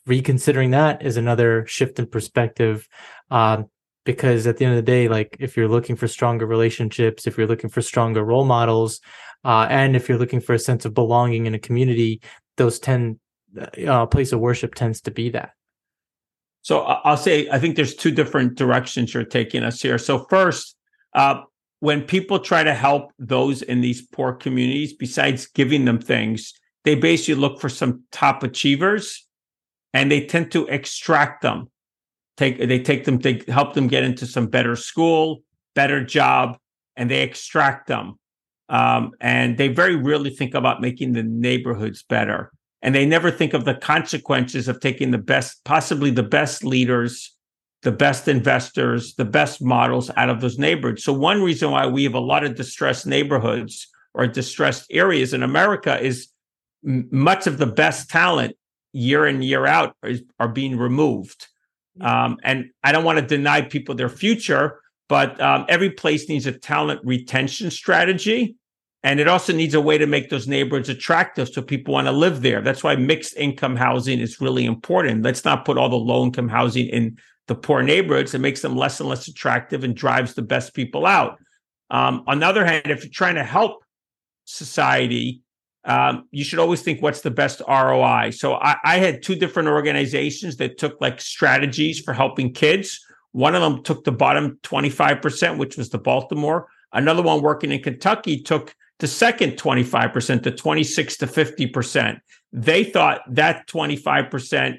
reconsidering 0.06 0.72
that 0.72 1.02
is 1.02 1.16
another 1.16 1.66
shift 1.66 1.98
in 1.98 2.06
perspective 2.06 2.86
um 3.30 3.66
because 4.04 4.46
at 4.46 4.56
the 4.56 4.64
end 4.64 4.74
of 4.74 4.84
the 4.84 4.90
day 4.90 5.08
like 5.08 5.36
if 5.40 5.56
you're 5.56 5.68
looking 5.68 5.96
for 5.96 6.08
stronger 6.08 6.44
relationships 6.46 7.26
if 7.26 7.38
you're 7.38 7.46
looking 7.46 7.70
for 7.70 7.80
stronger 7.80 8.24
role 8.24 8.44
models 8.44 9.00
uh, 9.44 9.66
and 9.70 9.96
if 9.96 10.08
you're 10.08 10.18
looking 10.18 10.40
for 10.40 10.54
a 10.54 10.58
sense 10.58 10.84
of 10.84 10.94
belonging 10.94 11.46
in 11.46 11.54
a 11.54 11.58
community 11.58 12.20
those 12.56 12.78
tend 12.78 13.18
uh, 13.86 14.06
place 14.06 14.32
of 14.32 14.40
worship 14.40 14.74
tends 14.74 15.00
to 15.00 15.10
be 15.10 15.30
that 15.30 15.52
so 16.62 16.80
i'll 16.80 17.16
say 17.16 17.48
i 17.50 17.58
think 17.58 17.76
there's 17.76 17.94
two 17.94 18.10
different 18.10 18.54
directions 18.56 19.12
you're 19.12 19.24
taking 19.24 19.62
us 19.62 19.80
here. 19.80 19.98
So 19.98 20.26
first 20.30 20.76
uh, 21.14 21.42
when 21.80 22.02
people 22.02 22.38
try 22.38 22.62
to 22.64 22.74
help 22.74 23.12
those 23.18 23.60
in 23.62 23.80
these 23.80 24.00
poor 24.00 24.32
communities 24.32 24.94
besides 24.94 25.46
giving 25.46 25.84
them 25.84 25.98
things 25.98 26.54
they 26.84 26.94
basically 26.94 27.40
look 27.40 27.60
for 27.60 27.68
some 27.68 28.04
top 28.10 28.42
achievers 28.42 29.26
and 29.94 30.10
they 30.10 30.24
tend 30.26 30.50
to 30.52 30.66
extract 30.66 31.42
them. 31.42 31.70
Take 32.36 32.58
they 32.58 32.80
take 32.80 33.04
them 33.04 33.18
to 33.20 33.38
help 33.48 33.74
them 33.74 33.88
get 33.88 34.04
into 34.04 34.26
some 34.26 34.46
better 34.46 34.74
school 34.76 35.42
better 35.74 36.04
job 36.04 36.58
and 36.96 37.10
they 37.10 37.22
extract 37.22 37.86
them. 37.86 38.18
Um, 38.68 39.12
and 39.20 39.56
they 39.56 39.68
very 39.68 39.96
rarely 39.96 40.30
think 40.30 40.54
about 40.54 40.80
making 40.80 41.12
the 41.12 41.22
neighborhoods 41.22 42.02
better 42.02 42.52
and 42.82 42.94
they 42.94 43.06
never 43.06 43.30
think 43.30 43.54
of 43.54 43.64
the 43.64 43.74
consequences 43.74 44.68
of 44.68 44.80
taking 44.80 45.10
the 45.10 45.18
best 45.18 45.64
possibly 45.64 46.10
the 46.10 46.22
best 46.22 46.64
leaders 46.64 47.36
the 47.82 47.92
best 47.92 48.28
investors 48.28 49.14
the 49.14 49.24
best 49.24 49.62
models 49.62 50.10
out 50.16 50.28
of 50.28 50.40
those 50.40 50.58
neighborhoods. 50.58 51.04
So 51.04 51.12
one 51.12 51.42
reason 51.42 51.70
why 51.70 51.86
we 51.86 52.04
have 52.04 52.14
a 52.14 52.20
lot 52.20 52.44
of 52.44 52.54
distressed 52.54 53.06
neighborhoods 53.06 53.88
or 54.14 54.26
distressed 54.26 54.86
areas 54.90 55.32
in 55.32 55.42
america 55.42 56.00
is 56.00 56.28
much 56.82 57.46
of 57.46 57.58
the 57.58 57.66
best 57.66 58.10
talent 58.10 58.56
year 58.92 59.26
in 59.26 59.42
year 59.42 59.66
out 59.66 59.96
is, 60.02 60.22
are 60.38 60.48
being 60.48 60.76
removed. 60.76 61.48
Um, 62.00 62.38
and 62.42 62.70
I 62.82 62.92
don't 62.92 63.04
want 63.04 63.18
to 63.18 63.26
deny 63.26 63.62
people 63.62 63.94
their 63.94 64.08
future, 64.08 64.80
but 65.08 65.40
um, 65.40 65.66
every 65.68 65.90
place 65.90 66.28
needs 66.28 66.46
a 66.46 66.52
talent 66.52 67.00
retention 67.04 67.70
strategy. 67.70 68.56
And 69.04 69.18
it 69.18 69.26
also 69.26 69.52
needs 69.52 69.74
a 69.74 69.80
way 69.80 69.98
to 69.98 70.06
make 70.06 70.30
those 70.30 70.46
neighborhoods 70.46 70.88
attractive 70.88 71.48
so 71.48 71.60
people 71.60 71.94
want 71.94 72.06
to 72.06 72.12
live 72.12 72.40
there. 72.40 72.60
That's 72.60 72.84
why 72.84 72.94
mixed 72.94 73.36
income 73.36 73.74
housing 73.74 74.20
is 74.20 74.40
really 74.40 74.64
important. 74.64 75.24
Let's 75.24 75.44
not 75.44 75.64
put 75.64 75.76
all 75.76 75.88
the 75.88 75.96
low 75.96 76.24
income 76.24 76.48
housing 76.48 76.86
in 76.86 77.18
the 77.48 77.56
poor 77.56 77.82
neighborhoods. 77.82 78.32
It 78.32 78.38
makes 78.38 78.62
them 78.62 78.76
less 78.76 79.00
and 79.00 79.08
less 79.08 79.26
attractive 79.26 79.82
and 79.82 79.96
drives 79.96 80.34
the 80.34 80.42
best 80.42 80.72
people 80.72 81.04
out. 81.04 81.38
Um, 81.90 82.22
on 82.28 82.38
the 82.38 82.46
other 82.46 82.64
hand, 82.64 82.86
if 82.86 83.02
you're 83.02 83.12
trying 83.12 83.34
to 83.34 83.44
help 83.44 83.84
society, 84.44 85.42
um, 85.84 86.28
you 86.30 86.44
should 86.44 86.60
always 86.60 86.82
think 86.82 87.02
what's 87.02 87.22
the 87.22 87.30
best 87.30 87.60
ROI. 87.68 88.30
So 88.30 88.54
I, 88.54 88.76
I, 88.84 88.98
had 88.98 89.20
two 89.20 89.34
different 89.34 89.68
organizations 89.68 90.56
that 90.58 90.78
took 90.78 91.00
like 91.00 91.20
strategies 91.20 92.00
for 92.00 92.12
helping 92.14 92.52
kids. 92.52 93.04
One 93.32 93.56
of 93.56 93.62
them 93.62 93.82
took 93.82 94.04
the 94.04 94.12
bottom 94.12 94.58
25%, 94.62 95.58
which 95.58 95.76
was 95.76 95.90
the 95.90 95.98
Baltimore. 95.98 96.68
Another 96.92 97.22
one 97.22 97.42
working 97.42 97.72
in 97.72 97.82
Kentucky 97.82 98.40
took 98.40 98.76
the 99.02 99.06
second 99.06 99.52
25% 99.52 100.42
to 100.44 100.50
26 100.50 101.16
to 101.18 101.26
50%. 101.26 102.20
They 102.54 102.84
thought 102.84 103.20
that 103.28 103.66
25% 103.66 104.78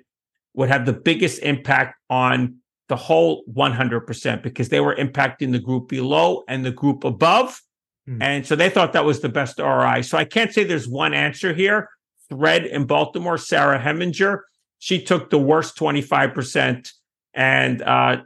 would 0.55 0.69
have 0.69 0.87
the 0.87 0.93
biggest 0.93 1.43
impact 1.43 1.99
on 2.09 2.57
the 2.89 2.95
whole 2.95 3.43
100% 3.53 4.41
because 4.41 4.69
they 4.69 4.79
were 4.79 4.95
impacting 4.95 5.51
the 5.51 5.59
group 5.59 5.87
below 5.87 6.43
and 6.47 6.65
the 6.65 6.71
group 6.71 7.03
above 7.03 7.61
Hmm. 8.07 8.21
And 8.21 8.45
so 8.45 8.55
they 8.55 8.69
thought 8.69 8.93
that 8.93 9.05
was 9.05 9.21
the 9.21 9.29
best 9.29 9.59
RI. 9.59 10.03
So 10.03 10.17
I 10.17 10.25
can't 10.25 10.53
say 10.53 10.63
there's 10.63 10.87
one 10.87 11.13
answer 11.13 11.53
here. 11.53 11.89
Thread 12.29 12.65
in 12.65 12.85
Baltimore, 12.85 13.37
Sarah 13.37 13.79
Hemminger, 13.79 14.39
she 14.79 15.01
took 15.01 15.29
the 15.29 15.37
worst 15.37 15.77
25% 15.77 16.89
and 17.33 17.81
uh, 17.81 18.17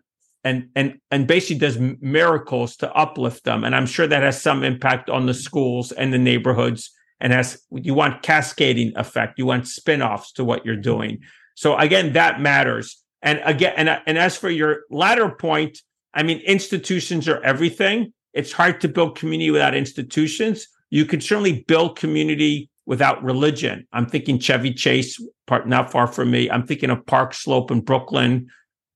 and 0.43 0.69
and 0.75 0.99
and 1.11 1.27
basically 1.27 1.59
does 1.59 1.77
miracles 2.01 2.75
to 2.77 2.93
uplift 2.93 3.43
them. 3.43 3.63
And 3.63 3.75
I'm 3.75 3.85
sure 3.85 4.07
that 4.07 4.23
has 4.23 4.41
some 4.41 4.63
impact 4.63 5.09
on 5.09 5.25
the 5.25 5.33
schools 5.33 5.91
and 5.91 6.13
the 6.13 6.17
neighborhoods. 6.17 6.91
And 7.19 7.33
has 7.33 7.61
you 7.71 7.93
want 7.93 8.21
cascading 8.21 8.93
effect, 8.95 9.39
you 9.39 9.45
want 9.47 9.67
spin-offs 9.67 10.31
to 10.33 10.43
what 10.43 10.65
you're 10.65 10.75
doing. 10.75 11.19
So 11.55 11.75
again, 11.75 12.13
that 12.13 12.39
matters. 12.39 13.03
And 13.23 13.41
again, 13.43 13.73
and 13.75 13.89
and 14.05 14.17
as 14.17 14.37
for 14.37 14.49
your 14.49 14.81
latter 14.91 15.29
point, 15.29 15.79
I 16.13 16.23
mean, 16.23 16.39
institutions 16.39 17.27
are 17.27 17.41
everything. 17.41 18.13
It's 18.33 18.51
hard 18.51 18.81
to 18.81 18.87
build 18.87 19.17
community 19.17 19.49
without 19.49 19.73
institutions. 19.73 20.67
You 20.91 21.05
can 21.05 21.21
certainly 21.21 21.63
build 21.67 21.97
community 21.97 22.69
without 22.85 23.23
religion. 23.23 23.87
I'm 23.91 24.05
thinking 24.05 24.39
Chevy 24.39 24.73
Chase, 24.73 25.19
part 25.47 25.67
not 25.67 25.91
far 25.91 26.07
from 26.07 26.31
me. 26.31 26.49
I'm 26.49 26.65
thinking 26.65 26.89
of 26.89 27.05
Park 27.05 27.33
Slope 27.33 27.71
in 27.71 27.81
Brooklyn. 27.81 28.47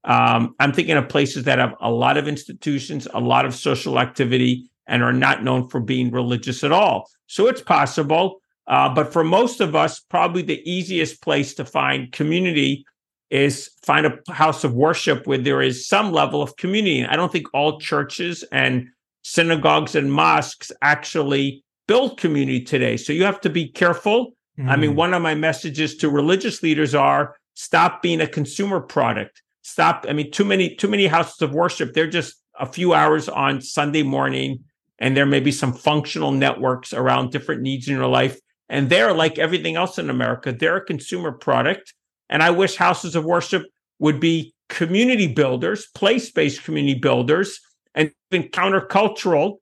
Um, 0.04 0.56
I'm 0.60 0.74
thinking 0.74 0.98
of 0.98 1.10
places 1.10 1.44
that 1.44 1.60
have 1.60 1.76
a 1.80 1.92
lot 1.92 2.18
of 2.18 2.28
institutions, 2.28 3.08
a 3.14 3.20
lot 3.20 3.46
of 3.46 3.54
social 3.54 4.00
activity, 4.00 4.70
and 4.88 5.04
are 5.04 5.14
not 5.14 5.44
known 5.44 5.70
for 5.70 5.80
being 5.80 6.12
religious 6.12 6.64
at 6.64 6.72
all. 6.72 7.10
So 7.28 7.48
it's 7.48 7.62
possible. 7.62 8.42
Uh, 8.68 8.94
but 8.94 9.12
for 9.12 9.24
most 9.24 9.62
of 9.62 9.76
us, 9.76 10.00
probably 10.00 10.42
the 10.42 10.62
easiest 10.70 11.22
place 11.22 11.54
to 11.56 11.66
find 11.66 12.12
community 12.12 12.86
is 13.30 13.72
find 13.84 14.06
a 14.06 14.20
house 14.32 14.64
of 14.64 14.74
worship 14.74 15.26
where 15.26 15.38
there 15.38 15.62
is 15.62 15.88
some 15.88 16.12
level 16.12 16.42
of 16.42 16.56
community. 16.58 17.06
I 17.06 17.16
don't 17.16 17.32
think 17.32 17.48
all 17.54 17.80
churches 17.80 18.44
and 18.52 18.88
synagogues 19.24 19.96
and 19.96 20.12
mosques 20.12 20.72
actually 20.82 21.64
build 21.88 22.18
community 22.18 22.62
today. 22.64 22.98
So 22.98 23.14
you 23.14 23.24
have 23.24 23.42
to 23.42 23.50
be 23.50 23.68
careful. 23.68 24.34
Mm. 24.60 24.70
I 24.70 24.76
mean, 24.76 24.92
mm. 24.92 24.96
one 24.96 25.14
of 25.14 25.22
my 25.22 25.36
messages 25.36 25.96
to 25.98 26.10
religious 26.10 26.62
leaders 26.62 26.94
are 26.94 27.36
stop 27.54 28.02
being 28.02 28.22
a 28.22 28.28
consumer 28.28 28.80
product. 28.80 29.42
Stop. 29.62 30.06
I 30.10 30.14
mean, 30.14 30.32
too 30.32 30.46
many, 30.46 30.76
too 30.76 30.88
many 30.88 31.08
houses 31.08 31.42
of 31.42 31.54
worship. 31.54 31.94
They're 31.94 32.10
just 32.10 32.36
a 32.60 32.66
few 32.66 32.94
hours 32.94 33.30
on 33.30 33.62
Sunday 33.62 34.04
morning, 34.04 34.64
and 35.00 35.16
there 35.16 35.26
may 35.26 35.40
be 35.40 35.52
some 35.52 35.74
functional 35.74 36.32
networks 36.32 36.94
around 36.94 37.32
different 37.32 37.62
needs 37.62 37.88
in 37.88 37.96
your 37.96 38.08
life. 38.08 38.40
And 38.70 38.90
they're 38.90 39.14
like 39.14 39.38
everything 39.38 39.76
else 39.76 39.98
in 39.98 40.10
America, 40.10 40.52
they're 40.52 40.78
a 40.78 40.86
consumer 40.86 41.32
product. 41.32 41.94
And 42.30 42.42
I 42.42 42.52
wish 42.52 42.76
houses 42.76 43.16
of 43.16 43.26
worship 43.26 43.64
would 44.00 44.20
be 44.20 44.54
community 44.70 45.28
builders, 45.28 45.88
place 45.94 46.32
based 46.32 46.64
community 46.64 46.98
builders 46.98 47.60
and 47.94 48.12
even 48.32 48.50
countercultural, 48.50 49.58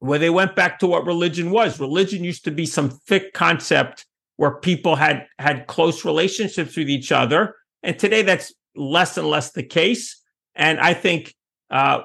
where 0.00 0.18
they 0.18 0.30
went 0.30 0.56
back 0.56 0.80
to 0.80 0.86
what 0.86 1.06
religion 1.06 1.50
was. 1.50 1.78
Religion 1.80 2.24
used 2.24 2.44
to 2.44 2.50
be 2.50 2.66
some 2.66 2.90
thick 3.06 3.32
concept 3.32 4.04
where 4.36 4.56
people 4.56 4.96
had 4.96 5.26
had 5.38 5.66
close 5.68 6.04
relationships 6.04 6.76
with 6.76 6.90
each 6.90 7.12
other, 7.12 7.54
and 7.82 7.98
today 7.98 8.22
that's 8.22 8.52
less 8.76 9.16
and 9.16 9.28
less 9.28 9.52
the 9.52 9.62
case. 9.62 10.20
And 10.54 10.80
I 10.80 10.94
think 10.94 11.34
uh, 11.70 12.02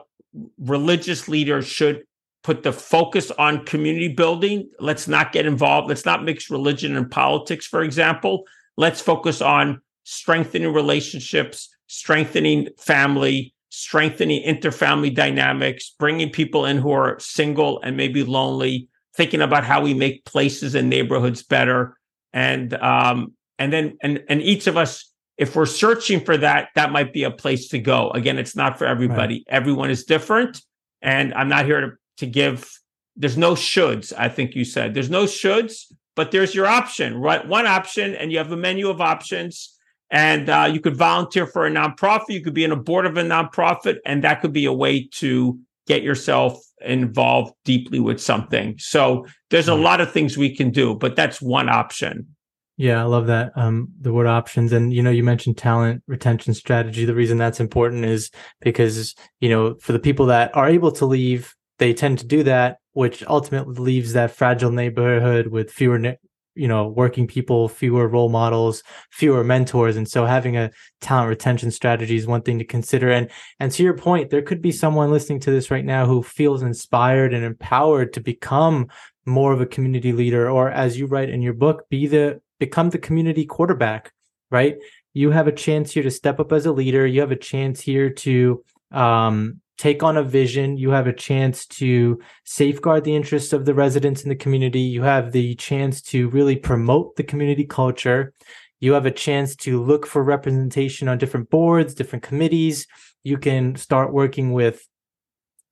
religious 0.59 1.28
leaders 1.28 1.67
should 1.67 2.03
put 2.43 2.63
the 2.63 2.74
focus 2.74 3.32
on 3.32 3.65
community 3.65 4.07
building. 4.07 4.69
Let's 4.80 5.07
not 5.07 5.32
get 5.32 5.45
involved. 5.45 5.89
Let's 5.89 6.05
not 6.05 6.24
mix 6.24 6.49
religion 6.49 6.97
and 6.97 7.09
politics, 7.09 7.67
for 7.67 7.84
example. 7.84 8.45
Let's 8.78 9.01
focus 9.01 9.41
on 9.41 9.82
strengthening 10.03 10.74
relationships, 10.74 11.69
strengthening 11.88 12.69
family, 12.80 13.53
strengthening 13.69 14.43
interfamily 14.43 15.13
dynamics, 15.13 15.93
bringing 15.99 16.30
people 16.30 16.65
in 16.65 16.78
who 16.78 16.91
are 16.91 17.19
single 17.19 17.82
and 17.82 17.95
maybe 17.95 18.24
lonely, 18.24 18.88
thinking 19.15 19.41
about 19.41 19.63
how 19.63 19.82
we 19.82 19.93
make 19.93 20.26
places 20.26 20.76
and 20.76 20.89
neighborhoods 20.89 21.43
better, 21.43 21.97
and 22.34 22.74
um, 22.76 23.34
and 23.59 23.72
then 23.72 23.97
and 24.01 24.24
and 24.30 24.41
each 24.41 24.67
of 24.67 24.78
us, 24.78 25.11
if 25.41 25.55
we're 25.55 25.65
searching 25.65 26.19
for 26.23 26.37
that, 26.37 26.69
that 26.75 26.91
might 26.91 27.11
be 27.11 27.23
a 27.23 27.31
place 27.31 27.67
to 27.69 27.79
go. 27.79 28.11
Again, 28.11 28.37
it's 28.37 28.55
not 28.55 28.77
for 28.77 28.85
everybody. 28.85 29.43
Right. 29.49 29.55
Everyone 29.57 29.89
is 29.89 30.05
different, 30.05 30.61
and 31.01 31.33
I'm 31.33 31.49
not 31.49 31.65
here 31.65 31.81
to 31.81 31.91
to 32.17 32.25
give. 32.27 32.69
There's 33.15 33.37
no 33.37 33.53
shoulds. 33.53 34.13
I 34.17 34.29
think 34.29 34.55
you 34.55 34.63
said 34.63 34.93
there's 34.93 35.09
no 35.09 35.25
shoulds, 35.25 35.91
but 36.15 36.31
there's 36.31 36.53
your 36.53 36.67
option, 36.67 37.17
right? 37.17 37.45
One 37.47 37.65
option, 37.65 38.15
and 38.15 38.31
you 38.31 38.37
have 38.37 38.51
a 38.51 38.57
menu 38.57 38.89
of 38.89 39.01
options 39.01 39.77
and 40.11 40.49
uh, 40.49 40.69
you 40.71 40.81
could 40.81 40.97
volunteer 40.97 41.47
for 41.47 41.65
a 41.65 41.71
nonprofit. 41.71 42.29
You 42.29 42.41
could 42.41 42.53
be 42.53 42.65
in 42.65 42.71
a 42.71 42.75
board 42.75 43.05
of 43.05 43.17
a 43.17 43.23
nonprofit, 43.23 43.97
and 44.05 44.23
that 44.23 44.41
could 44.41 44.53
be 44.53 44.65
a 44.65 44.73
way 44.73 45.07
to 45.13 45.57
get 45.87 46.03
yourself 46.03 46.61
involved 46.81 47.53
deeply 47.63 47.99
with 47.99 48.21
something. 48.21 48.75
So 48.77 49.25
there's 49.49 49.69
a 49.69 49.75
lot 49.75 50.01
of 50.01 50.11
things 50.11 50.37
we 50.37 50.55
can 50.55 50.69
do, 50.69 50.95
but 50.95 51.15
that's 51.15 51.41
one 51.41 51.69
option. 51.69 52.35
Yeah, 52.82 52.99
I 52.99 53.03
love 53.03 53.27
that. 53.27 53.51
Um, 53.55 53.89
the 54.01 54.11
word 54.11 54.25
options. 54.25 54.73
And, 54.73 54.91
you 54.91 55.03
know, 55.03 55.11
you 55.11 55.23
mentioned 55.23 55.55
talent 55.55 56.01
retention 56.07 56.55
strategy. 56.55 57.05
The 57.05 57.13
reason 57.13 57.38
that's 57.38 57.59
important 57.59 58.05
is 58.05 58.32
because, 58.59 59.13
you 59.39 59.49
know, 59.49 59.75
for 59.75 59.91
the 59.91 59.99
people 59.99 60.25
that 60.25 60.57
are 60.57 60.67
able 60.67 60.91
to 60.93 61.05
leave, 61.05 61.53
they 61.77 61.93
tend 61.93 62.17
to 62.17 62.25
do 62.25 62.41
that, 62.41 62.79
which 62.93 63.23
ultimately 63.27 63.75
leaves 63.75 64.13
that 64.13 64.32
fragile 64.32 64.71
neighborhood 64.71 65.45
with 65.45 65.69
fewer 65.71 66.15
you 66.55 66.67
know 66.67 66.88
working 66.88 67.27
people 67.27 67.69
fewer 67.69 68.09
role 68.09 68.27
models 68.27 68.84
fewer 69.09 69.41
mentors 69.41 69.95
and 69.95 70.09
so 70.09 70.25
having 70.25 70.57
a 70.57 70.69
talent 70.99 71.29
retention 71.29 71.71
strategy 71.71 72.17
is 72.17 72.27
one 72.27 72.41
thing 72.41 72.59
to 72.59 72.65
consider 72.65 73.09
and 73.09 73.32
and 73.61 73.71
to 73.71 73.84
your 73.84 73.95
point 73.95 74.29
there 74.29 74.41
could 74.41 74.61
be 74.61 74.69
someone 74.69 75.11
listening 75.11 75.39
to 75.39 75.49
this 75.49 75.71
right 75.71 75.86
now 75.86 76.05
who 76.05 76.21
feels 76.21 76.61
inspired 76.61 77.34
and 77.34 77.45
empowered 77.45 78.11
to 78.11 78.19
become 78.19 78.86
more 79.25 79.53
of 79.53 79.61
a 79.61 79.65
community 79.65 80.11
leader 80.11 80.49
or 80.49 80.69
as 80.69 80.99
you 80.99 81.05
write 81.05 81.29
in 81.29 81.41
your 81.41 81.53
book 81.53 81.88
be 81.89 82.05
the 82.05 82.41
become 82.66 82.89
the 82.89 83.05
community 83.07 83.45
quarterback 83.45 84.14
right 84.49 84.78
you 85.14 85.32
have 85.32 85.47
a 85.47 85.51
chance 85.66 85.91
here 85.91 86.03
to 86.03 86.12
step 86.12 86.39
up 86.39 86.53
as 86.53 86.66
a 86.66 86.72
leader 86.72 87.05
you 87.05 87.20
have 87.20 87.32
a 87.32 87.45
chance 87.51 87.82
here 87.82 88.09
to 88.09 88.64
um, 88.91 89.62
take 89.82 90.03
on 90.03 90.16
a 90.16 90.24
vision. 90.24 90.78
You 90.78 90.91
have 90.91 91.07
a 91.07 91.14
chance 91.14 91.66
to 91.82 92.20
safeguard 92.45 93.03
the 93.03 93.16
interests 93.16 93.51
of 93.51 93.66
the 93.66 93.74
residents 93.74 94.22
in 94.22 94.30
the 94.30 94.36
community. 94.36 94.82
You 94.82 95.01
have 95.01 95.32
the 95.32 95.55
chance 95.55 96.03
to 96.14 96.30
really 96.30 96.55
promote 96.55 97.16
the 97.16 97.24
community 97.24 97.66
culture. 97.66 98.32
You 98.80 98.93
have 98.93 99.07
a 99.07 99.12
chance 99.26 99.55
to 99.55 99.84
look 99.84 100.05
for 100.05 100.24
representation 100.24 101.07
on 101.07 101.18
different 101.18 101.49
boards, 101.49 101.95
different 101.95 102.22
committees. 102.22 102.86
You 103.24 103.39
can 103.39 103.76
start 103.76 104.14
working 104.14 104.53
with 104.53 104.88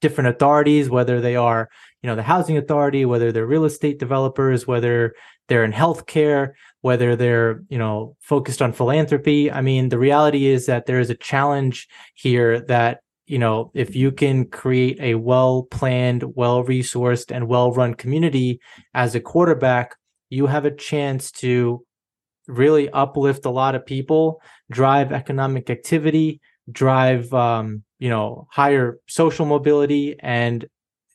different 0.02 0.30
authorities, 0.30 0.90
whether 0.90 1.22
they 1.22 1.36
are, 1.36 1.70
you 2.02 2.08
know, 2.08 2.16
the 2.16 2.24
housing 2.24 2.58
authority, 2.58 3.06
whether 3.06 3.32
they're 3.32 3.46
real 3.46 3.66
estate 3.66 4.00
developers, 4.00 4.66
whether 4.66 5.14
they're 5.50 5.66
in 5.66 5.72
healthcare, 5.72 6.54
whether 6.82 7.16
they're, 7.16 7.64
you 7.70 7.78
know, 7.78 8.16
focused 8.20 8.62
on 8.62 8.74
philanthropy. 8.74 9.52
I 9.52 9.62
mean, 9.62 9.90
the 9.90 10.00
reality 10.00 10.48
is 10.48 10.66
that 10.68 10.86
there 10.86 11.00
is 11.00 11.10
a 11.10 11.16
challenge 11.16 11.88
here 12.16 12.62
that 12.62 13.02
you 13.30 13.38
know, 13.38 13.70
if 13.76 13.96
you 13.96 14.12
can 14.12 14.46
create 14.46 15.00
a 15.00 15.14
well 15.14 15.68
planned, 15.70 16.24
well 16.36 16.64
resourced, 16.64 17.34
and 17.34 17.48
well 17.48 17.72
run 17.72 17.94
community 17.94 18.60
as 18.96 19.14
a 19.14 19.20
quarterback, 19.20 19.96
you 20.32 20.48
have 20.48 20.66
a 20.66 20.76
chance 20.76 21.32
to 21.34 21.86
really 22.48 22.90
uplift 22.90 23.46
a 23.46 23.52
lot 23.52 23.76
of 23.76 23.86
people, 23.86 24.42
drive 24.72 25.12
economic 25.12 25.70
activity, 25.70 26.42
drive, 26.72 27.32
um, 27.32 27.84
you 28.00 28.10
know, 28.10 28.48
higher 28.50 28.98
social 29.08 29.46
mobility 29.46 30.16
and 30.22 30.66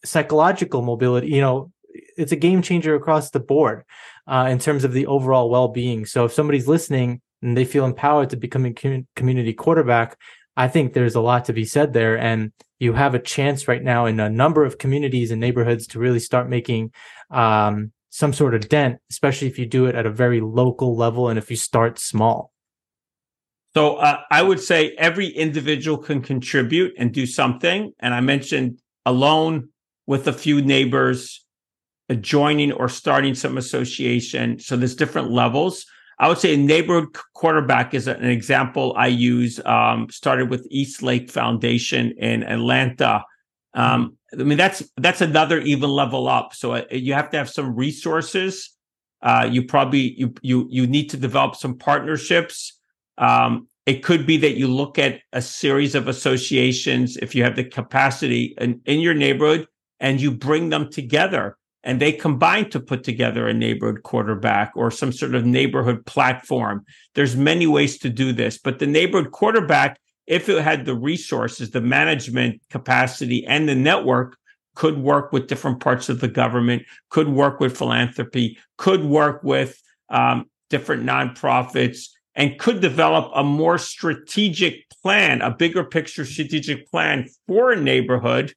psychological 0.05 0.83
mobility. 0.83 1.27
You 1.27 1.41
know, 1.41 1.73
it's 2.17 2.31
a 2.31 2.37
game 2.37 2.62
changer 2.62 2.95
across 2.95 3.31
the 3.31 3.41
board 3.41 3.83
uh, 4.27 4.49
in 4.51 4.59
terms 4.59 4.85
of 4.85 4.93
the 4.93 5.07
overall 5.07 5.51
well 5.51 5.68
being. 5.68 6.07
So 6.07 6.25
if 6.25 6.33
somebody's 6.33 6.68
listening 6.68 7.20
and 7.43 7.57
they 7.57 7.64
feel 7.64 7.85
empowered 7.85 8.31
to 8.31 8.37
become 8.37 8.66
a 8.66 9.05
community 9.16 9.53
quarterback, 9.53 10.18
I 10.57 10.68
think 10.68 10.93
there's 10.93 11.14
a 11.14 11.20
lot 11.20 11.47
to 11.47 11.53
be 11.53 11.64
said 11.64 11.93
there. 11.93 12.16
And 12.18 12.53
you 12.79 12.93
have 12.93 13.14
a 13.14 13.18
chance 13.18 13.68
right 13.68 13.83
now 13.83 14.07
in 14.07 14.20
a 14.20 14.31
number 14.31 14.64
of 14.64 14.79
communities 14.79 15.31
and 15.31 15.41
neighborhoods 15.41 15.87
to 15.89 15.99
really 15.99 16.20
start 16.20 16.49
making 16.49 16.93
um, 17.31 17.93
some 18.11 18.33
sort 18.33 18.55
of 18.55 18.68
dent, 18.68 18.99
especially 19.11 19.49
if 19.49 19.59
you 19.59 19.66
do 19.66 19.87
it 19.87 19.95
at 19.95 20.07
a 20.07 20.11
very 20.11 20.41
local 20.41 20.97
level 20.97 21.29
and 21.29 21.39
if 21.39 21.51
you 21.51 21.57
start 21.57 21.99
small. 21.99 22.53
So 23.75 23.97
uh, 23.97 24.20
I 24.31 24.43
would 24.43 24.61
say 24.61 24.95
every 24.99 25.27
individual 25.27 25.99
can 25.99 26.22
contribute 26.22 26.95
and 26.97 27.12
do 27.12 27.27
something. 27.27 27.93
And 27.99 28.14
I 28.14 28.20
mentioned 28.20 28.79
alone 29.05 29.70
with 30.07 30.29
a 30.29 30.33
few 30.33 30.62
neighbors, 30.62 31.43
joining 32.12 32.72
or 32.72 32.88
starting 32.88 33.34
some 33.34 33.57
association. 33.57 34.59
So 34.59 34.76
there's 34.76 34.94
different 34.94 35.30
levels. 35.30 35.86
I 36.18 36.28
would 36.28 36.38
say 36.38 36.55
a 36.55 36.57
neighborhood 36.57 37.16
quarterback 37.34 37.94
is 37.94 38.07
an 38.07 38.24
example 38.24 38.94
I 38.96 39.09
use. 39.09 39.61
Um, 39.64 40.09
started 40.11 40.50
with 40.50 40.66
East 40.70 41.02
Lake 41.02 41.30
Foundation 41.30 42.12
in 42.18 42.42
Atlanta. 42.44 43.24
Um, 43.74 44.16
I 44.32 44.42
mean, 44.42 44.59
that's 44.59 44.82
that's 44.96 45.20
another 45.20 45.61
even 45.61 45.90
level 45.90 46.28
up. 46.28 46.55
So 46.55 46.74
uh, 46.74 46.84
you 46.90 47.14
have 47.14 47.30
to 47.30 47.38
have 47.38 47.50
some 47.50 47.74
resources. 47.74 48.70
Uh, 49.22 49.48
you 49.50 49.64
probably 49.64 50.14
you 50.18 50.34
you 50.42 50.68
you 50.70 50.86
need 50.86 51.11
to 51.11 51.16
develop 51.16 51.57
some 51.57 51.78
partnerships. 51.78 52.78
Um, 53.18 53.68
it 53.86 54.02
could 54.02 54.26
be 54.26 54.36
that 54.38 54.57
you 54.57 54.68
look 54.68 54.98
at 54.98 55.20
a 55.32 55.42
series 55.42 55.94
of 55.94 56.09
associations 56.09 57.16
if 57.16 57.34
you 57.34 57.42
have 57.44 57.57
the 57.57 57.64
capacity 57.64 58.55
in, 58.59 58.80
in 58.86 59.00
your 59.00 59.14
neighborhood 59.14 59.66
and 60.00 60.20
you 60.20 60.30
bring 60.30 60.70
them 60.70 60.90
together 60.90 61.57
and 61.85 62.01
they 62.01 62.12
combine 62.12 62.68
to 62.70 62.80
put 62.80 63.05
together 63.05 63.47
a 63.47 63.55
neighborhood 63.55 64.03
quarterback 64.03 64.72
or 64.74 64.91
some 64.91 65.12
sort 65.12 65.35
of 65.35 65.45
neighborhood 65.45 66.05
platform. 66.07 66.85
There's 67.14 67.37
many 67.37 67.66
ways 67.66 67.99
to 67.99 68.09
do 68.09 68.32
this, 68.32 68.59
but 68.59 68.78
the 68.78 68.87
neighborhood 68.87 69.32
quarterback, 69.32 70.01
if 70.26 70.49
it 70.49 70.62
had 70.62 70.87
the 70.87 70.97
resources, 70.97 71.70
the 71.70 71.82
management 71.82 72.62
capacity, 72.70 73.47
and 73.47 73.68
the 73.68 73.74
network, 73.74 74.37
could 74.74 74.99
work 74.99 75.32
with 75.32 75.47
different 75.47 75.78
parts 75.78 76.09
of 76.09 76.20
the 76.20 76.26
government, 76.26 76.82
could 77.11 77.28
work 77.28 77.61
with 77.61 77.76
philanthropy, 77.76 78.59
could 78.76 79.05
work 79.05 79.45
with 79.45 79.80
um, 80.09 80.47
different 80.68 81.05
nonprofits, 81.05 82.09
and 82.35 82.59
could 82.59 82.80
develop 82.80 83.30
a 83.37 83.45
more 83.45 83.78
strategic 83.78 84.89
plan, 85.03 85.43
a 85.43 85.51
bigger 85.51 85.85
picture 85.85 86.24
strategic 86.24 86.91
plan 86.91 87.28
for 87.47 87.70
a 87.70 87.80
neighborhood 87.80 88.53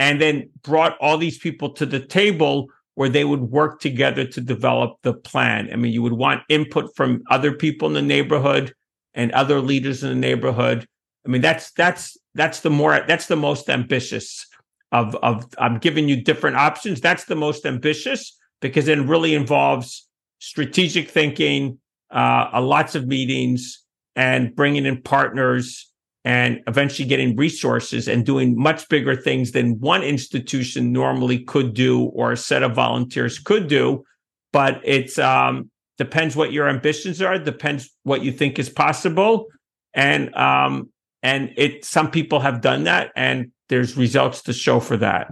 and 0.00 0.18
then 0.18 0.48
brought 0.62 0.96
all 0.98 1.18
these 1.18 1.36
people 1.36 1.68
to 1.74 1.84
the 1.84 2.00
table 2.00 2.68
where 2.94 3.10
they 3.10 3.22
would 3.22 3.42
work 3.42 3.80
together 3.80 4.24
to 4.24 4.40
develop 4.40 4.96
the 5.02 5.12
plan. 5.12 5.68
I 5.70 5.76
mean, 5.76 5.92
you 5.92 6.00
would 6.00 6.14
want 6.14 6.42
input 6.48 6.96
from 6.96 7.22
other 7.30 7.52
people 7.52 7.86
in 7.86 7.94
the 7.94 8.02
neighborhood 8.02 8.72
and 9.12 9.30
other 9.32 9.60
leaders 9.60 10.02
in 10.02 10.08
the 10.08 10.14
neighborhood. 10.14 10.88
I 11.26 11.28
mean, 11.28 11.42
that's 11.42 11.70
that's 11.72 12.16
that's 12.34 12.60
the 12.60 12.70
more 12.70 13.04
that's 13.06 13.26
the 13.26 13.36
most 13.36 13.68
ambitious 13.68 14.46
of 14.90 15.14
of 15.16 15.44
I'm 15.58 15.78
giving 15.78 16.08
you 16.08 16.24
different 16.24 16.56
options. 16.56 17.02
That's 17.02 17.26
the 17.26 17.36
most 17.36 17.66
ambitious 17.66 18.34
because 18.62 18.88
it 18.88 18.98
really 19.00 19.34
involves 19.34 20.08
strategic 20.38 21.10
thinking, 21.10 21.78
uh, 22.10 22.58
lots 22.62 22.94
of 22.94 23.06
meetings, 23.06 23.84
and 24.16 24.56
bringing 24.56 24.86
in 24.86 25.02
partners 25.02 25.89
and 26.24 26.60
eventually 26.66 27.08
getting 27.08 27.36
resources 27.36 28.06
and 28.06 28.26
doing 28.26 28.56
much 28.56 28.88
bigger 28.88 29.16
things 29.16 29.52
than 29.52 29.80
one 29.80 30.02
institution 30.02 30.92
normally 30.92 31.38
could 31.44 31.72
do 31.74 32.04
or 32.04 32.32
a 32.32 32.36
set 32.36 32.62
of 32.62 32.74
volunteers 32.74 33.38
could 33.38 33.68
do. 33.68 34.04
But 34.52 34.80
it's 34.84 35.18
um, 35.18 35.70
depends 35.96 36.36
what 36.36 36.52
your 36.52 36.68
ambitions 36.68 37.22
are, 37.22 37.38
depends 37.38 37.90
what 38.02 38.22
you 38.22 38.32
think 38.32 38.58
is 38.58 38.68
possible, 38.68 39.46
and 39.94 40.34
um, 40.34 40.90
and 41.22 41.52
it 41.56 41.84
some 41.84 42.10
people 42.10 42.40
have 42.40 42.60
done 42.60 42.84
that, 42.84 43.12
and 43.16 43.52
there's 43.68 43.96
results 43.96 44.42
to 44.42 44.52
show 44.52 44.80
for 44.80 44.96
that. 44.96 45.28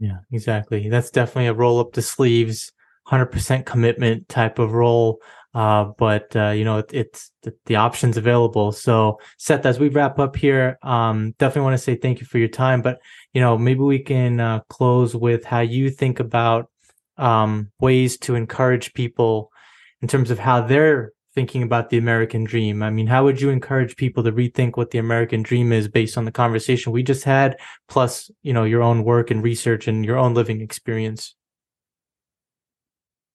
Yeah, 0.00 0.18
exactly. 0.32 0.88
That's 0.88 1.10
definitely 1.10 1.46
a 1.46 1.54
roll 1.54 1.78
up 1.78 1.92
the 1.92 2.02
sleeves, 2.02 2.72
hundred 3.06 3.26
percent 3.26 3.66
commitment 3.66 4.28
type 4.28 4.58
of 4.58 4.72
role. 4.72 5.20
Uh, 5.54 5.84
but 5.98 6.34
uh, 6.34 6.50
you 6.50 6.64
know, 6.64 6.78
it, 6.78 6.90
it's 6.92 7.30
the, 7.42 7.54
the, 7.66 7.76
options 7.76 8.16
available. 8.16 8.72
So, 8.72 9.18
Seth, 9.38 9.66
as 9.66 9.78
we 9.78 9.90
wrap 9.90 10.18
up 10.18 10.34
here, 10.34 10.78
um, 10.82 11.32
definitely 11.38 11.62
want 11.62 11.74
to 11.74 11.84
say 11.84 11.94
thank 11.94 12.20
you 12.20 12.26
for 12.26 12.38
your 12.38 12.48
time. 12.48 12.80
But 12.80 13.00
you 13.34 13.40
know, 13.40 13.58
maybe 13.58 13.80
we 13.80 13.98
can 13.98 14.40
uh, 14.40 14.60
close 14.70 15.14
with 15.14 15.44
how 15.44 15.60
you 15.60 15.90
think 15.90 16.20
about 16.20 16.70
um, 17.18 17.70
ways 17.80 18.16
to 18.18 18.34
encourage 18.34 18.94
people 18.94 19.52
in 20.00 20.08
terms 20.08 20.30
of 20.30 20.38
how 20.38 20.62
they're 20.62 21.12
thinking 21.34 21.62
about 21.62 21.90
the 21.90 21.98
American 21.98 22.44
dream. 22.44 22.82
I 22.82 22.90
mean, 22.90 23.06
how 23.06 23.24
would 23.24 23.40
you 23.40 23.50
encourage 23.50 23.96
people 23.96 24.22
to 24.24 24.32
rethink 24.32 24.76
what 24.76 24.90
the 24.90 24.98
American 24.98 25.42
dream 25.42 25.72
is 25.72 25.88
based 25.88 26.18
on 26.18 26.24
the 26.24 26.32
conversation 26.32 26.92
we 26.92 27.02
just 27.02 27.24
had, 27.24 27.58
plus 27.88 28.30
you 28.42 28.54
know 28.54 28.64
your 28.64 28.82
own 28.82 29.04
work 29.04 29.30
and 29.30 29.42
research 29.42 29.86
and 29.86 30.04
your 30.04 30.16
own 30.16 30.32
living 30.32 30.62
experience? 30.62 31.34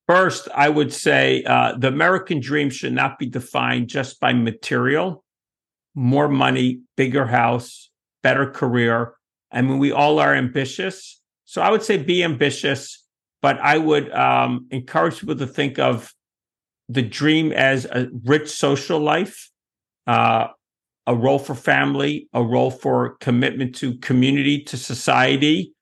First, 0.08 0.48
I 0.56 0.70
would 0.70 0.94
say 0.94 1.44
uh, 1.44 1.78
the 1.78 1.90
American 1.90 2.40
dream 2.40 2.70
should 2.70 2.94
not 2.94 3.20
be 3.20 3.26
defined 3.26 3.90
just 3.90 4.22
by 4.22 4.32
material, 4.32 5.24
more 5.96 6.30
money, 6.30 6.80
bigger 6.96 7.26
house, 7.26 7.90
better 8.24 8.50
career. 8.50 9.16
I 9.52 9.62
mean, 9.62 9.80
we 9.80 9.92
all 9.92 10.20
are 10.20 10.34
ambitious. 10.34 11.22
So 11.44 11.62
I 11.62 11.72
would 11.72 11.84
say 11.84 11.98
be 11.98 12.24
ambitious, 12.24 13.04
but 13.42 13.60
I 13.60 13.78
would 13.78 14.10
um, 14.14 14.68
encourage 14.72 15.20
people 15.20 15.36
to 15.36 15.48
think 15.48 15.78
of 15.78 16.14
the 16.88 17.02
dream 17.02 17.52
as 17.52 17.84
a 17.86 18.08
rich 18.24 18.50
social 18.50 19.00
life, 19.00 19.50
uh, 20.08 20.48
a 21.06 21.16
role 21.16 21.40
for 21.40 21.56
family, 21.56 22.30
a 22.34 22.42
role 22.42 22.72
for 22.72 23.18
commitment 23.18 23.76
to 23.76 23.98
community, 23.98 24.64
to 24.64 24.78
society, 24.78 25.74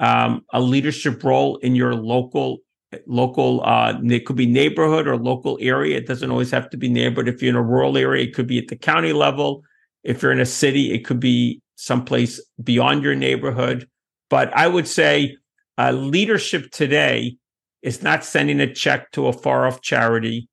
um, 0.00 0.44
a 0.52 0.60
leadership 0.60 1.22
role 1.22 1.56
in 1.58 1.76
your 1.76 1.94
local 1.94 2.58
local 3.06 3.62
uh 3.64 3.94
it 4.04 4.24
could 4.24 4.36
be 4.36 4.46
neighborhood 4.46 5.06
or 5.06 5.16
local 5.16 5.58
area. 5.60 5.96
It 5.96 6.06
doesn't 6.06 6.30
always 6.30 6.50
have 6.50 6.70
to 6.70 6.76
be 6.76 6.88
neighborhood. 6.88 7.28
If 7.28 7.42
you're 7.42 7.50
in 7.50 7.56
a 7.56 7.62
rural 7.62 7.96
area 7.98 8.24
it 8.24 8.34
could 8.34 8.46
be 8.46 8.58
at 8.58 8.68
the 8.68 8.76
county 8.76 9.12
level. 9.12 9.62
If 10.04 10.22
you're 10.22 10.32
in 10.32 10.40
a 10.40 10.46
city 10.46 10.92
it 10.92 11.04
could 11.04 11.20
be 11.20 11.60
someplace 11.76 12.40
beyond 12.62 13.02
your 13.02 13.14
neighborhood. 13.14 13.88
But 14.30 14.54
i 14.56 14.66
would 14.66 14.88
say 14.88 15.36
uh, 15.76 15.92
leadership 15.92 16.70
today 16.70 17.36
is 17.82 18.02
not 18.02 18.24
sending 18.24 18.60
a 18.60 18.72
check 18.72 19.10
to 19.12 19.28
a 19.28 19.32
far 19.32 19.66
off 19.66 19.80
charity. 19.80 20.48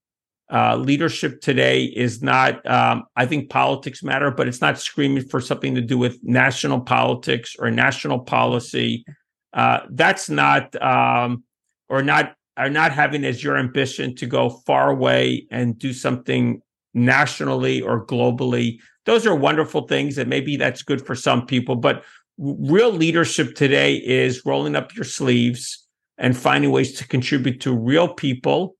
Uh, 0.51 0.75
leadership 0.75 1.41
today 1.41 1.85
is 1.85 2.21
not 2.21 2.63
um, 2.69 3.03
i 3.15 3.25
think 3.25 3.49
politics 3.49 4.03
matter 4.03 4.29
but 4.29 4.47
it's 4.47 4.61
not 4.61 4.77
screaming 4.77 5.27
for 5.27 5.41
something 5.41 5.73
to 5.73 5.81
do 5.81 5.97
with 5.97 6.19
national 6.21 6.81
politics 6.81 7.55
or 7.57 7.71
national 7.71 8.19
policy. 8.19 9.05
Uh, 9.53 9.79
that's 9.91 10.29
not 10.29 10.75
um, 10.83 11.45
or 11.89 12.01
not 12.01 12.35
are 12.57 12.69
not 12.69 12.91
having 12.91 13.25
as 13.25 13.43
your 13.43 13.57
ambition 13.57 14.15
to 14.15 14.25
go 14.25 14.49
far 14.49 14.89
away 14.89 15.45
and 15.51 15.77
do 15.77 15.91
something 15.91 16.61
nationally 16.93 17.81
or 17.81 18.05
globally. 18.05 18.77
Those 19.05 19.27
are 19.27 19.35
wonderful 19.35 19.87
things, 19.87 20.17
and 20.17 20.29
maybe 20.29 20.55
that's 20.55 20.81
good 20.81 21.05
for 21.05 21.15
some 21.15 21.45
people. 21.45 21.75
But 21.75 22.03
real 22.37 22.91
leadership 22.91 23.55
today 23.55 23.95
is 23.95 24.45
rolling 24.45 24.75
up 24.75 24.95
your 24.95 25.03
sleeves 25.03 25.85
and 26.17 26.35
finding 26.35 26.71
ways 26.71 26.93
to 26.93 27.07
contribute 27.07 27.59
to 27.61 27.75
real 27.75 28.07
people 28.07 28.75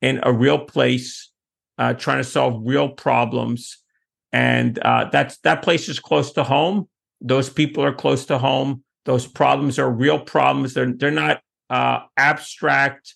in 0.00 0.20
a 0.22 0.32
real 0.32 0.58
place, 0.58 1.30
uh, 1.76 1.94
trying 1.94 2.18
to 2.18 2.24
solve 2.24 2.62
real 2.64 2.88
problems. 2.88 3.78
And 4.32 4.78
uh, 4.80 5.08
that's 5.10 5.38
that 5.38 5.62
place 5.62 5.88
is 5.88 5.98
close 5.98 6.32
to 6.32 6.44
home. 6.44 6.88
Those 7.20 7.50
people 7.50 7.82
are 7.82 7.92
close 7.92 8.26
to 8.26 8.38
home. 8.38 8.84
Those 9.06 9.26
problems 9.26 9.78
are 9.78 9.90
real 9.90 10.20
problems. 10.20 10.74
They're 10.74 10.92
they're 10.92 11.10
not 11.10 11.40
uh, 11.70 12.00
abstract 12.16 13.14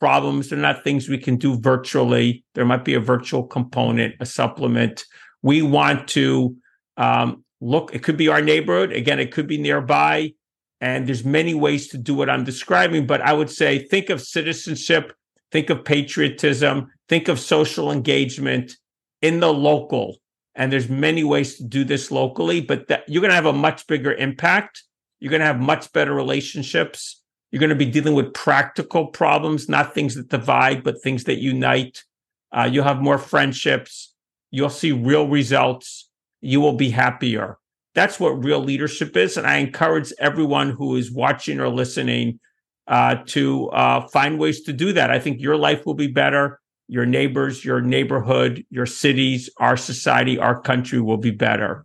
problems. 0.00 0.48
They're 0.48 0.58
not 0.58 0.82
things 0.82 1.08
we 1.08 1.18
can 1.18 1.36
do 1.36 1.58
virtually. 1.58 2.44
There 2.54 2.64
might 2.64 2.84
be 2.84 2.94
a 2.94 3.00
virtual 3.00 3.44
component, 3.44 4.16
a 4.18 4.26
supplement. 4.26 5.04
We 5.42 5.62
want 5.62 6.08
to 6.08 6.56
um, 6.96 7.44
look. 7.60 7.94
It 7.94 8.02
could 8.02 8.16
be 8.16 8.28
our 8.28 8.42
neighborhood. 8.42 8.92
Again, 8.92 9.20
it 9.20 9.30
could 9.30 9.46
be 9.46 9.58
nearby. 9.58 10.34
And 10.80 11.06
there's 11.06 11.24
many 11.24 11.54
ways 11.54 11.86
to 11.88 11.98
do 11.98 12.14
what 12.14 12.28
I'm 12.28 12.42
describing. 12.42 13.06
But 13.06 13.20
I 13.20 13.32
would 13.32 13.48
say 13.48 13.86
think 13.86 14.10
of 14.10 14.20
citizenship, 14.20 15.12
think 15.52 15.70
of 15.70 15.84
patriotism, 15.84 16.88
think 17.08 17.28
of 17.28 17.38
social 17.38 17.92
engagement 17.92 18.72
in 19.20 19.38
the 19.38 19.52
local. 19.52 20.16
And 20.56 20.72
there's 20.72 20.88
many 20.88 21.22
ways 21.22 21.56
to 21.58 21.64
do 21.64 21.84
this 21.84 22.10
locally, 22.10 22.60
but 22.60 22.88
that, 22.88 23.08
you're 23.08 23.22
going 23.22 23.30
to 23.30 23.36
have 23.36 23.46
a 23.46 23.52
much 23.52 23.86
bigger 23.86 24.12
impact. 24.12 24.82
You're 25.20 25.30
going 25.30 25.40
to 25.40 25.46
have 25.46 25.60
much 25.60 25.92
better 25.92 26.12
relationships 26.12 27.21
you're 27.52 27.60
going 27.60 27.70
to 27.70 27.76
be 27.76 27.84
dealing 27.86 28.14
with 28.14 28.32
practical 28.32 29.06
problems, 29.06 29.68
not 29.68 29.94
things 29.94 30.14
that 30.14 30.30
divide, 30.30 30.82
but 30.82 31.02
things 31.02 31.24
that 31.24 31.38
unite. 31.38 32.02
Uh, 32.50 32.68
you'll 32.70 32.84
have 32.84 33.02
more 33.02 33.18
friendships. 33.18 34.14
You'll 34.50 34.70
see 34.70 34.92
real 34.92 35.28
results. 35.28 36.08
You 36.40 36.62
will 36.62 36.72
be 36.72 36.88
happier. 36.88 37.58
That's 37.94 38.18
what 38.18 38.42
real 38.42 38.60
leadership 38.60 39.16
is. 39.18 39.36
And 39.36 39.46
I 39.46 39.58
encourage 39.58 40.12
everyone 40.18 40.70
who 40.70 40.96
is 40.96 41.12
watching 41.12 41.60
or 41.60 41.68
listening 41.68 42.40
uh, 42.88 43.16
to 43.26 43.68
uh, 43.68 44.08
find 44.08 44.38
ways 44.38 44.62
to 44.62 44.72
do 44.72 44.94
that. 44.94 45.10
I 45.10 45.18
think 45.18 45.40
your 45.40 45.56
life 45.56 45.84
will 45.84 45.94
be 45.94 46.06
better. 46.06 46.58
Your 46.88 47.04
neighbors, 47.04 47.64
your 47.64 47.82
neighborhood, 47.82 48.64
your 48.70 48.86
cities, 48.86 49.50
our 49.58 49.76
society, 49.76 50.38
our 50.38 50.58
country 50.58 51.00
will 51.00 51.18
be 51.18 51.30
better. 51.30 51.84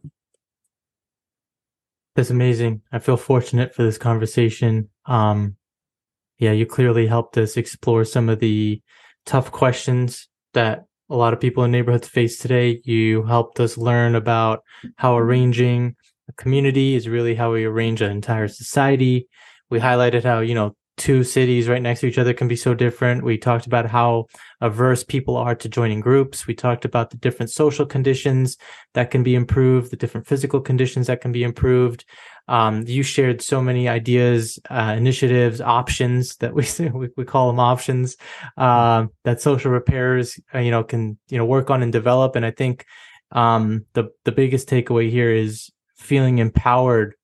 That's 2.15 2.29
amazing. 2.29 2.81
I 2.91 2.99
feel 2.99 3.17
fortunate 3.17 3.75
for 3.75 3.83
this 3.83 3.97
conversation. 3.97 4.89
Um, 5.07 5.55
yeah, 6.37 6.51
you 6.51 6.65
clearly 6.65 7.07
helped 7.07 7.37
us 7.37 7.57
explore 7.57 8.05
some 8.05 8.29
of 8.29 8.39
the 8.39 8.81
tough 9.25 9.51
questions 9.51 10.27
that 10.53 10.85
a 11.09 11.15
lot 11.15 11.33
of 11.33 11.39
people 11.39 11.63
in 11.63 11.71
neighborhoods 11.71 12.07
face 12.07 12.37
today. 12.37 12.81
You 12.83 13.23
helped 13.23 13.59
us 13.59 13.77
learn 13.77 14.15
about 14.15 14.63
how 14.97 15.17
arranging 15.17 15.95
a 16.29 16.33
community 16.33 16.95
is 16.95 17.07
really 17.07 17.35
how 17.35 17.53
we 17.53 17.65
arrange 17.65 18.01
an 18.01 18.11
entire 18.11 18.47
society. 18.47 19.27
We 19.69 19.79
highlighted 19.79 20.23
how, 20.23 20.39
you 20.39 20.53
know, 20.53 20.75
two 20.97 21.23
cities 21.23 21.69
right 21.69 21.81
next 21.81 22.01
to 22.01 22.07
each 22.07 22.17
other 22.17 22.33
can 22.33 22.47
be 22.47 22.55
so 22.55 22.73
different. 22.73 23.23
We 23.23 23.37
talked 23.37 23.67
about 23.67 23.85
how 23.85 24.25
averse 24.61 25.03
people 25.03 25.37
are 25.37 25.55
to 25.55 25.69
joining 25.69 25.99
groups. 25.99 26.47
We 26.47 26.55
talked 26.55 26.85
about 26.85 27.11
the 27.11 27.17
different 27.17 27.51
social 27.51 27.85
conditions 27.85 28.57
that 28.95 29.11
can 29.11 29.21
be 29.21 29.35
improved, 29.35 29.91
the 29.91 29.95
different 29.95 30.27
physical 30.27 30.59
conditions 30.59 31.07
that 31.07 31.21
can 31.21 31.31
be 31.31 31.43
improved. 31.43 32.03
Um, 32.47 32.83
you 32.87 33.03
shared 33.03 33.41
so 33.41 33.61
many 33.61 33.89
ideas, 33.89 34.57
uh, 34.69 34.95
initiatives, 34.97 35.59
options 35.59 36.37
that 36.37 36.53
we, 36.53 36.65
we, 37.17 37.25
call 37.25 37.47
them 37.47 37.59
options 37.59 38.15
uh, 38.57 39.07
that 39.23 39.41
social 39.41 39.71
repairers 39.71 40.39
uh, 40.55 40.59
you 40.59 40.71
know 40.71 40.83
can 40.83 41.17
you 41.27 41.37
know 41.37 41.45
work 41.45 41.69
on 41.69 41.83
and 41.83 41.91
develop. 41.91 42.35
And 42.35 42.45
I 42.45 42.51
think 42.51 42.85
um, 43.31 43.85
the 43.93 44.11
the 44.23 44.31
biggest 44.31 44.69
takeaway 44.69 45.09
here 45.09 45.31
is 45.31 45.69
feeling 45.97 46.37
empowered 46.37 47.15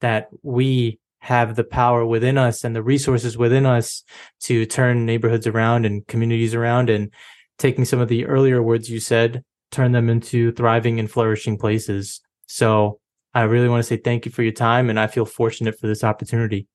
that 0.00 0.28
we 0.42 0.98
have 1.24 1.56
the 1.56 1.64
power 1.64 2.04
within 2.04 2.36
us 2.36 2.64
and 2.64 2.76
the 2.76 2.82
resources 2.82 3.38
within 3.38 3.64
us 3.64 4.02
to 4.40 4.66
turn 4.66 5.06
neighborhoods 5.06 5.46
around 5.46 5.86
and 5.86 6.06
communities 6.06 6.54
around 6.54 6.90
and 6.90 7.10
taking 7.58 7.86
some 7.86 7.98
of 7.98 8.08
the 8.08 8.26
earlier 8.26 8.62
words 8.62 8.90
you 8.90 9.00
said 9.00 9.42
turn 9.70 9.92
them 9.92 10.10
into 10.10 10.52
thriving 10.52 11.00
and 11.00 11.10
flourishing 11.10 11.56
places 11.56 12.20
so 12.46 13.00
i 13.34 13.42
really 13.42 13.68
want 13.68 13.80
to 13.80 13.86
say 13.86 13.96
thank 13.96 14.24
you 14.24 14.32
for 14.32 14.42
your 14.42 14.52
time 14.52 14.90
and 14.90 14.98
i 14.98 15.06
feel 15.06 15.24
fortunate 15.24 15.78
for 15.78 15.86
this 15.86 16.04
opportunity 16.04 16.66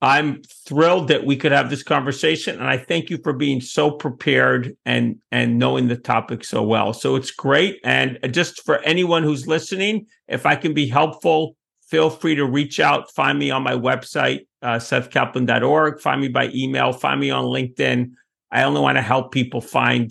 i'm 0.00 0.42
thrilled 0.66 1.08
that 1.08 1.24
we 1.24 1.36
could 1.36 1.52
have 1.52 1.70
this 1.70 1.82
conversation 1.82 2.58
and 2.58 2.68
i 2.68 2.76
thank 2.76 3.10
you 3.10 3.18
for 3.22 3.32
being 3.32 3.60
so 3.60 3.90
prepared 3.90 4.76
and 4.84 5.16
and 5.30 5.58
knowing 5.58 5.88
the 5.88 5.96
topic 5.96 6.44
so 6.44 6.62
well 6.62 6.92
so 6.92 7.16
it's 7.16 7.30
great 7.30 7.80
and 7.84 8.18
just 8.30 8.62
for 8.64 8.78
anyone 8.80 9.22
who's 9.22 9.46
listening 9.46 10.06
if 10.28 10.46
i 10.46 10.56
can 10.56 10.74
be 10.74 10.88
helpful 10.88 11.56
feel 11.92 12.08
free 12.08 12.34
to 12.34 12.46
reach 12.46 12.80
out. 12.80 13.12
Find 13.12 13.38
me 13.38 13.50
on 13.50 13.62
my 13.62 13.74
website, 13.74 14.46
uh, 14.62 14.76
sethkaplan.org. 14.76 16.00
Find 16.00 16.22
me 16.22 16.28
by 16.28 16.48
email. 16.54 16.90
Find 16.94 17.20
me 17.20 17.30
on 17.30 17.44
LinkedIn. 17.44 18.12
I 18.50 18.62
only 18.62 18.80
want 18.80 18.96
to 18.96 19.02
help 19.02 19.30
people 19.30 19.60
find 19.60 20.10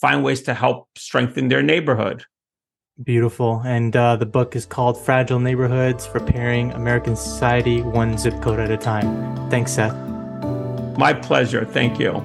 find 0.00 0.22
ways 0.22 0.42
to 0.42 0.54
help 0.54 0.86
strengthen 0.96 1.48
their 1.48 1.64
neighborhood. 1.64 2.24
Beautiful. 3.02 3.62
And 3.64 3.94
uh, 3.94 4.16
the 4.16 4.26
book 4.26 4.56
is 4.56 4.64
called 4.64 4.98
Fragile 4.98 5.38
Neighborhoods 5.38 6.08
Repairing 6.14 6.72
American 6.72 7.14
Society 7.14 7.82
One 7.82 8.16
Zip 8.16 8.40
Code 8.40 8.58
at 8.58 8.70
a 8.70 8.76
Time. 8.78 9.50
Thanks, 9.50 9.72
Seth. 9.72 9.94
My 10.96 11.12
pleasure. 11.12 11.66
Thank 11.66 11.98
you. 11.98 12.24